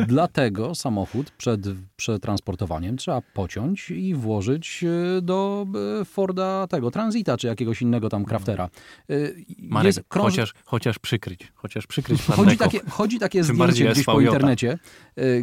Dlatego 0.08 0.75
samochód 0.75 1.32
przed 1.32 1.62
przetransportowaniem 1.95 2.97
trzeba 2.97 3.21
pociąć 3.34 3.91
i 3.91 4.15
włożyć 4.15 4.84
e, 4.84 5.21
do 5.21 5.65
e, 6.01 6.05
Forda 6.05 6.67
tego, 6.67 6.91
Transita 6.91 7.38
czy 7.38 7.47
jakiegoś 7.47 7.82
innego 7.82 8.10
tam 8.10 8.25
Craftera. 8.25 8.69
E, 9.10 9.15
Marek, 9.60 9.86
jest 9.86 9.99
krąż- 10.10 10.21
chociaż, 10.23 10.53
chociaż 10.65 10.99
przykryć, 10.99 11.51
chociaż 11.55 11.88
przykryć 11.88 12.21
Chodzi 12.21 12.58
takie, 12.58 12.79
chodzi 12.89 13.19
takie 13.19 13.43
zdjęcie 13.43 13.91
gdzieś 13.91 14.05
po 14.05 14.21
internecie, 14.21 14.77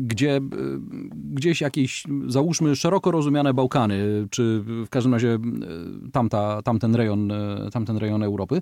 gdzie 0.01 0.41
gdzieś 1.15 1.61
jakieś, 1.61 2.05
załóżmy, 2.27 2.77
szeroko 2.77 3.11
rozumiane 3.11 3.55
Bałkany, 3.55 4.27
czy 4.31 4.63
w 4.67 4.89
każdym 4.89 5.15
razie 5.15 5.39
tamta, 6.13 6.63
tamten, 6.63 6.95
rejon, 6.95 7.33
tamten 7.73 7.97
rejon 7.97 8.23
Europy, 8.23 8.61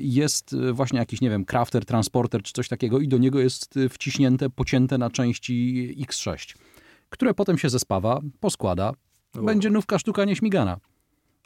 jest 0.00 0.56
właśnie 0.72 0.98
jakiś, 0.98 1.20
nie 1.20 1.30
wiem, 1.30 1.44
crafter, 1.44 1.84
transporter, 1.84 2.42
czy 2.42 2.52
coś 2.52 2.68
takiego 2.68 3.00
i 3.00 3.08
do 3.08 3.18
niego 3.18 3.40
jest 3.40 3.76
y, 3.76 3.88
pocięte 4.38 4.98
na 4.98 5.10
części 5.10 5.94
X6, 6.08 6.56
które 7.10 7.34
potem 7.34 7.58
się 7.58 7.68
zespawa, 7.70 8.20
poskłada, 8.40 8.92
O. 9.38 9.42
będzie 9.42 9.70
nówka 9.70 9.98
sztuka 9.98 10.24
nieśmigana. 10.24 10.76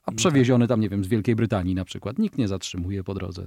A 0.06 0.12
przewieziony 0.12 0.68
tam, 0.68 0.80
nie 0.80 0.88
wiem, 0.88 1.04
z 1.04 1.08
Wielkiej 1.08 1.36
Brytanii 1.36 1.74
na 1.74 1.84
przykład. 1.84 2.18
Nikt 2.18 2.38
nie 2.38 2.48
zatrzymuje 2.48 3.04
po 3.04 3.14
drodze. 3.14 3.46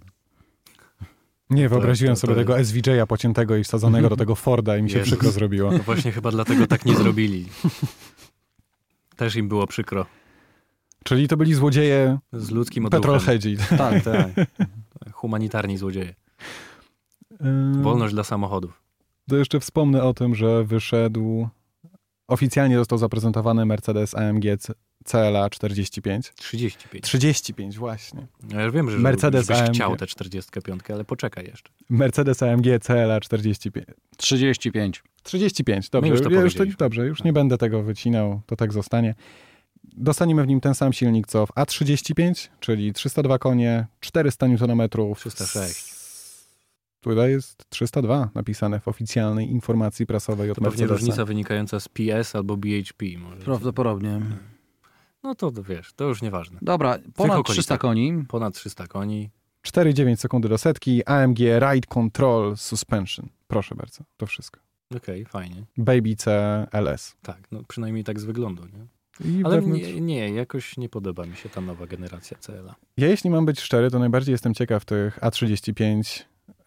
Nie, 1.50 1.69
wyobraziłem 1.69 2.15
to- 2.15 2.19
sobie 2.21 2.34
to 2.34 2.39
tego 2.39 2.63
SVJ-a 2.65 3.06
pociętego 3.08 3.58
i 3.58 3.63
wsadzonego 3.63 4.10
do 4.10 4.15
tego 4.15 4.36
Forda 4.45 4.78
i 4.78 4.84
mi 4.84 4.89
się 4.89 4.97
Jezus. 4.97 5.13
przykro 5.13 5.32
zrobiło. 5.32 5.71
No 5.71 5.78
właśnie 5.78 6.12
chyba 6.12 6.32
dlatego 6.32 6.67
tak 6.67 6.86
nie 6.86 6.95
zrobili. 7.04 7.45
Też 9.15 9.36
im 9.36 9.47
było 9.47 9.67
przykro. 9.67 10.06
Czyli 11.04 11.28
to 11.28 11.38
byli 11.38 11.54
złodzieje 11.54 12.19
Z 12.34 12.52
ludzkim 12.52 12.86
odruchem. 12.86 13.02
petrolheadzi. 13.02 13.58
Tak, 13.78 14.04
tak. 14.04 14.47
Humanitarni 15.13 15.78
złodzieje. 15.78 16.15
Wolność 17.82 18.13
dla 18.13 18.23
samochodów. 18.23 18.82
To 19.30 19.38
jeszcze 19.38 19.60
wspomnę 19.60 20.04
o 20.04 20.13
tym, 20.13 20.36
że 20.36 20.63
wyszedł, 20.63 21.48
oficjalnie 22.28 22.78
został 22.78 22.98
zaprezentowany 22.98 23.66
Mercedes 23.66 24.16
AMG 24.16 24.44
CLA 25.06 25.50
45. 25.50 26.34
35. 26.36 27.04
35, 27.04 27.78
właśnie. 27.78 28.28
Ja 28.54 28.63
już 28.63 28.74
wiem, 28.74 28.92
że 28.92 28.98
Mercedes 28.98 29.48
byś 29.48 29.58
AMG. 29.58 29.74
chciał 29.74 29.96
te 29.96 30.08
45, 30.08 30.82
ale 30.94 31.06
poczekaj 31.06 31.46
jeszcze. 31.46 31.70
Mercedes 31.90 32.44
AMG 32.44 32.66
CLA 32.82 33.20
45. 33.20 33.88
35. 34.18 35.04
35, 35.24 35.90
dobrze. 35.90 36.10
My 36.10 36.18
już 36.18 36.26
to 36.26 36.30
ja 36.30 36.42
już 36.42 36.56
to, 36.56 36.63
dobrze, 36.66 37.06
już 37.06 37.24
nie 37.24 37.34
będę 37.34 37.58
tego 37.58 37.84
wycinał, 37.84 38.42
to 38.46 38.56
tak 38.56 38.74
zostanie. 38.74 39.16
Dostaniemy 39.84 40.44
w 40.44 40.48
nim 40.48 40.62
ten 40.62 40.76
sam 40.76 40.94
silnik 40.94 41.28
co 41.28 41.46
w 41.46 41.50
A35, 41.50 42.48
czyli 42.60 42.94
302 42.94 43.40
konie, 43.40 43.88
400 44.00 44.46
Nm. 44.46 44.90
306. 45.16 45.87
Tutaj 47.08 47.32
jest 47.32 47.70
302 47.70 48.30
napisane 48.36 48.80
w 48.80 48.88
oficjalnej 48.88 49.50
informacji 49.52 50.06
prasowej 50.06 50.52
od 50.52 50.58
To 50.58 50.63
pewnie 50.63 50.88
różnica 50.88 51.26
wynikająca 51.26 51.80
z 51.80 51.89
PS 51.89 52.36
albo 52.36 52.58
BHP. 52.58 53.06
Może. 53.17 53.41
Prawdopodobnie. 53.46 54.22
No 55.24 55.36
to 55.36 55.52
wiesz, 55.52 55.93
to 55.93 56.06
już 56.06 56.22
nieważne. 56.22 56.60
Dobra, 56.62 56.98
ponad 57.15 57.38
okolicach. 57.38 57.54
300 57.54 57.78
koni. 57.78 58.24
Ponad 58.28 58.54
300 58.54 58.88
koni. 58.88 59.30
4,9 59.67 60.15
sekundy 60.15 60.50
do 60.50 60.58
setki, 60.58 61.06
AMG 61.06 61.39
Ride 61.39 61.88
Control 61.88 62.58
Suspension. 62.58 63.30
Proszę 63.48 63.76
bardzo, 63.76 64.04
to 64.17 64.26
wszystko. 64.26 64.60
Okej, 64.96 65.26
fajnie. 65.26 65.63
Baby 65.78 66.15
C 66.15 66.32
LS. 66.72 67.15
Tak, 67.22 67.39
no 67.52 67.63
przynajmniej 67.67 68.04
tak 68.04 68.20
z 68.20 68.24
wyglądu, 68.24 68.63
nie? 68.63 68.88
I 69.32 69.43
Ale 69.43 69.62
wewnątrz- 69.62 69.93
nie, 69.93 70.02
nie, 70.02 70.30
jakoś 70.30 70.78
nie 70.78 70.89
podoba 70.89 71.26
mi 71.26 71.36
się 71.36 71.50
ta 71.50 71.62
nowa 71.62 71.88
generacja 71.88 72.38
CLA. 72.38 72.76
Ja 72.98 73.08
jeśli 73.08 73.30
mam 73.30 73.46
być 73.46 73.60
szczery, 73.60 73.91
to 73.91 74.00
najbardziej 74.00 74.32
jestem 74.32 74.54
ciekaw 74.54 74.86
tych 74.86 75.20
A35 75.20 76.24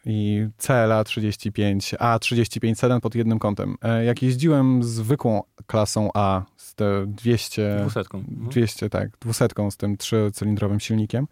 i 0.07 0.49
CLA 0.59 1.05
35, 1.05 1.95
A35 1.95 2.75
sedan 2.75 3.01
pod 3.01 3.15
jednym 3.15 3.39
kątem. 3.39 3.77
E, 3.83 4.05
Jak 4.05 4.23
jeździłem 4.23 4.83
zwykłą 4.83 5.43
klasą 5.67 6.11
A 6.15 6.43
z 6.57 6.75
te 6.75 7.07
200, 7.07 7.77
Dwusetką. 7.81 8.19
Mhm. 8.19 8.49
200 8.49 8.91
tak, 8.91 9.11
dwusetką 9.21 9.71
z 9.71 9.77
tym 9.77 9.97
trzycylindrowym 9.97 10.81
silnikiem, 10.81 11.27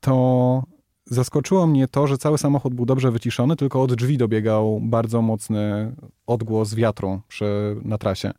to 0.00 0.62
zaskoczyło 1.06 1.66
mnie 1.66 1.88
to, 1.88 2.06
że 2.06 2.18
cały 2.18 2.38
samochód 2.38 2.74
był 2.74 2.86
dobrze 2.86 3.10
wyciszony, 3.10 3.56
tylko 3.56 3.82
od 3.82 3.94
drzwi 3.94 4.18
dobiegał 4.18 4.80
bardzo 4.82 5.22
mocny 5.22 5.92
odgłos 6.26 6.74
wiatru 6.74 7.20
przy, 7.28 7.76
na 7.82 7.98
trasie. 7.98 8.30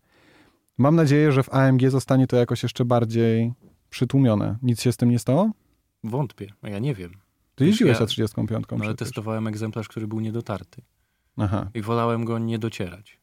Mam 0.78 0.96
nadzieję, 0.96 1.32
że 1.32 1.44
w 1.44 1.54
AMG 1.54 1.90
zostanie 1.90 2.28
to 2.28 2.36
jakoś 2.38 2.64
jeszcze 2.64 2.86
bardziej 2.86 3.54
przytłumione. 3.90 4.58
Nic 4.62 4.82
się 4.82 4.92
z 4.92 4.98
tym 4.98 5.10
nie 5.10 5.20
stało? 5.20 5.52
Wątpię, 6.04 6.48
ja 6.64 6.80
nie 6.80 6.96
wiem. 6.96 7.12
Ty 7.56 7.66
jeździłeś 7.66 8.00
ja- 8.00 8.06
A35 8.06 8.78
No, 8.78 8.86
ale 8.86 8.96
testowałem 8.96 9.48
egzemplarz, 9.48 9.88
który 9.88 10.08
był 10.08 10.20
niedotarty. 10.20 10.82
Aha. 11.38 11.70
I 11.74 11.82
wolałem 11.82 12.26
go 12.26 12.40
nie 12.40 12.60
docierać. 12.60 13.20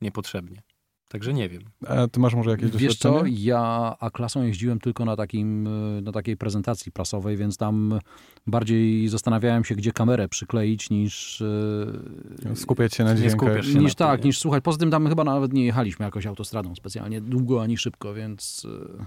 Niepotrzebnie. 0.00 0.62
Także 1.08 1.34
nie 1.34 1.48
wiem. 1.48 1.62
A 1.86 2.08
ty 2.08 2.20
masz 2.20 2.34
może 2.34 2.50
jakieś 2.50 2.70
Wiesz 2.70 2.96
co, 2.96 3.10
doświadczenie? 3.12 3.44
ja 3.44 3.96
A-klasą 4.00 4.42
jeździłem 4.42 4.78
tylko 4.80 5.04
na, 5.04 5.16
takim, 5.16 5.66
y, 5.98 6.02
na 6.02 6.12
takiej 6.12 6.36
prezentacji 6.36 6.92
prasowej, 6.92 7.36
więc 7.36 7.56
tam 7.56 7.98
bardziej 8.46 9.08
zastanawiałem 9.08 9.64
się, 9.64 9.74
gdzie 9.74 9.92
kamerę 9.92 10.28
przykleić 10.28 10.90
niż... 10.90 11.40
y, 11.40 12.56
Skupiać 12.56 12.94
się 12.94 13.04
na 13.04 13.14
na 13.14 13.20
Niż 13.20 13.32
tym, 13.34 13.90
tak, 13.96 14.20
nie? 14.20 14.26
niż 14.26 14.38
słuchać. 14.38 14.64
Poza 14.64 14.78
tym 14.78 14.90
tam 14.90 15.08
chyba 15.08 15.24
nawet 15.24 15.52
nie 15.52 15.64
jechaliśmy 15.64 16.04
jakoś 16.04 16.26
autostradą 16.26 16.74
specjalnie 16.74 17.20
długo 17.20 17.62
ani 17.62 17.76
szybko, 17.76 18.14
więc 18.14 18.64
y, 18.64 19.04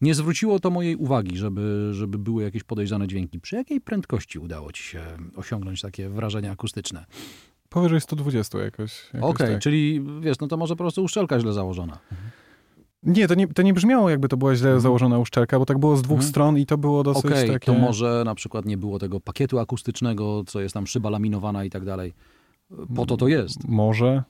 nie 0.00 0.14
zwróciło 0.14 0.60
to 0.60 0.70
mojej 0.70 0.96
uwagi, 0.96 1.36
żeby, 1.36 1.88
żeby 1.92 2.18
były 2.18 2.42
jakieś 2.42 2.64
podejrzane 2.64 3.08
dźwięki. 3.08 3.40
Przy 3.40 3.56
jakiej 3.56 3.80
prędkości 3.80 4.38
udało 4.38 4.72
ci 4.72 4.82
się 4.82 5.00
osiągnąć 5.36 5.80
takie 5.80 6.08
wrażenia 6.08 6.52
akustyczne? 6.52 7.04
Powyżej 7.68 8.00
120 8.00 8.58
jakoś. 8.58 9.10
jakoś 9.14 9.30
Okej, 9.30 9.48
tak. 9.52 9.62
czyli 9.62 10.04
wiesz, 10.20 10.38
no 10.40 10.46
to 10.46 10.56
może 10.56 10.74
po 10.76 10.84
prostu 10.84 11.04
uszczelka 11.04 11.40
źle 11.40 11.52
założona. 11.52 11.98
Nie 13.02 13.28
to, 13.28 13.34
nie, 13.34 13.48
to 13.48 13.62
nie 13.62 13.74
brzmiało 13.74 14.10
jakby 14.10 14.28
to 14.28 14.36
była 14.36 14.54
źle 14.54 14.68
Mhm. 14.68 14.80
założona 14.80 15.18
uszczelka, 15.18 15.58
bo 15.58 15.66
tak 15.66 15.78
było 15.78 15.96
z 15.96 16.02
dwóch 16.02 16.16
Mhm. 16.16 16.30
stron 16.30 16.58
i 16.58 16.66
to 16.66 16.78
było 16.78 17.02
dosyć 17.02 17.24
Okej, 17.26 17.50
takie... 17.50 17.72
to 17.72 17.78
może 17.78 18.22
na 18.24 18.34
przykład 18.34 18.64
nie 18.66 18.76
było 18.76 18.98
tego 18.98 19.20
pakietu 19.20 19.58
akustycznego, 19.58 20.44
co 20.46 20.60
jest 20.60 20.74
tam 20.74 20.86
szyba 20.86 21.10
laminowana 21.10 21.64
i 21.64 21.70
tak 21.70 21.84
dalej. 21.84 22.12
Po 22.96 23.06
to 23.06 23.16
to 23.16 23.28
jest. 23.28 23.68
Może? 23.68 24.22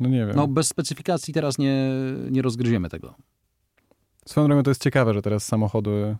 No 0.00 0.08
nie 0.08 0.26
wiem. 0.26 0.36
No 0.36 0.48
bez 0.48 0.68
specyfikacji 0.68 1.34
teraz 1.34 1.58
nie, 1.58 1.90
nie 2.30 2.42
rozgryziemy 2.42 2.88
tego. 2.88 3.14
Swoją 4.24 4.46
drogą 4.46 4.62
to 4.62 4.70
jest 4.70 4.82
ciekawe, 4.82 5.14
że 5.14 5.22
teraz 5.22 5.44
samochody 5.44 6.16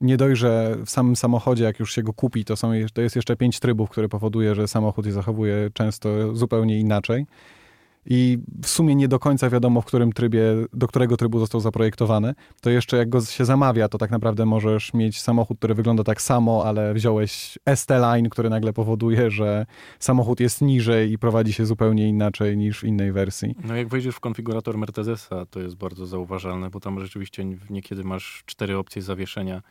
nie 0.00 0.16
dość, 0.16 0.42
w 0.84 0.90
samym 0.90 1.16
samochodzie, 1.16 1.64
jak 1.64 1.80
już 1.80 1.94
się 1.94 2.02
go 2.02 2.12
kupi, 2.12 2.44
to, 2.44 2.56
są, 2.56 2.72
to 2.94 3.00
jest 3.00 3.16
jeszcze 3.16 3.36
pięć 3.36 3.60
trybów, 3.60 3.90
które 3.90 4.08
powoduje, 4.08 4.54
że 4.54 4.68
samochód 4.68 5.06
się 5.06 5.12
zachowuje 5.12 5.70
często 5.74 6.34
zupełnie 6.34 6.80
inaczej. 6.80 7.26
I 8.06 8.38
w 8.62 8.68
sumie 8.68 8.94
nie 8.94 9.08
do 9.08 9.18
końca 9.18 9.50
wiadomo, 9.50 9.80
w 9.80 9.84
którym 9.84 10.12
trybie, 10.12 10.42
do 10.72 10.86
którego 10.86 11.16
trybu 11.16 11.38
został 11.38 11.60
zaprojektowany. 11.60 12.34
To 12.60 12.70
jeszcze 12.70 12.96
jak 12.96 13.08
go 13.08 13.20
się 13.20 13.44
zamawia, 13.44 13.88
to 13.88 13.98
tak 13.98 14.10
naprawdę 14.10 14.46
możesz 14.46 14.94
mieć 14.94 15.20
samochód, 15.20 15.58
który 15.58 15.74
wygląda 15.74 16.04
tak 16.04 16.22
samo, 16.22 16.64
ale 16.64 16.94
wziąłeś 16.94 17.58
ST-Line, 17.74 18.28
który 18.28 18.50
nagle 18.50 18.72
powoduje, 18.72 19.30
że 19.30 19.66
samochód 19.98 20.40
jest 20.40 20.62
niżej 20.62 21.12
i 21.12 21.18
prowadzi 21.18 21.52
się 21.52 21.66
zupełnie 21.66 22.08
inaczej 22.08 22.56
niż 22.56 22.80
w 22.80 22.84
innej 22.84 23.12
wersji. 23.12 23.54
No 23.64 23.76
jak 23.76 23.88
wejdziesz 23.88 24.14
w 24.14 24.20
konfigurator 24.20 24.78
Mercedesa, 24.78 25.46
to 25.46 25.60
jest 25.60 25.76
bardzo 25.76 26.06
zauważalne, 26.06 26.70
bo 26.70 26.80
tam 26.80 27.00
rzeczywiście 27.00 27.44
niekiedy 27.70 28.04
masz 28.04 28.42
cztery 28.46 28.76
opcje 28.76 29.02
zawieszenia 29.02 29.62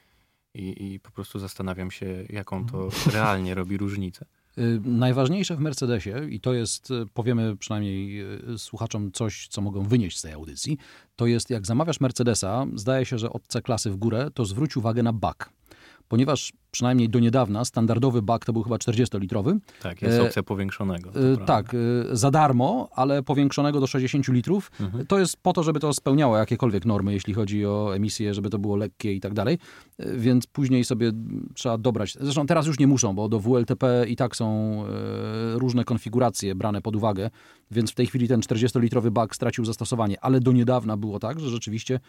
I, 0.56 0.94
I 0.94 1.00
po 1.00 1.12
prostu 1.12 1.40
zastanawiam 1.40 1.92
się, 1.92 2.26
jaką 2.30 2.66
to 2.66 2.90
realnie 3.14 3.56
robi 3.56 3.78
różnicę. 3.78 4.26
Y, 4.58 4.82
Najważniejsze 4.86 5.56
w 5.56 5.60
Mercedesie, 5.60 6.30
i 6.30 6.40
to 6.40 6.54
jest, 6.54 6.92
y, 6.92 7.06
powiemy 7.14 7.58
przynajmniej 7.58 8.22
y, 8.54 8.58
słuchaczom 8.58 9.12
coś, 9.12 9.48
co 9.48 9.62
mogą 9.62 9.84
wynieść 9.84 10.18
z 10.18 10.22
tej 10.22 10.34
audycji, 10.34 10.78
to 11.16 11.26
jest 11.26 11.50
jak 11.50 11.66
zamawiasz 11.66 12.00
Mercedesa, 12.00 12.66
zdaje 12.76 13.06
się, 13.06 13.18
że 13.18 13.30
od 13.30 13.48
C-klasy 13.48 13.92
w 13.92 13.96
górę, 13.96 14.30
to 14.34 14.46
zwróć 14.46 14.78
uwagę 14.78 15.04
na 15.04 15.14
bak. 15.14 15.50
Ponieważ 16.08 16.54
przynajmniej 16.72 17.10
do 17.10 17.20
niedawna 17.20 17.66
standardowy 17.66 18.22
bak 18.22 18.46
to 18.46 18.54
był 18.54 18.64
chyba 18.64 18.76
40-litrowy. 18.76 19.58
Tak, 19.82 20.02
jest 20.02 20.20
E, 20.20 20.24
opcja 20.24 20.44
powiększonego. 20.44 21.12
prawda. 21.12 21.46
Tak, 21.46 21.74
y, 21.74 21.78
za 22.12 22.32
darmo, 22.32 22.90
ale 22.92 23.24
powiększonego 23.24 23.80
do 23.80 23.88
60 23.88 24.28
litrów. 24.28 24.72
Mhm. 24.80 25.06
To 25.06 25.20
jest 25.20 25.38
po 25.38 25.54
to, 25.54 25.64
żeby 25.64 25.80
to 25.80 25.94
spełniało 25.94 26.38
jakiekolwiek 26.38 26.86
normy, 26.86 27.14
jeśli 27.14 27.34
chodzi 27.34 27.66
o 27.66 27.96
emisję, 27.96 28.34
żeby 28.34 28.50
to 28.50 28.60
było 28.60 28.76
lekkie 28.76 29.14
i 29.14 29.20
tak 29.20 29.34
dalej. 29.34 29.58
Więc 30.00 30.48
później 30.48 30.86
sobie 30.86 31.12
trzeba 31.54 31.78
dobrać. 31.78 32.18
Zresztą 32.22 32.46
teraz 32.46 32.68
już 32.68 32.80
nie 32.80 32.88
muszą, 32.88 33.16
bo 33.16 33.30
do 33.30 33.40
WLTP 33.40 34.06
i 34.08 34.16
tak 34.16 34.36
są 34.36 34.76
różne 35.54 35.84
konfiguracje 35.84 36.56
brane 36.56 36.82
pod 36.82 36.96
uwagę, 36.96 37.30
więc 37.72 37.92
w 37.92 37.96
tej 37.96 38.08
chwili 38.08 38.28
ten 38.28 38.40
40-litrowy 38.40 39.10
bak 39.10 39.36
stracił 39.36 39.66
zastosowanie, 39.66 40.22
ale 40.22 40.40
do 40.40 40.52
niedawna 40.52 40.98
było 40.98 41.20
tak, 41.20 41.40
że 41.40 41.50
rzeczywiście 41.50 42.00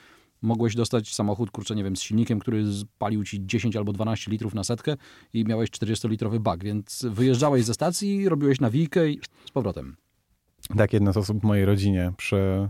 mogłeś 0.43 0.75
dostać 0.75 1.15
samochód, 1.15 1.51
kurczę, 1.51 1.75
nie 1.75 1.85
wiem, 1.85 1.97
z 1.97 2.01
silnikiem, 2.01 2.39
który 2.39 2.65
palił 2.99 3.25
ci 3.25 3.47
10 3.47 3.77
albo 3.77 3.93
12 3.93 4.31
litrów 4.31 4.55
na 4.55 4.65
setkę 4.65 4.97
i 5.33 5.45
miałeś 5.45 5.71
40-litrowy 5.71 6.39
bak, 6.39 6.65
więc 6.65 7.07
wyjeżdżałeś 7.11 7.65
ze 7.65 7.75
stacji, 7.75 8.29
robiłeś 8.29 8.61
nawijkę 8.61 9.11
i 9.11 9.21
z 9.47 9.51
powrotem. 9.51 9.97
Tak, 10.77 10.93
jedna 10.93 11.13
z 11.13 11.17
osób 11.17 11.41
w 11.41 11.45
mojej 11.45 11.65
rodzinie 11.65 12.13
przy 12.17 12.69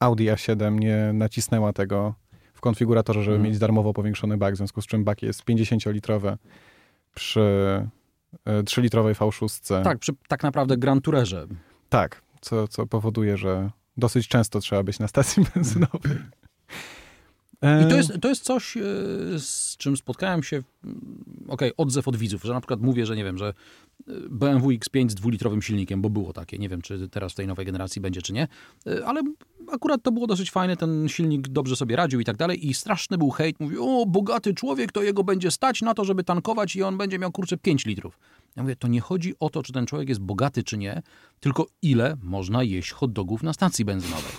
Audi 0.00 0.24
A7 0.28 0.78
nie 0.78 1.10
nacisnęła 1.14 1.72
tego 1.72 2.14
w 2.54 2.60
konfiguratorze, 2.60 3.22
żeby 3.22 3.36
Mhm. 3.36 3.50
mieć 3.50 3.58
darmowo 3.60 3.92
powiększony 3.92 4.36
bak, 4.36 4.54
w 4.54 4.56
związku 4.56 4.82
z 4.82 4.86
czym 4.86 5.04
bak 5.04 5.22
jest 5.22 5.44
50-litrowy 5.44 6.36
przy 7.14 7.40
e, 8.44 8.62
3-litrowej 8.62 9.14
V6. 9.14 9.82
Tak, 9.84 9.98
przy 9.98 10.12
tak 10.28 10.42
naprawdę 10.42 10.76
Grand 10.76 11.04
Tourerze. 11.04 11.46
Tak, 11.88 12.22
co, 12.40 12.68
co 12.68 12.86
powoduje, 12.86 13.36
że 13.36 13.70
dosyć 13.96 14.28
często 14.28 14.60
trzeba 14.60 14.82
być 14.82 14.98
na 14.98 15.08
stacji 15.08 15.44
benzynowej. 15.54 16.12
I 17.62 17.88
to 17.88 17.94
E, 17.94 17.96
jest, 17.96 18.12
to 18.20 18.28
jest 18.28 18.44
coś, 18.44 18.76
e, 18.76 18.80
z 19.38 19.76
czym 19.78 19.96
spotkałem 19.96 20.42
się, 20.42 20.62
mm, 20.84 21.24
okej, 21.48 21.72
odzew 21.76 22.08
od 22.08 22.16
widzów, 22.16 22.42
że 22.42 22.52
na 22.52 22.60
przykład 22.60 22.80
mówię, 22.80 23.06
że 23.06 23.16
nie 23.16 23.24
wiem, 23.24 23.38
że 23.38 23.46
e, 23.48 23.52
BMW 24.30 24.70
X5 24.70 25.10
z 25.10 25.14
dwulitrowym 25.14 25.62
silnikiem, 25.62 26.02
bo 26.02 26.10
było 26.10 26.32
takie, 26.32 26.58
nie 26.58 26.68
wiem, 26.68 26.82
czy 26.82 27.08
teraz 27.08 27.32
w 27.32 27.34
tej 27.34 27.46
nowej 27.46 27.66
generacji 27.66 28.00
będzie, 28.00 28.22
czy 28.22 28.32
nie, 28.32 28.48
ale 29.06 29.22
akurat 29.72 30.02
to 30.02 30.12
było 30.12 30.26
dosyć 30.26 30.50
fajne, 30.50 30.76
ten 30.76 31.08
silnik 31.08 31.48
dobrze 31.48 31.76
sobie 31.76 31.96
radził 31.96 32.20
i 32.20 32.24
tak 32.24 32.36
dalej 32.36 32.68
i 32.68 32.74
straszny 32.74 33.18
był 33.18 33.30
hejt, 33.30 33.60
mówi, 33.60 33.76
o, 33.78 34.06
bogaty 34.06 34.54
człowiek, 34.54 34.92
to 34.92 35.02
jego 35.02 35.24
będzie 35.24 35.50
stać 35.50 35.82
na 35.82 35.94
to, 35.94 36.04
żeby 36.04 36.24
tankować 36.24 36.76
i 36.76 36.82
on 36.82 36.98
będzie 36.98 37.18
miał, 37.18 37.32
kurczę, 37.32 37.56
5 37.56 37.86
litrów. 37.86 38.18
Ja 38.56 38.62
mówię, 38.62 38.76
to 38.76 38.88
nie 38.88 39.00
chodzi 39.00 39.34
o 39.40 39.50
to, 39.50 39.62
czy 39.62 39.72
ten 39.72 39.86
człowiek 39.86 40.08
jest 40.08 40.20
bogaty, 40.20 40.62
czy 40.62 40.78
nie, 40.78 41.02
tylko 41.40 41.66
ile 41.82 42.16
można 42.22 42.62
jeść 42.62 42.90
hot 42.90 43.12
dogów 43.12 43.42
na 43.42 43.52
stacji 43.52 43.84
benzynowej. 43.84 44.32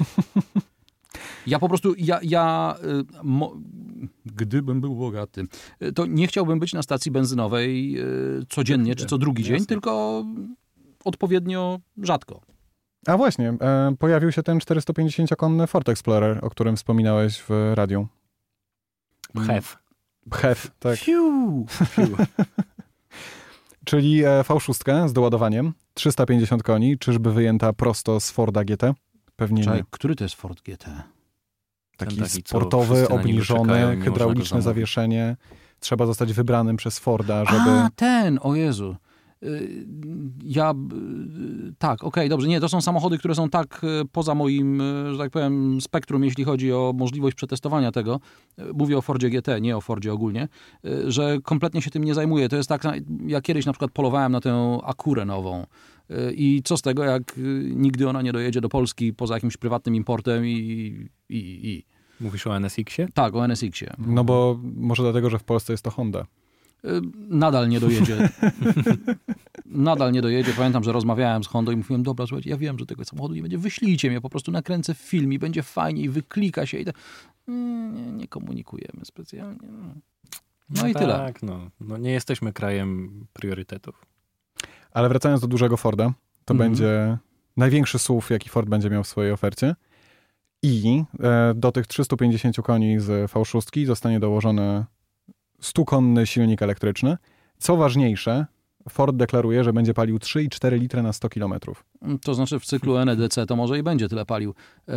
Ja 1.48 1.60
po 1.60 1.68
prostu, 1.70 1.94
ja, 1.98 2.20
ja 2.24 2.76
y, 2.84 3.24
mo, 3.24 3.58
gdybym 4.26 4.82
był 4.82 4.96
bogaty, 4.96 5.46
y, 5.82 5.94
to 5.94 6.06
nie 6.06 6.28
chciałbym 6.28 6.60
być 6.60 6.74
na 6.74 6.82
stacji 6.84 7.12
benzynowej 7.12 8.00
y, 8.02 8.46
codziennie 8.50 8.96
czy 8.96 9.06
co 9.06 9.18
drugi 9.18 9.44
dzień, 9.44 9.54
Jasne. 9.54 9.68
tylko 9.68 10.24
odpowiednio 11.06 11.80
rzadko. 11.98 12.42
A 13.08 13.18
właśnie, 13.18 13.50
e, 13.62 13.96
pojawił 14.00 14.32
się 14.32 14.44
ten 14.44 14.60
450-konny 14.60 15.68
Ford 15.68 15.90
Explorer, 15.90 16.40
o 16.42 16.50
którym 16.50 16.76
wspominałeś 16.76 17.44
w 17.50 17.72
radiu. 17.74 18.08
Hef. 19.48 19.78
Hef, 20.32 20.72
tak. 20.80 21.00
Fiu, 21.00 21.66
fiu. 21.96 22.18
Czyli 23.86 24.24
e, 24.24 24.28
V6 24.28 25.08
z 25.08 25.14
doładowaniem, 25.14 25.74
350 25.94 26.64
koni, 26.64 26.98
czyżby 26.98 27.34
wyjęta 27.34 27.74
prosto 27.74 28.20
z 28.20 28.32
Forda 28.32 28.64
GT? 28.64 28.84
Pewnie 29.36 29.64
Czekaj, 29.64 29.80
nie. 29.80 29.86
który 29.90 30.16
to 30.16 30.24
jest 30.24 30.36
Ford 30.36 30.62
GT? 30.62 31.04
Taki, 31.98 32.18
taki, 32.18 32.30
sportowy, 32.46 33.10
obniżony, 33.10 33.98
hydrauliczne 34.04 34.62
zawieszenie. 34.62 35.36
Trzeba 35.80 36.06
zostać 36.06 36.34
wybranym 36.34 36.78
przez 36.78 37.00
Forda, 37.00 37.46
żeby... 37.46 37.70
A, 37.70 37.90
ten, 37.96 38.40
o 38.42 38.56
Jezu. 38.56 38.96
Y, 39.44 39.86
Ja, 40.44 40.72
y, 40.72 41.74
tak, 41.78 42.04
okej, 42.04 42.30
dobrze, 42.30 42.48
nie, 42.48 42.60
to 42.60 42.70
są 42.70 42.82
samochody, 42.82 43.18
które 43.18 43.36
są 43.36 43.50
tak 43.50 43.82
y, 43.84 44.06
poza 44.12 44.36
moim, 44.36 44.82
że 45.12 45.18
tak 45.18 45.32
powiem, 45.32 45.82
spektrum, 45.82 46.24
jeśli 46.24 46.44
chodzi 46.44 46.74
o 46.74 46.94
możliwość 46.96 47.36
przetestowania 47.36 47.92
tego, 47.92 48.20
mówię 48.74 48.98
o 48.98 49.02
Fordzie 49.02 49.30
GT, 49.30 49.48
nie 49.62 49.78
o 49.78 49.82
Fordzie 49.82 50.14
ogólnie, 50.14 50.48
że 51.08 51.38
kompletnie 51.44 51.82
się 51.82 51.90
tym 51.92 52.04
nie 52.04 52.14
zajmuję. 52.14 52.50
To 52.50 52.56
jest 52.56 52.70
tak, 52.70 52.84
ja 53.28 53.42
kiedyś 53.42 53.66
na 53.66 53.74
przykład 53.74 53.92
polowałem 53.92 54.32
na 54.32 54.42
tę 54.42 54.78
Akurę 54.84 55.26
nową 55.26 55.66
i 56.36 56.62
co 56.64 56.78
z 56.78 56.82
tego, 56.82 57.04
jak 57.04 57.38
y, 57.38 57.42
nigdy 57.76 58.10
ona 58.10 58.22
nie 58.22 58.34
dojedzie 58.34 58.62
do 58.62 58.70
Polski 58.70 59.14
poza 59.14 59.34
jakimś 59.34 59.58
prywatnym 59.58 59.96
importem 59.96 60.46
i, 60.46 60.52
i, 61.30 61.38
i. 61.40 61.86
Mówisz 62.20 62.48
o 62.48 62.56
NSX-ie? 62.58 63.08
tak, 63.14 63.36
o 63.36 63.46
NSX-ie. 63.46 63.94
No 63.98 64.24
bo 64.24 64.60
może 64.76 65.04
dlatego, 65.04 65.30
że 65.30 65.40
w 65.40 65.44
Polsce 65.44 65.74
jest 65.74 65.84
to 65.84 65.92
Honda. 65.92 66.26
Y, 66.86 67.02
Nadal 67.30 67.70
nie 67.70 67.80
dojedzie. 67.80 68.30
Nadal 69.66 70.12
nie 70.12 70.22
dojedzie. 70.22 70.54
Pamiętam, 70.58 70.84
że 70.84 70.92
rozmawiałem 70.92 71.44
z 71.44 71.48
Hondą 71.48 71.72
i 71.72 71.76
mówiłem, 71.76 72.04
dobra, 72.04 72.28
słuchajcie, 72.28 72.50
ja 72.50 72.58
wiem, 72.58 72.80
że 72.80 72.86
tego 72.86 73.06
samochodu 73.06 73.36
nie 73.36 73.42
będzie, 73.42 73.58
wyślijcie 73.58 74.10
mnie, 74.10 74.22
po 74.22 74.30
prostu 74.30 74.52
nakręcę 74.52 74.94
film 74.94 75.34
i 75.34 75.40
będzie 75.40 75.64
fajnie 75.64 76.02
i 76.02 76.10
wyklika 76.10 76.66
się 76.66 76.78
i 76.78 76.86
tak. 76.86 76.96
Mm, 77.48 77.96
Nie, 77.96 78.12
nie 78.12 78.28
komunikujemy 78.28 79.06
specjalnie. 79.06 79.68
No 80.70 80.88
i 80.88 80.94
tyle. 80.94 81.14
Tak, 81.14 81.44
no. 81.44 81.70
no. 81.80 81.98
Nie 81.98 82.12
jesteśmy 82.12 82.54
krajem 82.54 83.26
priorytetów. 83.34 84.06
Ale 84.94 85.10
wracając 85.10 85.42
do 85.42 85.48
dużego 85.48 85.78
Forda, 85.78 86.14
to 86.46 86.54
Mhm. 86.54 86.70
będzie 86.70 87.18
największy 87.58 88.00
SUV, 88.00 88.28
jaki 88.30 88.50
Ford 88.50 88.70
będzie 88.70 88.90
miał 88.90 89.04
w 89.04 89.08
swojej 89.08 89.32
ofercie. 89.32 89.76
I 90.64 91.04
e, 91.24 91.54
do 91.56 91.72
tych 91.72 91.88
350 91.88 92.56
koni 92.64 93.00
z 93.00 93.32
V6 93.32 93.86
zostanie 93.86 94.20
dołożony 94.20 94.86
100-konny 95.62 96.26
silnik 96.26 96.62
elektryczny. 96.62 97.18
Co 97.58 97.78
ważniejsze, 97.78 98.46
Ford 98.90 99.16
deklaruje, 99.16 99.64
że 99.64 99.74
będzie 99.74 99.94
palił 99.94 100.18
3,4 100.18 100.80
litry 100.80 101.04
na 101.04 101.14
100 101.14 101.30
km. 101.30 101.54
To 102.22 102.34
znaczy 102.34 102.60
w 102.60 102.66
cyklu 102.66 103.06
NEDC 103.06 103.46
to 103.46 103.56
może 103.56 103.80
i 103.80 103.84
będzie 103.84 104.10
tyle 104.10 104.26
palił. 104.26 104.54
E, 104.88 104.94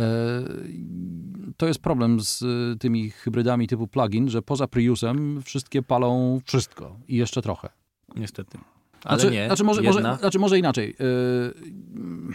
To 1.57 1.67
jest 1.67 1.79
problem 1.81 2.19
z 2.21 2.43
tymi 2.79 3.09
hybrydami 3.09 3.67
typu 3.67 3.87
plug-in, 3.87 4.29
że 4.29 4.41
poza 4.41 4.67
Priusem 4.67 5.41
wszystkie 5.43 5.81
palą 5.83 6.39
wszystko 6.45 6.95
i 7.07 7.15
jeszcze 7.15 7.41
trochę. 7.41 7.69
Niestety. 8.15 8.57
Ale 9.03 9.19
Znaczy, 9.19 9.35
nie, 9.35 9.45
znaczy, 9.47 9.63
może, 9.63 9.83
jedna. 9.83 10.01
może, 10.09 10.19
znaczy 10.19 10.39
może 10.39 10.59
inaczej. 10.59 10.95
Yy, 10.99 12.33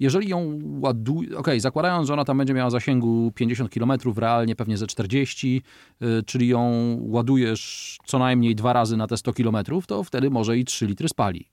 Jeżeli 0.00 0.28
ją 0.28 0.60
ładuje, 0.80 1.38
okej, 1.38 1.60
zakładając, 1.60 2.06
że 2.06 2.12
ona 2.12 2.24
tam 2.24 2.38
będzie 2.38 2.54
miała 2.54 2.70
zasięgu 2.70 3.32
50 3.34 3.70
km, 3.70 3.92
realnie 4.16 4.56
pewnie 4.56 4.76
ze 4.76 4.86
40, 4.86 5.62
yy, 6.00 6.22
czyli 6.26 6.48
ją 6.48 6.96
ładujesz 7.00 7.98
co 8.06 8.18
najmniej 8.18 8.54
dwa 8.54 8.72
razy 8.72 8.96
na 8.96 9.06
te 9.06 9.16
100 9.16 9.32
km, 9.32 9.56
to 9.86 10.04
wtedy 10.04 10.30
może 10.30 10.58
i 10.58 10.64
3 10.64 10.86
litry 10.86 11.08
spali. 11.08 11.48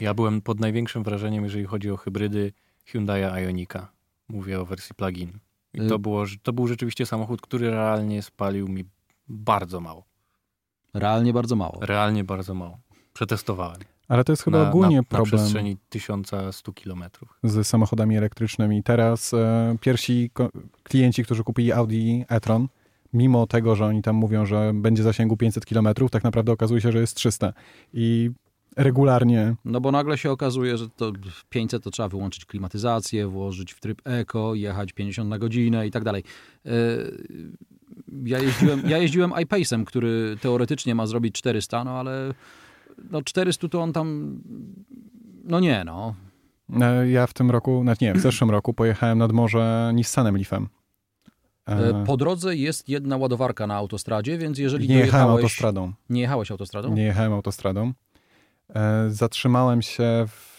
Ja 0.00 0.14
byłem 0.14 0.40
pod 0.40 0.60
największym 0.60 1.02
wrażeniem, 1.02 1.44
jeżeli 1.44 1.64
chodzi 1.64 1.90
o 1.90 1.96
hybrydy 1.96 2.52
Hyundai 2.84 3.22
Ionika. 3.44 3.92
Mówię 4.28 4.60
o 4.60 4.64
wersji 4.64 4.94
plug-in. 4.94 5.38
I 5.74 5.80
Y- 5.80 5.88
to, 5.88 5.98
było, 5.98 6.24
to 6.42 6.52
był 6.52 6.66
rzeczywiście 6.68 7.06
samochód, 7.06 7.40
który 7.40 7.70
realnie 7.70 8.22
spalił 8.22 8.68
mi 8.68 8.84
bardzo 9.28 9.80
mało. 9.80 10.04
Realnie 10.94 11.32
bardzo 11.32 11.56
mało. 11.56 11.78
Realnie 11.80 12.24
bardzo 12.24 12.54
mało. 12.54 12.78
Przetestowałem. 13.12 13.76
Ale 14.08 14.24
to 14.24 14.32
jest 14.32 14.42
chyba 14.42 14.62
na, 14.62 14.68
ogólnie 14.68 14.96
na, 14.96 15.02
problem 15.02 15.30
Na 15.32 15.38
przestrzeni 15.38 15.76
1100 15.88 16.72
kilometrów. 16.72 17.38
z 17.44 17.66
samochodami 17.66 18.16
elektrycznymi. 18.16 18.82
Teraz 18.82 19.34
e, 19.34 19.76
pierwsi 19.80 20.30
klienci, 20.82 21.24
którzy 21.24 21.44
kupili 21.44 21.72
Audi 21.72 22.24
e-tron, 22.28 22.68
mimo 23.12 23.46
tego, 23.46 23.76
że 23.76 23.86
oni 23.86 24.02
tam 24.02 24.16
mówią, 24.16 24.46
że 24.46 24.72
będzie 24.74 25.02
zasięgu 25.02 25.36
500 25.36 25.66
km, 25.66 25.88
tak 26.10 26.24
naprawdę 26.24 26.52
okazuje 26.52 26.80
się, 26.80 26.92
że 26.92 27.00
jest 27.00 27.16
300. 27.16 27.52
I 27.94 28.30
regularnie 28.76 29.54
No 29.64 29.80
bo 29.80 29.92
nagle 29.92 30.18
się 30.18 30.30
okazuje, 30.30 30.76
że 30.78 30.88
to 30.88 31.12
w 31.12 31.44
500 31.44 31.84
to 31.84 31.90
trzeba 31.90 32.08
wyłączyć 32.08 32.44
klimatyzację, 32.44 33.26
włożyć 33.26 33.72
w 33.72 33.80
tryb 33.80 34.02
eko, 34.04 34.54
jechać 34.54 34.92
50 34.92 35.30
na 35.30 35.38
godzinę 35.38 35.86
i 35.86 35.90
tak 35.90 36.04
dalej. 36.04 36.24
Yy, 36.64 36.72
Ja 38.24 38.38
jeździłem, 38.38 38.82
ja 38.88 38.98
jeździłem 38.98 39.30
iPace'em, 39.30 39.84
który 39.84 40.36
teoretycznie 40.40 40.94
ma 40.94 41.06
zrobić 41.06 41.34
400, 41.34 41.84
no 41.84 41.90
ale 41.90 42.34
no 43.10 43.22
400 43.22 43.68
to 43.68 43.82
on 43.82 43.92
tam, 43.92 44.38
no 45.44 45.60
nie 45.60 45.84
no. 45.84 46.14
E, 46.80 47.10
Ja 47.10 47.26
w 47.26 47.32
tym 47.34 47.50
roku, 47.50 47.80
znaczy 47.82 48.04
nie, 48.04 48.14
w 48.14 48.20
zeszłym 48.28 48.50
roku 48.50 48.74
pojechałem 48.74 49.18
nad 49.18 49.32
morze 49.32 49.90
Nissanem 49.94 50.36
Leafem. 50.36 50.68
E, 51.68 51.72
E, 51.72 52.04
Po 52.06 52.16
drodze 52.16 52.56
jest 52.56 52.88
jedna 52.88 53.16
ładowarka 53.16 53.66
na 53.66 53.74
autostradzie, 53.76 54.38
więc 54.38 54.58
jeżeli 54.58 54.88
nie 54.88 54.98
jechałem 54.98 55.28
autostradą. 55.28 55.92
Nie 56.10 56.20
jechałeś 56.20 56.50
autostradą? 56.50 56.94
Nie 56.94 57.02
jechałem 57.02 57.32
autostradą. 57.32 57.92
Zatrzymałem 59.08 59.82
się 59.82 60.24
w... 60.28 60.52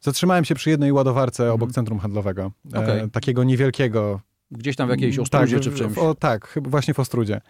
Zatrzymałem 0.00 0.44
się 0.44 0.54
przy 0.54 0.70
jednej 0.70 0.92
ładowarce 0.92 1.42
Mhm. 1.42 1.54
obok 1.54 1.72
centrum 1.72 1.98
handlowego. 1.98 2.52
E, 2.74 2.78
Okej. 2.78 3.10
Takiego 3.10 3.44
niewielkiego. 3.44 4.20
Gdzieś 4.50 4.76
tam 4.76 4.88
w 4.88 4.90
jakiejś 4.90 5.18
Ostrudzie 5.18 5.54
tak, 5.56 5.64
czy 5.64 5.70
w 5.70 5.74
czymś? 5.74 5.98
O, 5.98 6.14
tak, 6.14 6.58
właśnie 6.62 6.94
w 6.94 7.00
Ostrudzie. 7.00 7.40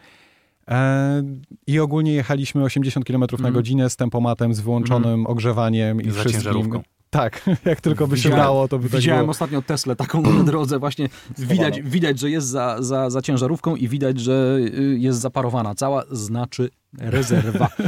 E, 0.70 1.22
I 1.66 1.78
ogólnie 1.80 2.12
jechaliśmy 2.12 2.64
80 2.64 3.06
km 3.06 3.20
na 3.20 3.26
Mhm. 3.36 3.54
godzinę 3.54 3.90
z 3.90 3.96
tempomatem, 3.96 4.54
z 4.54 4.60
wyłączonym 4.60 5.26
ogrzewaniem 5.26 6.00
i 6.00 6.04
Za 6.04 6.12
wszystkim. 6.12 6.34
ciężarówką. 6.34 6.82
Tak, 7.10 7.42
jak 7.64 7.80
tylko 7.80 8.06
by 8.06 8.16
się 8.18 8.30
dało, 8.30 8.68
to 8.68 8.78
by 8.78 8.88
tak 8.90 9.00
Widziałem 9.00 9.20
było. 9.22 9.30
ostatnio 9.30 9.62
Teslę 9.62 9.96
taką 9.96 10.22
na 10.22 10.44
drodze, 10.52 10.78
właśnie 10.78 11.08
widać, 11.38 11.82
widać 11.82 12.18
że 12.20 12.30
jest 12.30 12.46
za, 12.46 12.76
za, 12.82 13.10
za 13.10 13.22
ciężarówką 13.22 13.76
i 13.76 13.88
widać, 13.88 14.20
że 14.20 14.58
y, 14.60 14.96
jest 14.98 15.20
zaparowana 15.20 15.74
cała, 15.74 16.02
znaczy 16.10 16.70
rezerwa. 16.98 17.68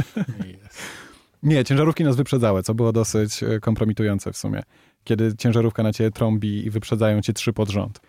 Nie, 1.43 1.63
ciężarówki 1.65 2.03
nas 2.03 2.15
wyprzedzały, 2.15 2.63
co 2.63 2.73
było 2.73 2.91
dosyć 2.91 3.43
e, 3.43 3.59
kompromitujące 3.59 4.31
w 4.33 4.37
sumie. 4.37 4.63
Kiedy 5.03 5.35
ciężarówka 5.37 5.83
na 5.83 5.93
ciebie 5.93 6.11
trąbi 6.11 6.65
i 6.65 6.69
wyprzedzają 6.69 7.21
cię 7.21 7.33
trzy 7.33 7.53
pod 7.53 7.69
rząd. 7.69 7.99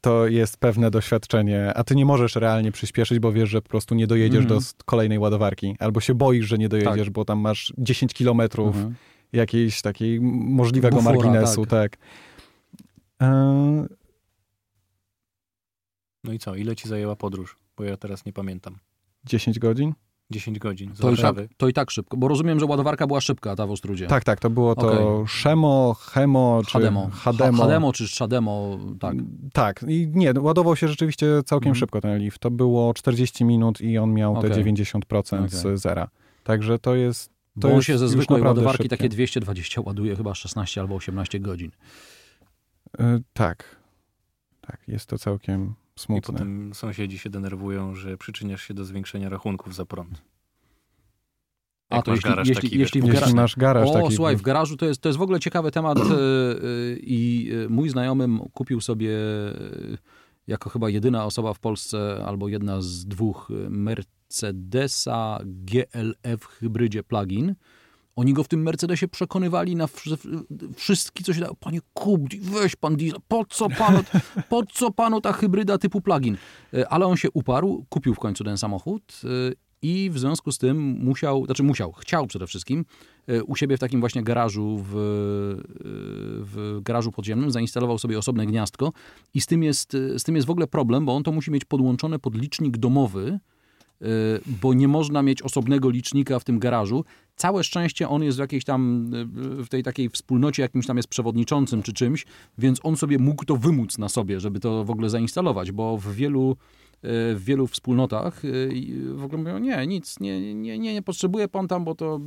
To 0.00 0.26
jest 0.26 0.56
pewne 0.56 0.90
doświadczenie, 0.90 1.72
a 1.74 1.84
ty 1.84 1.94
nie 1.94 2.04
możesz 2.06 2.36
realnie 2.36 2.72
przyspieszyć, 2.72 3.18
bo 3.18 3.32
wiesz, 3.32 3.48
że 3.50 3.62
po 3.62 3.68
prostu 3.68 3.94
nie 3.94 4.06
dojedziesz 4.06 4.42
Mhm. 4.44 4.60
do 4.60 4.66
kolejnej 4.84 5.18
ładowarki. 5.18 5.76
Albo 5.78 6.00
się 6.00 6.14
boisz, 6.14 6.46
że 6.46 6.58
nie 6.58 6.68
dojedziesz, 6.68 7.10
bo 7.10 7.24
tam 7.24 7.38
masz 7.38 7.72
10 7.78 8.14
kilometrów 8.14 8.76
Mhm. 8.76 8.94
jakiejś 9.32 9.82
takiej 9.82 10.20
możliwego 10.20 10.96
Bufora, 10.96 11.16
marginesu, 11.16 11.66
tak. 11.66 11.96
E, 13.22 13.86
No 16.24 16.32
i 16.32 16.38
co, 16.38 16.54
ile 16.54 16.76
ci 16.76 16.88
zajęła 16.88 17.16
podróż? 17.16 17.56
Bo 17.76 17.84
ja 17.84 17.96
teraz 17.96 18.24
nie 18.26 18.32
pamiętam. 18.32 18.78
10 19.24 19.58
godzin? 19.58 19.92
10 20.30 20.58
godzin 20.58 20.94
z 20.94 20.98
To, 20.98 21.10
i 21.12 21.16
tak, 21.16 21.36
to 21.56 21.68
i 21.68 21.72
tak 21.72 21.90
szybko, 21.90 22.16
bo 22.16 22.28
rozumiem, 22.28 22.60
że 22.60 22.66
ładowarka 22.66 23.06
była 23.06 23.20
szybka, 23.20 23.56
ta 23.56 23.66
w 23.66 23.70
Ostrudzie. 23.70 24.06
Tak, 24.06 24.24
tak, 24.24 24.40
to 24.40 24.50
było 24.50 24.74
to 24.74 24.92
Okej. 24.92 25.28
Szemo, 25.28 25.96
Chemo 26.00 26.62
czy 26.66 26.72
Hademo. 26.72 27.10
Hademo. 27.12 27.62
Hademo 27.62 27.92
czy 27.92 28.08
Szademo, 28.08 28.78
tak. 29.00 29.16
Tak, 29.52 29.84
i 29.88 30.08
nie, 30.14 30.32
ładował 30.40 30.76
się 30.76 30.88
rzeczywiście 30.88 31.26
całkiem 31.44 31.68
Mhm. 31.68 31.74
szybko 31.80 32.00
ten 32.00 32.18
lift. 32.18 32.38
To 32.38 32.50
było 32.50 32.94
40 32.94 33.44
minut 33.44 33.80
i 33.80 33.98
on 33.98 34.14
miał 34.14 34.32
te 34.34 34.38
Okej. 34.48 34.64
90% 34.64 35.44
Okej. 35.46 35.48
z 35.48 35.80
zera. 35.80 36.08
Także 36.44 36.78
to 36.78 36.94
jest. 36.94 37.30
Bo 37.56 37.62
To 37.62 37.68
on 37.68 37.74
jest 37.74 37.86
się 37.86 37.98
ze 37.98 38.08
zwykłej 38.08 38.42
ładowarki 38.42 38.76
szybkie. 38.82 38.96
takie 38.96 39.08
220 39.08 39.80
ładuje 39.80 40.16
chyba 40.16 40.34
16 40.34 40.80
albo 40.80 40.94
18 40.94 41.40
godzin. 41.40 41.70
Y, 43.00 43.02
tak. 43.32 43.76
Tak, 44.60 44.80
jest 44.88 45.06
to 45.06 45.18
całkiem 45.18 45.74
I 46.00 46.02
smutne. 46.02 46.32
potem 46.32 46.74
sąsiedzi 46.74 47.18
się 47.18 47.30
denerwują, 47.30 47.94
że 47.94 48.16
przyczyniasz 48.16 48.62
się 48.62 48.74
do 48.74 48.84
zwiększenia 48.84 49.28
rachunków 49.28 49.74
za 49.74 49.86
prąd. 49.86 50.22
A, 51.90 51.96
Jak 51.96 52.04
to 52.04 52.10
masz 52.10 52.16
jeśli- 52.18 52.30
garaż 52.30 52.48
jeśli- 52.48 52.62
taki, 52.68 52.78
jeśli 52.78 53.00
wiesz, 53.02 53.10
w 53.10 53.14
Jeśli 53.14 53.26
garaż- 53.32 53.34
masz 53.36 53.56
garaż 53.56 53.88
O, 53.88 53.92
taki. 53.92 54.14
słuchaj, 54.16 54.36
w 54.36 54.42
garażu 54.42 54.76
to 54.76 54.86
jest, 54.86 55.00
to 55.00 55.08
jest 55.08 55.18
w 55.18 55.22
ogóle 55.22 55.40
ciekawy 55.40 55.70
temat 55.70 55.98
e, 55.98 56.02
e, 56.02 56.06
i 57.00 57.50
e, 57.64 57.68
mój 57.68 57.88
znajomy 57.88 58.26
kupił 58.52 58.80
sobie 58.80 59.10
jako 60.46 60.70
chyba 60.70 60.88
jedyna 60.90 61.24
osoba 61.24 61.54
w 61.54 61.58
Polsce 61.58 62.24
albo 62.26 62.48
jedna 62.48 62.80
z 62.82 63.06
dwóch 63.06 63.48
Mercedesa 63.70 65.38
GLF 65.44 66.44
hybrydzie 66.46 67.02
plug-in. 67.02 67.54
Oni 68.16 68.32
go 68.32 68.44
w 68.44 68.48
tym 68.48 68.62
Mercedesie 68.62 69.08
przekonywali 69.08 69.76
na 69.76 69.86
wszy- 69.86 70.16
wszystkie, 70.76 71.24
co 71.24 71.34
się 71.34 71.40
da. 71.40 71.54
Panie 71.60 71.80
kup, 71.94 72.34
weź 72.40 72.76
pan 72.76 72.96
diesel, 72.96 73.18
po 73.28 73.44
co 73.44 73.68
panu, 73.68 73.98
po 74.48 74.62
co 74.66 74.90
panu 74.90 75.20
ta 75.20 75.32
hybryda 75.32 75.78
typu 75.78 76.00
plug-in? 76.00 76.36
E, 76.74 76.88
Ale 76.88 77.06
on 77.06 77.16
się 77.16 77.28
uparł, 77.30 77.84
kupił 77.88 78.14
w 78.14 78.18
końcu 78.18 78.44
ten 78.44 78.58
samochód 78.58 79.20
e, 79.24 79.28
i 79.82 80.10
w 80.10 80.18
związku 80.18 80.52
z 80.52 80.58
tym 80.58 80.78
musiał, 80.80 81.46
znaczy 81.46 81.62
musiał, 81.62 81.92
chciał 81.92 82.26
przede 82.26 82.46
wszystkim 82.46 82.84
e, 83.26 83.42
u 83.44 83.56
siebie 83.56 83.76
w 83.76 83.80
takim 83.80 84.00
właśnie 84.00 84.22
garażu, 84.22 84.84
w, 84.88 84.92
w 86.44 86.80
garażu 86.82 87.12
podziemnym 87.12 87.50
zainstalował 87.50 87.98
sobie 87.98 88.18
osobne 88.18 88.46
gniazdko 88.46 88.92
i 89.34 89.40
z 89.40 89.46
tym, 89.46 89.62
jest, 89.62 89.92
z 89.92 90.22
tym 90.22 90.36
jest 90.36 90.46
w 90.46 90.50
ogóle 90.50 90.66
problem, 90.66 91.06
bo 91.06 91.16
on 91.16 91.22
to 91.22 91.32
musi 91.32 91.50
mieć 91.50 91.64
podłączone 91.64 92.18
pod 92.18 92.34
licznik 92.34 92.78
domowy, 92.78 93.38
bo 94.46 94.74
nie 94.74 94.88
można 94.88 95.22
mieć 95.22 95.42
osobnego 95.42 95.90
licznika 95.90 96.38
w 96.38 96.44
tym 96.44 96.58
garażu. 96.58 97.04
Całe 97.36 97.64
szczęście 97.64 98.08
on 98.08 98.22
jest 98.22 98.38
w 98.38 98.40
jakiejś 98.40 98.64
tam, 98.64 99.10
e, 99.60 99.64
w 99.64 99.68
tej 99.68 99.82
takiej 99.82 100.08
wspólnocie 100.08 100.62
jakimś 100.62 100.86
tam 100.86 100.96
jest 100.96 101.08
przewodniczącym 101.08 101.82
czy 101.82 101.92
czymś, 101.92 102.26
więc 102.58 102.80
on 102.82 102.96
sobie 102.96 103.18
mógł 103.18 103.44
to 103.44 103.56
wymóc 103.56 103.98
na 103.98 104.08
sobie, 104.08 104.40
żeby 104.40 104.60
to 104.60 104.84
w 104.84 104.90
ogóle 104.90 105.10
zainstalować, 105.10 105.72
bo 105.72 105.96
w 105.98 106.14
wielu 106.14 106.50
e, 106.52 107.34
w 107.34 107.40
wielu 107.44 107.66
wspólnotach 107.66 108.42
w 109.14 109.24
ogóle 109.24 109.38
mówią, 109.42 109.58
nie, 109.58 109.86
nic, 109.86 110.20
nie, 110.20 110.54
nie, 110.54 110.78
nie, 110.78 110.92
nie 110.94 111.02
potrzebuje 111.02 111.48
pan 111.48 111.68
tam, 111.68 111.84
bo 111.84 111.94
to 111.94 112.20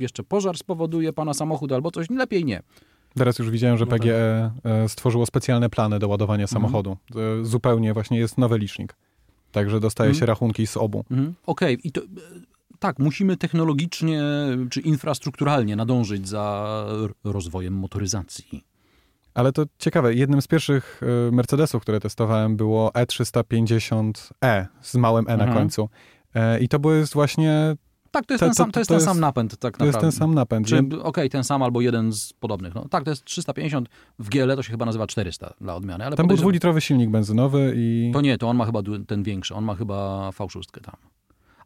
jeszcze 0.00 0.22
pożar 0.22 0.58
spowoduje 0.58 1.12
pana 1.12 1.34
samochód 1.34 1.72
albo 1.72 1.90
coś, 1.90 2.10
lepiej 2.10 2.44
nie. 2.44 2.62
Teraz 3.14 3.38
już 3.38 3.50
widziałem, 3.50 3.76
że 3.78 3.84
No 3.84 3.90
tak. 3.90 4.00
PGE 4.00 4.50
e, 4.64 4.88
stworzyło 4.88 5.26
specjalne 5.26 5.70
plany 5.70 5.98
do 5.98 6.08
ładowania 6.08 6.44
Mhm. 6.44 6.48
samochodu. 6.62 6.96
E, 7.40 7.44
Zupełnie 7.44 7.94
właśnie 7.94 8.18
jest 8.18 8.38
nowy 8.38 8.58
licznik. 8.58 8.94
Także 9.56 9.80
dostaje 9.80 10.08
Mhm. 10.10 10.20
się 10.20 10.26
rachunki 10.26 10.66
z 10.66 10.76
obu. 10.76 11.04
Mhm. 11.10 11.34
Okej, 11.46 11.78
i 11.84 11.92
to 11.92 12.00
e, 12.00 12.04
tak, 12.78 12.98
musimy 12.98 13.36
technologicznie 13.36 14.22
czy 14.70 14.80
infrastrukturalnie 14.80 15.76
nadążyć 15.76 16.28
za 16.28 16.84
rozwojem 17.24 17.74
motoryzacji. 17.74 18.64
Ale 19.34 19.52
to 19.52 19.64
ciekawe, 19.78 20.14
jednym 20.14 20.42
z 20.42 20.46
pierwszych 20.46 21.00
e, 21.28 21.30
Mercedesów, 21.32 21.82
które 21.82 22.00
testowałem, 22.00 22.56
było 22.56 22.90
E350e 22.90 24.66
z 24.80 24.94
małym 24.94 25.24
E 25.28 25.36
na 25.36 25.44
Mhm. 25.44 25.58
końcu. 25.58 25.88
E, 26.34 26.60
I 26.60 26.68
to 26.68 26.92
jest 26.94 27.12
właśnie, 27.14 27.76
Tak, 28.10 28.26
to 28.26 28.34
jest 28.34 28.40
To- 28.40 28.46
ten 28.46 28.54
sam, 28.54 28.72
to 28.72 28.80
jest 28.80 28.88
to 28.88 28.94
ten 28.94 28.96
jest- 28.96 29.06
sam 29.06 29.20
napęd 29.20 29.56
tak 29.56 29.76
to 29.76 29.84
jest 29.84 29.94
naprawdę. 29.94 30.00
ten 30.00 30.12
sam 30.18 30.34
napęd. 30.34 30.66
Czy, 30.66 30.82
okej, 31.02 31.30
ten 31.30 31.44
sam 31.44 31.62
albo 31.62 31.80
jeden 31.80 32.12
z 32.12 32.32
podobnych. 32.32 32.74
No, 32.74 32.88
tak, 32.88 33.04
to 33.04 33.10
jest 33.10 33.24
350, 33.24 33.88
w 34.18 34.28
GL 34.28 34.56
to 34.56 34.62
się 34.62 34.70
chyba 34.70 34.86
nazywa 34.86 35.06
400 35.06 35.54
dla 35.60 35.74
odmiany, 35.74 36.04
ale 36.06 36.16
Tam 36.16 36.26
był 36.26 36.36
dwulitrowy 36.36 36.80
silnik 36.80 37.10
benzynowy 37.10 37.72
i... 37.76 38.10
To 38.14 38.20
nie, 38.20 38.38
to 38.38 38.48
on 38.48 38.56
ma 38.56 38.64
chyba 38.66 38.82
ten 39.06 39.22
większy, 39.22 39.54
on 39.54 39.64
ma 39.64 39.74
chyba 39.74 40.30
V6 40.30 40.80
tam. 40.82 40.96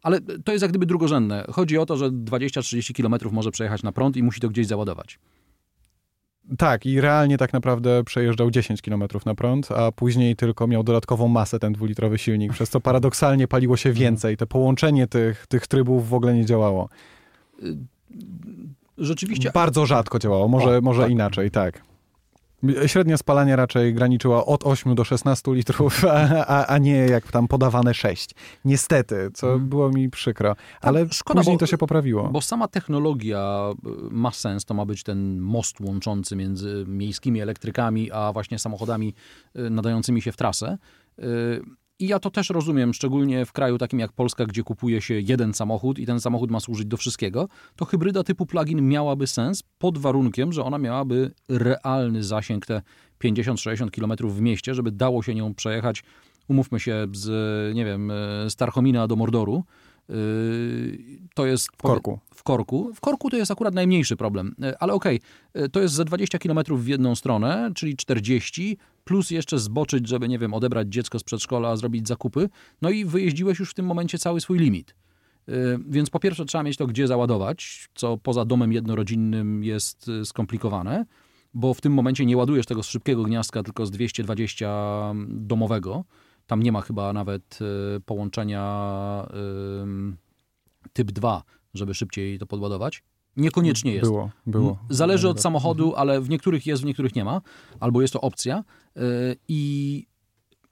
Ale 0.03 0.21
to 0.21 0.51
jest 0.51 0.61
jak 0.61 0.71
gdyby 0.71 0.85
drugorzędne. 0.85 1.45
Chodzi 1.51 1.77
o 1.77 1.85
to, 1.85 1.97
że 1.97 2.11
20-30 2.11 2.93
km 2.93 3.33
może 3.33 3.51
przejechać 3.51 3.83
na 3.83 3.91
prąd 3.91 4.17
i 4.17 4.23
musi 4.23 4.39
to 4.41 4.49
gdzieś 4.49 4.67
załadować. 4.67 5.19
Tak, 6.57 6.85
i 6.85 7.01
realnie 7.01 7.37
tak 7.37 7.53
naprawdę 7.53 8.03
przejeżdżał 8.03 8.51
10 8.51 8.81
km 8.81 9.03
na 9.25 9.35
prąd, 9.35 9.71
a 9.71 9.91
później 9.91 10.35
tylko 10.35 10.67
miał 10.67 10.83
dodatkową 10.83 11.27
masę 11.27 11.59
ten 11.59 11.73
dwulitrowy 11.73 12.17
silnik, 12.17 12.53
przez 12.53 12.69
co 12.69 12.81
paradoksalnie 12.81 13.47
paliło 13.47 13.77
się 13.77 13.91
więcej. 13.93 14.37
To 14.37 14.47
połączenie 14.47 15.07
tych, 15.07 15.47
tych 15.47 15.67
trybów 15.67 16.09
w 16.09 16.13
ogóle 16.13 16.33
nie 16.33 16.45
działało. 16.45 16.89
Rzeczywiście, 18.97 19.51
Bardzo 19.53 19.85
rzadko 19.85 20.19
działało, 20.19 20.47
może, 20.47 20.77
O, 20.77 20.81
może 20.81 21.01
tak. 21.01 21.11
inaczej, 21.11 21.51
tak. 21.51 21.81
Średnia 22.85 23.17
spalania 23.17 23.55
raczej 23.55 23.93
graniczyła 23.93 24.45
od 24.45 24.63
8 24.63 24.95
do 24.95 25.03
16 25.03 25.51
litrów, 25.53 26.05
a, 26.05 26.45
a, 26.45 26.65
a 26.65 26.77
nie 26.77 26.95
jak 26.95 27.31
tam 27.31 27.47
podawane 27.47 27.93
6. 27.93 28.29
Niestety, 28.65 29.29
co 29.33 29.47
Mhm. 29.47 29.69
było 29.69 29.89
mi 29.89 30.09
przykro. 30.09 30.55
Ale 30.81 31.05
szkoda, 31.11 31.39
później 31.39 31.55
bo- 31.55 31.59
to 31.59 31.65
się 31.65 31.77
poprawiło. 31.77 32.29
bo 32.29 32.41
sama 32.41 32.67
technologia 32.67 33.69
y, 33.71 33.89
ma 34.11 34.31
sens, 34.31 34.65
to 34.65 34.73
ma 34.73 34.85
być 34.85 35.03
ten 35.03 35.39
most 35.39 35.79
łączący 35.81 36.35
między 36.35 36.85
miejskimi 36.87 37.41
elektrykami, 37.41 38.11
a 38.11 38.33
właśnie 38.33 38.59
samochodami 38.59 39.13
y, 39.55 39.69
nadającymi 39.69 40.21
się 40.21 40.31
w 40.31 40.37
trasę. 40.37 40.77
I 42.01 42.07
ja 42.07 42.19
to 42.19 42.31
też 42.31 42.49
rozumiem, 42.49 42.93
szczególnie 42.93 43.45
w 43.45 43.51
kraju 43.51 43.77
takim 43.77 43.99
jak 43.99 44.11
Polska, 44.11 44.45
gdzie 44.45 44.63
kupuje 44.63 45.01
się 45.01 45.19
jeden 45.19 45.53
samochód 45.53 45.99
i 45.99 46.05
ten 46.05 46.19
samochód 46.19 46.51
ma 46.51 46.59
służyć 46.59 46.87
do 46.87 46.97
wszystkiego, 46.97 47.47
to 47.75 47.85
hybryda 47.85 48.23
typu 48.23 48.45
plug-in 48.45 48.87
miałaby 48.87 49.27
sens 49.27 49.63
pod 49.77 49.97
warunkiem, 49.97 50.53
że 50.53 50.63
ona 50.63 50.77
miałaby 50.77 51.31
realny 51.49 52.23
zasięg 52.23 52.65
te 52.65 52.81
50-60 53.23 53.91
km 53.91 54.33
w 54.33 54.41
mieście, 54.41 54.73
żeby 54.73 54.91
dało 54.91 55.23
się 55.23 55.35
nią 55.35 55.53
przejechać, 55.53 56.03
umówmy 56.47 56.79
się, 56.79 57.07
z, 57.13 57.75
nie 57.75 57.85
wiem, 57.85 58.11
z 58.47 58.55
Tarchomina 58.55 59.07
do 59.07 59.15
Mordoru. 59.15 59.63
Yy, 60.09 60.97
To 61.35 61.45
jest 61.45 61.67
W 61.67 61.77
korku. 61.77 62.19
w 62.35 62.43
korku. 62.43 62.91
W 62.95 63.01
korku 63.01 63.29
to 63.29 63.37
jest 63.37 63.51
akurat 63.51 63.73
najmniejszy 63.73 64.15
problem, 64.15 64.55
E, 64.63 64.83
ale 64.83 64.93
okej, 64.93 65.19
e, 65.53 65.69
to 65.69 65.79
jest 65.81 65.93
za 65.93 66.03
20 66.03 66.39
km 66.39 66.59
w 66.69 66.87
jedną 66.87 67.15
stronę, 67.15 67.71
czyli 67.75 67.95
40, 67.95 68.77
plus 69.03 69.31
jeszcze 69.31 69.59
zboczyć, 69.59 70.07
żeby, 70.07 70.27
nie 70.29 70.39
wiem, 70.39 70.53
odebrać 70.53 70.87
dziecko 70.87 71.19
z 71.19 71.23
przedszkola, 71.23 71.75
zrobić 71.75 72.07
zakupy, 72.07 72.49
no 72.81 72.89
i 72.89 73.05
wyjeździłeś 73.05 73.59
już 73.59 73.71
w 73.71 73.73
tym 73.73 73.85
momencie 73.85 74.17
cały 74.17 74.41
swój 74.41 74.59
limit. 74.59 74.95
E, 75.47 75.53
Więc 75.89 76.09
po 76.09 76.19
pierwsze 76.19 76.45
trzeba 76.45 76.63
mieć 76.63 76.77
to 76.77 76.87
gdzie 76.87 77.07
załadować, 77.07 77.89
co 77.95 78.17
poza 78.17 78.45
domem 78.45 78.73
jednorodzinnym 78.73 79.63
jest 79.63 80.09
e, 80.21 80.25
skomplikowane, 80.25 81.05
bo 81.53 81.73
w 81.73 81.81
tym 81.81 81.93
momencie 81.93 82.25
nie 82.25 82.37
ładujesz 82.37 82.65
tego 82.65 82.83
z 82.83 82.87
szybkiego 82.87 83.23
gniazdka, 83.23 83.63
tylko 83.63 83.85
z 83.85 83.91
220 83.91 85.13
domowego. 85.27 86.03
Tam 86.47 86.63
nie 86.63 86.71
ma 86.71 86.81
chyba 86.81 87.13
nawet 87.13 87.59
e, 87.61 87.99
połączenia 87.99 88.61
typ 90.93 91.11
2, 91.11 91.43
żeby 91.73 91.93
szybciej 91.93 92.39
to 92.39 92.45
podładować. 92.45 93.03
Niekoniecznie 93.37 93.93
jest. 93.93 94.05
Było, 94.05 94.31
było. 94.45 94.77
Zależy 94.89 95.27
od 95.27 95.37
Mhm. 95.37 95.41
samochodu, 95.43 95.95
ale 95.95 96.21
w 96.21 96.29
niektórych 96.29 96.65
jest, 96.65 96.81
w 96.81 96.85
niektórych 96.85 97.15
nie 97.15 97.25
ma, 97.25 97.41
albo 97.79 98.01
jest 98.01 98.13
to 98.13 98.21
opcja. 98.21 98.63
Yy, 98.95 99.01
I 99.47 100.05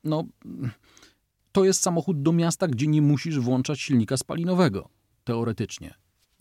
no, 0.04 0.24
to 1.52 1.66
jest 1.66 1.82
samochód 1.82 2.22
do 2.22 2.32
miasta, 2.32 2.68
gdzie 2.68 2.88
nie 2.88 3.02
musisz 3.02 3.40
włączać 3.40 3.80
silnika 3.82 4.18
spalinowego, 4.18 4.90
teoretycznie. 5.24 5.94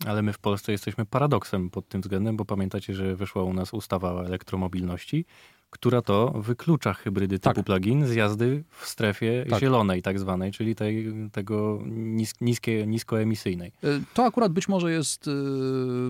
Ale 0.05 0.21
my 0.21 0.33
w 0.33 0.39
Polsce 0.39 0.71
jesteśmy 0.71 1.05
paradoksem 1.05 1.69
pod 1.69 1.87
tym 1.87 2.01
względem, 2.01 2.37
bo 2.37 2.45
pamiętacie, 2.45 2.93
że 2.93 3.15
wyszła 3.15 3.43
u 3.43 3.53
nas 3.53 3.73
ustawa 3.73 4.13
o 4.13 4.25
elektromobilności, 4.25 5.25
która 5.69 6.01
to 6.01 6.33
wyklucza 6.41 6.93
hybrydy 6.93 7.39
Tak. 7.39 7.55
typu 7.55 7.65
plug-in 7.65 8.05
z 8.07 8.13
jazdy 8.15 8.63
w 8.79 8.85
strefie 8.85 9.45
Tak. 9.49 9.59
zielonej 9.59 10.01
tak 10.01 10.19
zwanej, 10.19 10.51
czyli 10.51 10.75
tej, 10.75 11.13
tego 11.31 11.83
nis, 11.91 12.33
niskie, 12.41 12.87
niskoemisyjnej. 12.87 13.71
Y, 13.83 14.01
To 14.13 14.25
akurat 14.25 14.51
być 14.53 14.67
może 14.69 14.91
jest 14.91 15.27
y, 15.27 15.31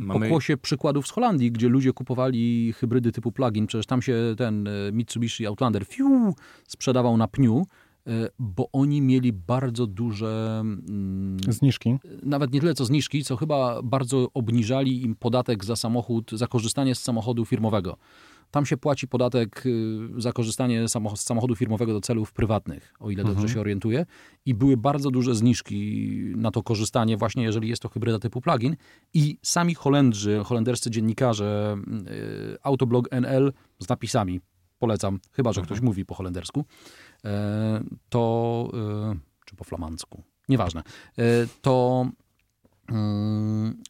Mamy- 0.02 0.20
pokłosie 0.26 0.58
przykładów 0.58 1.08
z 1.08 1.12
Holandii, 1.12 1.52
gdzie 1.52 1.70
ludzie 1.70 1.94
kupowali 1.94 2.74
hybrydy 2.74 3.12
typu 3.12 3.32
plug-in. 3.32 3.68
Przecież 3.68 3.86
tam 3.86 4.02
się 4.02 4.16
ten 4.38 4.68
y, 4.68 4.92
Mitsubishi 4.94 5.46
Outlander 5.48 5.86
fiu, 5.86 6.34
sprzedawał 6.68 7.18
na 7.18 7.28
pniu, 7.28 7.66
bo 8.40 8.70
oni 8.74 9.02
mieli 9.02 9.34
bardzo 9.34 9.88
duże, 9.88 10.58
mm, 10.62 11.38
Zniżki. 11.48 11.96
nawet 12.24 12.54
nie 12.54 12.60
tyle 12.60 12.74
co 12.74 12.86
zniżki, 12.86 13.24
co 13.24 13.36
chyba 13.38 13.82
bardzo 13.84 14.28
obniżali 14.34 15.02
im 15.04 15.16
podatek 15.16 15.66
za 15.66 15.76
samochód, 15.76 16.32
za 16.34 16.48
korzystanie 16.48 16.96
z 16.96 17.02
samochodu 17.02 17.46
firmowego. 17.46 17.98
Tam 18.52 18.66
się 18.66 18.78
płaci 18.78 19.08
podatek 19.08 19.66
y, 19.66 20.00
za 20.18 20.34
korzystanie 20.34 20.88
z 20.88 20.92
samochodu 21.16 21.56
firmowego 21.56 21.94
do 21.94 22.02
celów 22.02 22.34
prywatnych, 22.34 22.94
o 23.00 23.12
ile 23.12 23.24
dobrze 23.24 23.50
się 23.50 23.60
orientuję. 23.60 24.06
I 24.46 24.54
były 24.54 24.78
bardzo 24.78 25.12
duże 25.12 25.36
zniżki 25.36 26.10
na 26.36 26.52
to 26.52 26.64
korzystanie, 26.64 27.18
właśnie 27.18 27.44
jeżeli 27.44 27.70
jest 27.70 27.82
to 27.82 27.90
hybryda 27.90 28.20
typu 28.20 28.42
plug-in. 28.42 28.76
I 29.14 29.38
sami 29.42 29.76
Holendrzy, 29.76 30.42
holenderscy 30.46 30.92
dziennikarze, 30.92 31.78
y, 32.54 32.58
Autoblog 32.64 33.08
NL 33.12 33.54
z 33.80 33.90
napisami, 33.90 34.40
polecam, 34.80 35.20
chyba 35.32 35.54
że 35.54 35.62
ktoś 35.62 35.82
mówi 35.82 36.06
po 36.06 36.16
holendersku, 36.16 36.66
e, 37.26 37.84
to, 38.10 38.72
y, 39.14 39.20
czy 39.46 39.56
po 39.56 39.64
flamandzku, 39.64 40.24
nieważne, 40.50 40.84
e, 41.18 41.24
to 41.62 42.06
mm, 42.90 43.84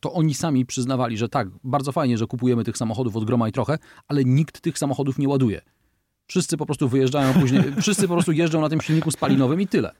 to 0.00 0.12
oni 0.12 0.34
sami 0.34 0.66
przyznawali, 0.66 1.18
że 1.18 1.28
tak, 1.28 1.48
bardzo 1.64 1.92
fajnie, 1.92 2.18
że 2.18 2.26
kupujemy 2.26 2.64
tych 2.64 2.76
samochodów 2.76 3.16
od 3.16 3.24
groma 3.24 3.48
i 3.48 3.52
trochę, 3.52 3.78
ale 4.08 4.24
nikt 4.24 4.60
tych 4.60 4.78
samochodów 4.78 5.18
nie 5.18 5.28
ładuje. 5.28 5.60
Wszyscy 6.26 6.56
po 6.56 6.66
prostu 6.66 6.88
wyjeżdżają 6.88 7.34
później, 7.34 7.62
wszyscy 7.82 8.08
po 8.08 8.14
prostu 8.14 8.32
jeżdżą 8.32 8.60
na 8.60 8.68
tym 8.68 8.80
silniku 8.80 9.10
spalinowym 9.10 9.60
i 9.60 9.66
tyle. 9.66 9.92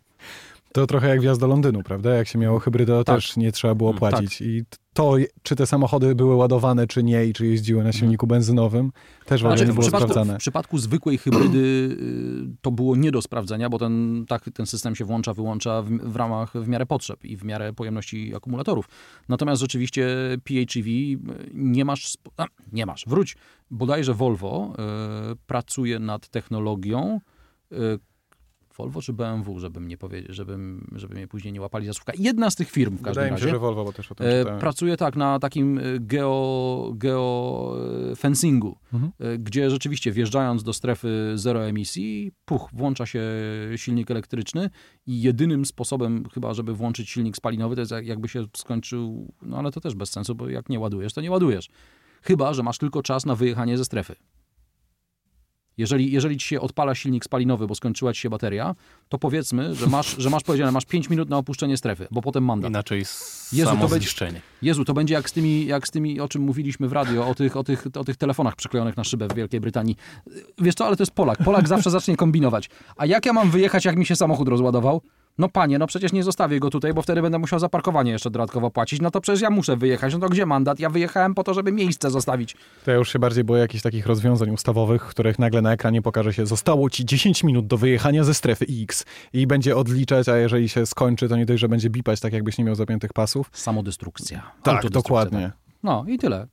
To 0.72 0.86
trochę 0.86 1.08
jak 1.08 1.20
wjazd 1.20 1.40
do 1.40 1.46
Londynu, 1.46 1.82
prawda? 1.82 2.14
Jak 2.14 2.28
się 2.28 2.38
miało 2.38 2.58
hybrydę, 2.58 2.92
to 2.92 3.04
Tak. 3.04 3.16
też 3.16 3.36
nie 3.36 3.52
trzeba 3.52 3.74
było 3.74 3.90
Mm, 3.90 3.98
płacić. 3.98 4.40
I 4.40 4.62
to, 4.94 5.14
czy 5.42 5.56
te 5.56 5.66
samochody 5.66 6.14
były 6.14 6.34
ładowane, 6.34 6.86
czy 6.86 7.02
nie, 7.02 7.26
i 7.26 7.32
czy 7.32 7.46
jeździły 7.46 7.84
na 7.84 7.92
silniku 7.92 8.26
benzynowym, 8.26 8.92
też 9.26 9.42
w 9.42 9.44
ogóle 9.44 9.56
Znaczy, 9.58 9.68
nie 9.68 9.74
było 9.74 9.86
sprawdzane. 9.86 10.34
w 10.34 10.38
przypadku 10.38 10.78
zwykłej 10.78 11.18
hybrydy 11.18 11.58
y, 11.58 12.56
to 12.60 12.70
było 12.70 12.96
nie 12.96 13.10
do 13.10 13.22
sprawdzenia, 13.22 13.68
bo 13.70 13.78
ten, 13.78 14.24
tak, 14.28 14.44
ten 14.54 14.66
system 14.66 14.94
się 14.94 15.04
włącza, 15.04 15.34
wyłącza 15.34 15.82
w, 15.82 15.90
w 15.90 16.16
ramach, 16.16 16.52
w 16.54 16.68
miarę 16.68 16.86
potrzeb 16.86 17.24
i 17.24 17.36
w 17.36 17.44
miarę 17.44 17.72
pojemności 17.72 18.34
akumulatorów. 18.36 18.88
Natomiast 19.28 19.60
rzeczywiście 19.60 20.06
PHEV 20.44 20.88
y, 20.88 21.18
nie 21.54 21.84
masz, 21.84 22.16
a, 22.36 22.44
nie 22.72 22.86
masz, 22.86 23.04
wróć, 23.06 23.36
bodajże 23.70 24.14
Volvo 24.14 24.72
y, 25.32 25.36
pracuje 25.46 25.98
nad 25.98 26.28
technologią 26.28 27.20
y, 27.72 27.76
Volvo 28.76 29.02
czy 29.02 29.12
BMW, 29.12 29.58
żebym 29.60 29.88
nie 29.88 29.96
powiedział, 29.98 30.34
żebym, 30.34 30.90
żeby 30.96 31.14
mnie 31.14 31.28
później 31.28 31.52
nie 31.52 31.60
łapali 31.60 31.86
za 31.86 31.92
słówka. 31.92 32.12
Jedna 32.18 32.50
z 32.50 32.56
tych 32.56 32.70
firm 32.70 32.96
w 32.96 33.02
każdym 33.02 33.10
Wydaje 33.14 33.30
mi 33.30 33.34
razie. 33.34 33.44
się, 33.44 33.50
że 33.50 33.58
Volvo, 33.58 33.84
bo 33.84 33.92
też 33.92 34.12
o 34.12 34.14
tym 34.14 34.26
E, 34.26 34.38
czytałem. 34.38 34.60
Pracuje 34.60 34.96
tak 34.96 35.16
na 35.16 35.38
takim 35.38 35.78
e, 35.78 35.82
geo, 36.00 36.92
geo 36.94 37.76
e, 38.12 38.16
fencingu, 38.16 38.76
Mhm. 38.92 39.12
gdzie 39.44 39.70
rzeczywiście 39.70 40.12
wjeżdżając 40.12 40.62
do 40.62 40.72
strefy 40.72 41.32
zero 41.34 41.64
emisji, 41.66 42.32
puch, 42.44 42.68
włącza 42.72 43.06
się 43.06 43.22
silnik 43.76 44.10
elektryczny 44.10 44.70
i 45.06 45.22
jedynym 45.22 45.64
sposobem 45.66 46.24
chyba, 46.34 46.54
żeby 46.54 46.74
włączyć 46.74 47.10
silnik 47.10 47.36
spalinowy, 47.36 47.74
to 47.74 47.80
jest 47.80 47.92
jak- 47.92 48.06
jakby 48.06 48.28
się 48.28 48.44
skończył, 48.56 49.32
no 49.42 49.58
ale 49.58 49.70
to 49.72 49.80
też 49.80 49.94
bez 49.94 50.10
sensu, 50.10 50.34
bo 50.34 50.48
jak 50.48 50.68
nie 50.68 50.80
ładujesz, 50.80 51.12
to 51.12 51.20
nie 51.20 51.30
ładujesz. 51.30 51.68
Chyba, 52.22 52.54
że 52.54 52.62
masz 52.62 52.78
tylko 52.78 53.02
czas 53.02 53.26
na 53.26 53.34
wyjechanie 53.34 53.78
ze 53.78 53.84
strefy. 53.84 54.14
Jeżeli, 55.82 56.12
jeżeli 56.12 56.36
ci 56.36 56.48
się 56.48 56.60
odpala 56.60 56.94
silnik 56.94 57.24
spalinowy, 57.24 57.66
bo 57.66 57.74
skończyła 57.74 58.12
ci 58.12 58.20
się 58.20 58.30
bateria, 58.30 58.74
to 59.08 59.18
powiedzmy, 59.18 59.74
że 59.74 59.86
masz, 59.86 60.14
że 60.18 60.30
masz 60.30 60.42
powiedziane, 60.42 60.72
masz 60.72 60.84
5 60.84 61.10
minut 61.10 61.28
na 61.28 61.36
opuszczenie 61.36 61.76
strefy, 61.76 62.06
bo 62.10 62.22
potem 62.22 62.44
mandat. 62.44 62.70
Inaczej 62.70 62.98
Jezu, 62.98 63.64
to 63.64 63.64
samo 63.64 63.80
będzie- 63.80 63.96
zniszczenie. 63.96 64.40
Jezu, 64.62 64.84
to 64.84 64.94
będzie 64.94 65.14
jak 65.14 65.30
z 65.30 65.32
tymi, 65.32 65.66
jak 65.66 65.88
z 65.88 65.90
tymi, 65.90 66.20
o 66.20 66.28
czym 66.28 66.42
mówiliśmy 66.42 66.88
w 66.88 66.92
radio, 66.92 67.28
o 67.28 67.34
tych, 67.34 67.56
o, 67.56 67.64
tych, 67.64 67.86
o 67.94 68.04
tych 68.04 68.16
telefonach 68.16 68.56
przyklejonych 68.56 68.96
na 68.96 69.04
szybę 69.04 69.28
w 69.28 69.34
Wielkiej 69.34 69.60
Brytanii. 69.60 69.96
Wiesz 70.58 70.74
co, 70.74 70.86
ale 70.86 70.96
to 70.96 71.02
jest 71.02 71.12
Polak. 71.12 71.38
Polak 71.44 71.68
zawsze 71.68 71.90
zacznie 71.90 72.16
kombinować. 72.16 72.70
A 72.96 73.06
jak 73.06 73.26
ja 73.26 73.32
mam 73.32 73.50
wyjechać, 73.50 73.84
jak 73.84 73.96
mi 73.96 74.06
się 74.06 74.16
samochód 74.16 74.48
rozładował? 74.48 75.02
No 75.38 75.48
panie, 75.48 75.78
no 75.78 75.86
przecież 75.86 76.12
nie 76.12 76.22
zostawię 76.22 76.60
go 76.60 76.70
tutaj, 76.70 76.94
bo 76.94 77.02
wtedy 77.02 77.22
będę 77.22 77.38
musiał 77.38 77.58
za 77.58 77.68
parkowanie 77.68 78.12
jeszcze 78.12 78.30
dodatkowo 78.30 78.70
płacić. 78.70 79.00
No 79.00 79.10
to 79.10 79.20
przecież 79.20 79.40
ja 79.40 79.50
muszę 79.50 79.76
wyjechać. 79.76 80.12
No 80.12 80.20
to 80.20 80.28
gdzie 80.28 80.46
mandat? 80.46 80.80
Ja 80.80 80.90
wyjechałem 80.90 81.34
po 81.34 81.44
to, 81.44 81.54
żeby 81.54 81.72
miejsce 81.72 82.10
zostawić. 82.10 82.56
To 82.84 82.90
ja 82.90 82.96
już 82.96 83.12
się 83.12 83.18
bardziej 83.18 83.44
boję 83.44 83.62
jakichś 83.62 83.82
takich 83.82 84.06
rozwiązań 84.06 84.50
ustawowych, 84.50 85.02
których 85.02 85.38
nagle 85.38 85.62
na 85.62 85.72
ekranie 85.72 86.02
pokaże 86.02 86.32
się, 86.32 86.46
zostało 86.46 86.90
ci 86.90 87.04
10 87.04 87.44
minut 87.44 87.66
do 87.66 87.76
wyjechania 87.76 88.24
ze 88.24 88.34
strefy 88.34 88.66
X 88.82 89.04
i 89.32 89.46
będzie 89.46 89.76
odliczać, 89.76 90.28
a 90.28 90.36
jeżeli 90.36 90.68
się 90.68 90.86
skończy, 90.86 91.28
to 91.28 91.36
nie 91.36 91.46
dość, 91.46 91.60
że 91.60 91.68
będzie 91.68 91.90
bipać, 91.90 92.20
tak 92.20 92.32
jakbyś 92.32 92.58
nie 92.58 92.64
miał 92.64 92.74
zapiętych 92.74 93.12
pasów. 93.12 93.50
Samodestrukcja. 93.52 94.38
Tak, 94.62 94.74
Autodestrukcja, 94.74 94.92
dokładnie. 94.92 95.40
tak. 95.40 95.56
No 95.82 96.04
i 96.08 96.18
tyle. 96.18 96.46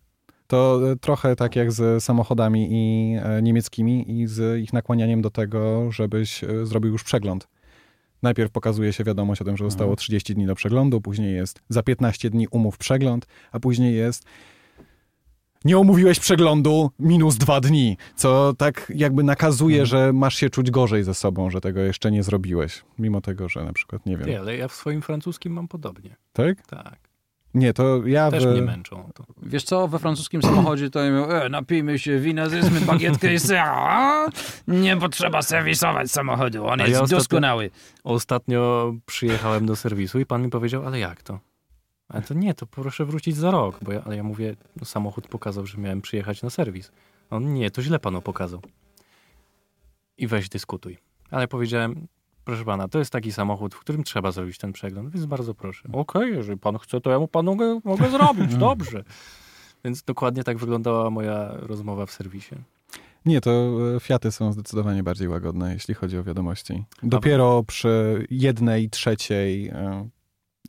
To 0.47 0.91
e, 0.91 0.95
trochę 0.95 1.35
tak 1.35 1.55
jak 1.55 1.71
z 1.71 2.03
samochodami 2.03 2.67
i 2.71 3.15
e, 3.23 3.41
niemieckimi 3.41 4.21
i 4.21 4.27
z 4.27 4.59
ich 4.61 4.73
nakłanianiem 4.73 5.21
do 5.21 5.29
tego, 5.29 5.91
żebyś 5.91 6.43
e, 6.43 6.65
zrobił 6.65 6.91
już 6.91 7.03
przegląd. 7.03 7.47
Najpierw 8.23 8.51
pokazuje 8.51 8.93
się 8.93 9.03
wiadomość 9.03 9.41
o 9.41 9.45
tym, 9.45 9.57
że 9.57 9.65
zostało 9.65 9.95
30 9.95 10.35
dni 10.35 10.45
do 10.45 10.55
przeglądu, 10.55 11.01
później 11.01 11.35
jest 11.35 11.61
za 11.69 11.83
15 11.83 12.29
dni 12.29 12.47
umów 12.47 12.77
przegląd, 12.77 13.27
a 13.51 13.59
później 13.59 13.95
jest 13.95 14.25
nie 15.65 15.77
omówiłeś 15.77 16.19
przeglądu 16.19 16.91
minus 16.99 17.37
dwa 17.37 17.61
dni, 17.61 17.97
co 18.15 18.53
tak 18.57 18.91
jakby 18.95 19.23
nakazuje, 19.23 19.85
że 19.85 20.13
masz 20.13 20.35
się 20.35 20.49
czuć 20.49 20.71
gorzej 20.71 21.03
ze 21.03 21.13
sobą, 21.13 21.49
że 21.49 21.61
tego 21.61 21.79
jeszcze 21.79 22.11
nie 22.11 22.23
zrobiłeś, 22.23 22.83
mimo 22.99 23.21
tego, 23.21 23.49
że 23.49 23.65
na 23.65 23.73
przykład 23.73 24.05
nie 24.05 24.17
wiem. 24.17 24.25
Ty, 24.25 24.39
ale 24.39 24.57
ja 24.57 24.67
w 24.67 24.73
swoim 24.73 25.01
francuskim 25.01 25.53
mam 25.53 25.67
podobnie. 25.67 26.15
Tak? 26.33 26.67
Tak. 26.67 27.08
Nie, 27.53 27.73
to 27.73 28.07
ja 28.07 28.31
Też 28.31 28.45
w... 28.45 28.49
mnie 28.51 28.61
męczą. 28.61 29.09
To. 29.15 29.23
Wiesz 29.43 29.63
co, 29.63 29.87
we 29.87 29.99
francuskim 29.99 30.41
samochodzie 30.41 30.89
to 30.89 30.99
ja 31.03 31.11
mówię, 31.21 31.43
e, 31.43 31.49
napijmy 31.49 31.99
się 31.99 32.19
wina, 32.19 32.49
zjedzmy 32.49 32.81
bagietkę 32.81 33.33
i 33.33 33.39
se, 33.39 33.63
a, 33.63 34.27
nie 34.67 34.97
potrzeba 34.97 35.41
serwisować 35.41 36.11
samochodu, 36.11 36.65
on 36.67 36.81
A 36.81 36.83
jest 36.83 36.93
ja 36.95 37.01
ostatnio- 37.05 37.17
doskonały. 37.17 37.69
Ostatnio 38.03 38.93
przyjechałem 39.05 39.65
do 39.65 39.75
serwisu 39.75 40.19
i 40.19 40.25
pan 40.25 40.41
mi 40.43 40.49
powiedział, 40.49 40.85
ale 40.87 40.99
jak 40.99 41.23
to? 41.23 41.39
Ale 42.09 42.21
to 42.21 42.33
nie, 42.33 42.53
to 42.53 42.65
proszę 42.65 43.05
wrócić 43.05 43.35
za 43.35 43.51
rok. 43.51 43.77
Bo 43.81 43.91
ja, 43.93 44.01
ale 44.05 44.15
ja 44.17 44.23
mówię, 44.23 44.55
no, 44.75 44.85
samochód 44.85 45.27
pokazał, 45.27 45.65
że 45.65 45.77
miałem 45.77 46.01
przyjechać 46.01 46.41
na 46.43 46.49
serwis. 46.49 46.91
On 47.29 47.53
nie, 47.53 47.71
to 47.71 47.81
źle 47.81 47.99
panu 47.99 48.21
pokazał. 48.21 48.61
I 50.17 50.27
weź 50.27 50.49
dyskutuj. 50.49 50.97
Ale 51.31 51.47
powiedziałem, 51.47 52.07
proszę 52.49 52.65
pana, 52.65 52.87
to 52.87 52.99
jest 52.99 53.11
taki 53.11 53.31
samochód, 53.31 53.75
w 53.75 53.79
którym 53.79 54.03
trzeba 54.03 54.31
zrobić 54.31 54.57
ten 54.57 54.73
przegląd, 54.73 55.09
więc 55.09 55.25
bardzo 55.25 55.53
proszę. 55.53 55.89
Okej, 55.93 56.33
jeżeli 56.33 56.59
pan 56.59 56.77
chce, 56.77 57.01
to 57.01 57.09
ja 57.09 57.19
mu 57.19 57.27
panu 57.27 57.51
mogę, 57.51 57.79
mogę 57.83 58.09
zrobić, 58.09 58.55
dobrze. 58.69 59.03
Więc 59.85 60.03
dokładnie 60.03 60.43
tak 60.43 60.57
wyglądała 60.57 61.09
moja 61.09 61.51
rozmowa 61.53 62.05
w 62.05 62.11
serwisie. 62.11 62.55
Nie, 63.25 63.41
to 63.41 63.51
e, 63.95 63.99
Fiaty 63.99 64.31
są 64.31 64.51
zdecydowanie 64.53 65.03
bardziej 65.03 65.27
łagodne, 65.27 65.73
jeśli 65.73 65.93
chodzi 65.93 66.17
o 66.17 66.23
wiadomości. 66.23 66.83
Dopiero 67.03 67.63
przy 67.63 68.25
jednej 68.29 68.89
trzeciej 68.89 69.67
e, 69.67 70.09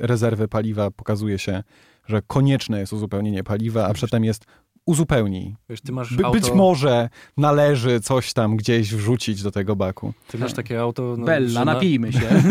rezerwy 0.00 0.48
paliwa 0.48 0.90
pokazuje 0.90 1.38
się, 1.38 1.62
że 2.06 2.22
konieczne 2.22 2.80
jest 2.80 2.92
uzupełnienie 2.92 3.44
paliwa, 3.44 3.86
a 3.86 3.92
przedtem 3.92 4.24
jest 4.24 4.44
uzupełnij. 4.86 5.56
Wiesz, 5.68 5.80
ty 5.80 5.92
masz 5.92 6.14
By, 6.16 6.24
auto, 6.24 6.40
Być 6.40 6.50
może 6.52 7.08
należy 7.36 8.00
coś 8.00 8.32
tam 8.32 8.56
gdzieś 8.56 8.94
wrzucić 8.94 9.42
do 9.42 9.50
tego 9.50 9.76
baku. 9.76 10.12
ty 10.28 10.38
masz 10.38 10.52
takie 10.52 10.80
auto, 10.80 11.14
no, 11.18 11.24
Bella, 11.26 11.64
na, 11.64 11.72
napijmy 11.74 12.12
się. 12.12 12.20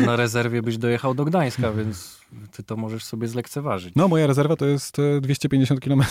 że 0.00 0.06
na 0.06 0.16
rezerwie 0.16 0.62
byś 0.62 0.78
dojechał 0.78 1.14
do 1.14 1.24
Gdańska, 1.24 1.72
więc 1.72 2.20
ty 2.52 2.62
to 2.62 2.76
możesz 2.76 3.04
sobie 3.04 3.28
zlekceważyć. 3.28 3.94
No, 3.96 4.08
moja 4.08 4.26
rezerwa 4.26 4.56
to 4.56 4.66
jest 4.66 4.98
e, 4.98 5.20
250 5.20 5.80
km, 5.80 6.02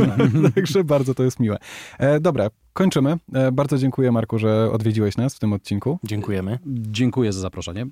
także 0.54 0.84
bardzo 0.84 1.14
to 1.14 1.22
jest 1.22 1.40
miłe. 1.40 1.58
E, 1.98 2.20
dobra, 2.20 2.48
kończymy. 2.72 3.16
E, 3.32 3.52
bardzo 3.52 3.78
dziękuję, 3.78 4.12
Marku, 4.12 4.38
że 4.38 4.70
odwiedziłeś 4.72 5.16
nas 5.16 5.34
w 5.34 5.38
tym 5.38 5.52
odcinku, 5.52 5.98
Dziękujemy. 6.04 6.58
Dziękuję 6.66 7.32
za 7.32 7.40
zaproszenie. 7.40 7.86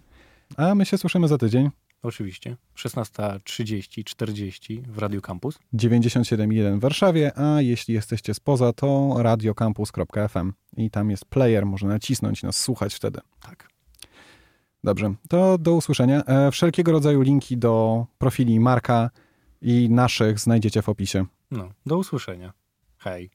a 0.57 0.75
my 0.75 0.87
się 0.87 0.99
słyszymy 0.99 1.29
za 1.29 1.39
tydzień. 1.39 1.71
Oczywiście. 2.05 2.57
16.30, 2.77 4.05
40 4.05 4.83
w 4.87 4.99
Radio 4.99 5.21
Campus. 5.21 5.59
97.1 5.75 6.77
w 6.79 6.81
Warszawie, 6.81 7.39
a 7.39 7.61
jeśli 7.61 7.95
jesteście 7.95 8.35
spoza, 8.35 8.73
to 8.73 9.15
radiocampus.fm 9.19 10.53
i 10.77 10.91
tam 10.91 11.11
jest 11.11 11.25
player, 11.25 11.67
można 11.67 11.89
nacisnąć 11.89 12.43
nas 12.43 12.57
słuchać 12.61 12.95
wtedy. 12.95 13.21
Tak. 13.41 13.69
Dobrze, 14.85 15.15
to 15.29 15.59
do 15.59 15.75
usłyszenia. 15.75 16.25
E, 16.25 16.51
Wszelkiego 16.51 16.93
rodzaju 16.93 17.21
linki 17.23 17.57
do 17.57 18.07
profili 18.19 18.61
Marka 18.61 19.11
i 19.63 19.91
naszych 19.91 20.39
znajdziecie 20.39 20.83
w 20.83 20.89
opisie. 20.89 21.25
No, 21.51 21.71
do 21.87 21.99
usłyszenia. 21.99 22.53
Hej. 22.99 23.31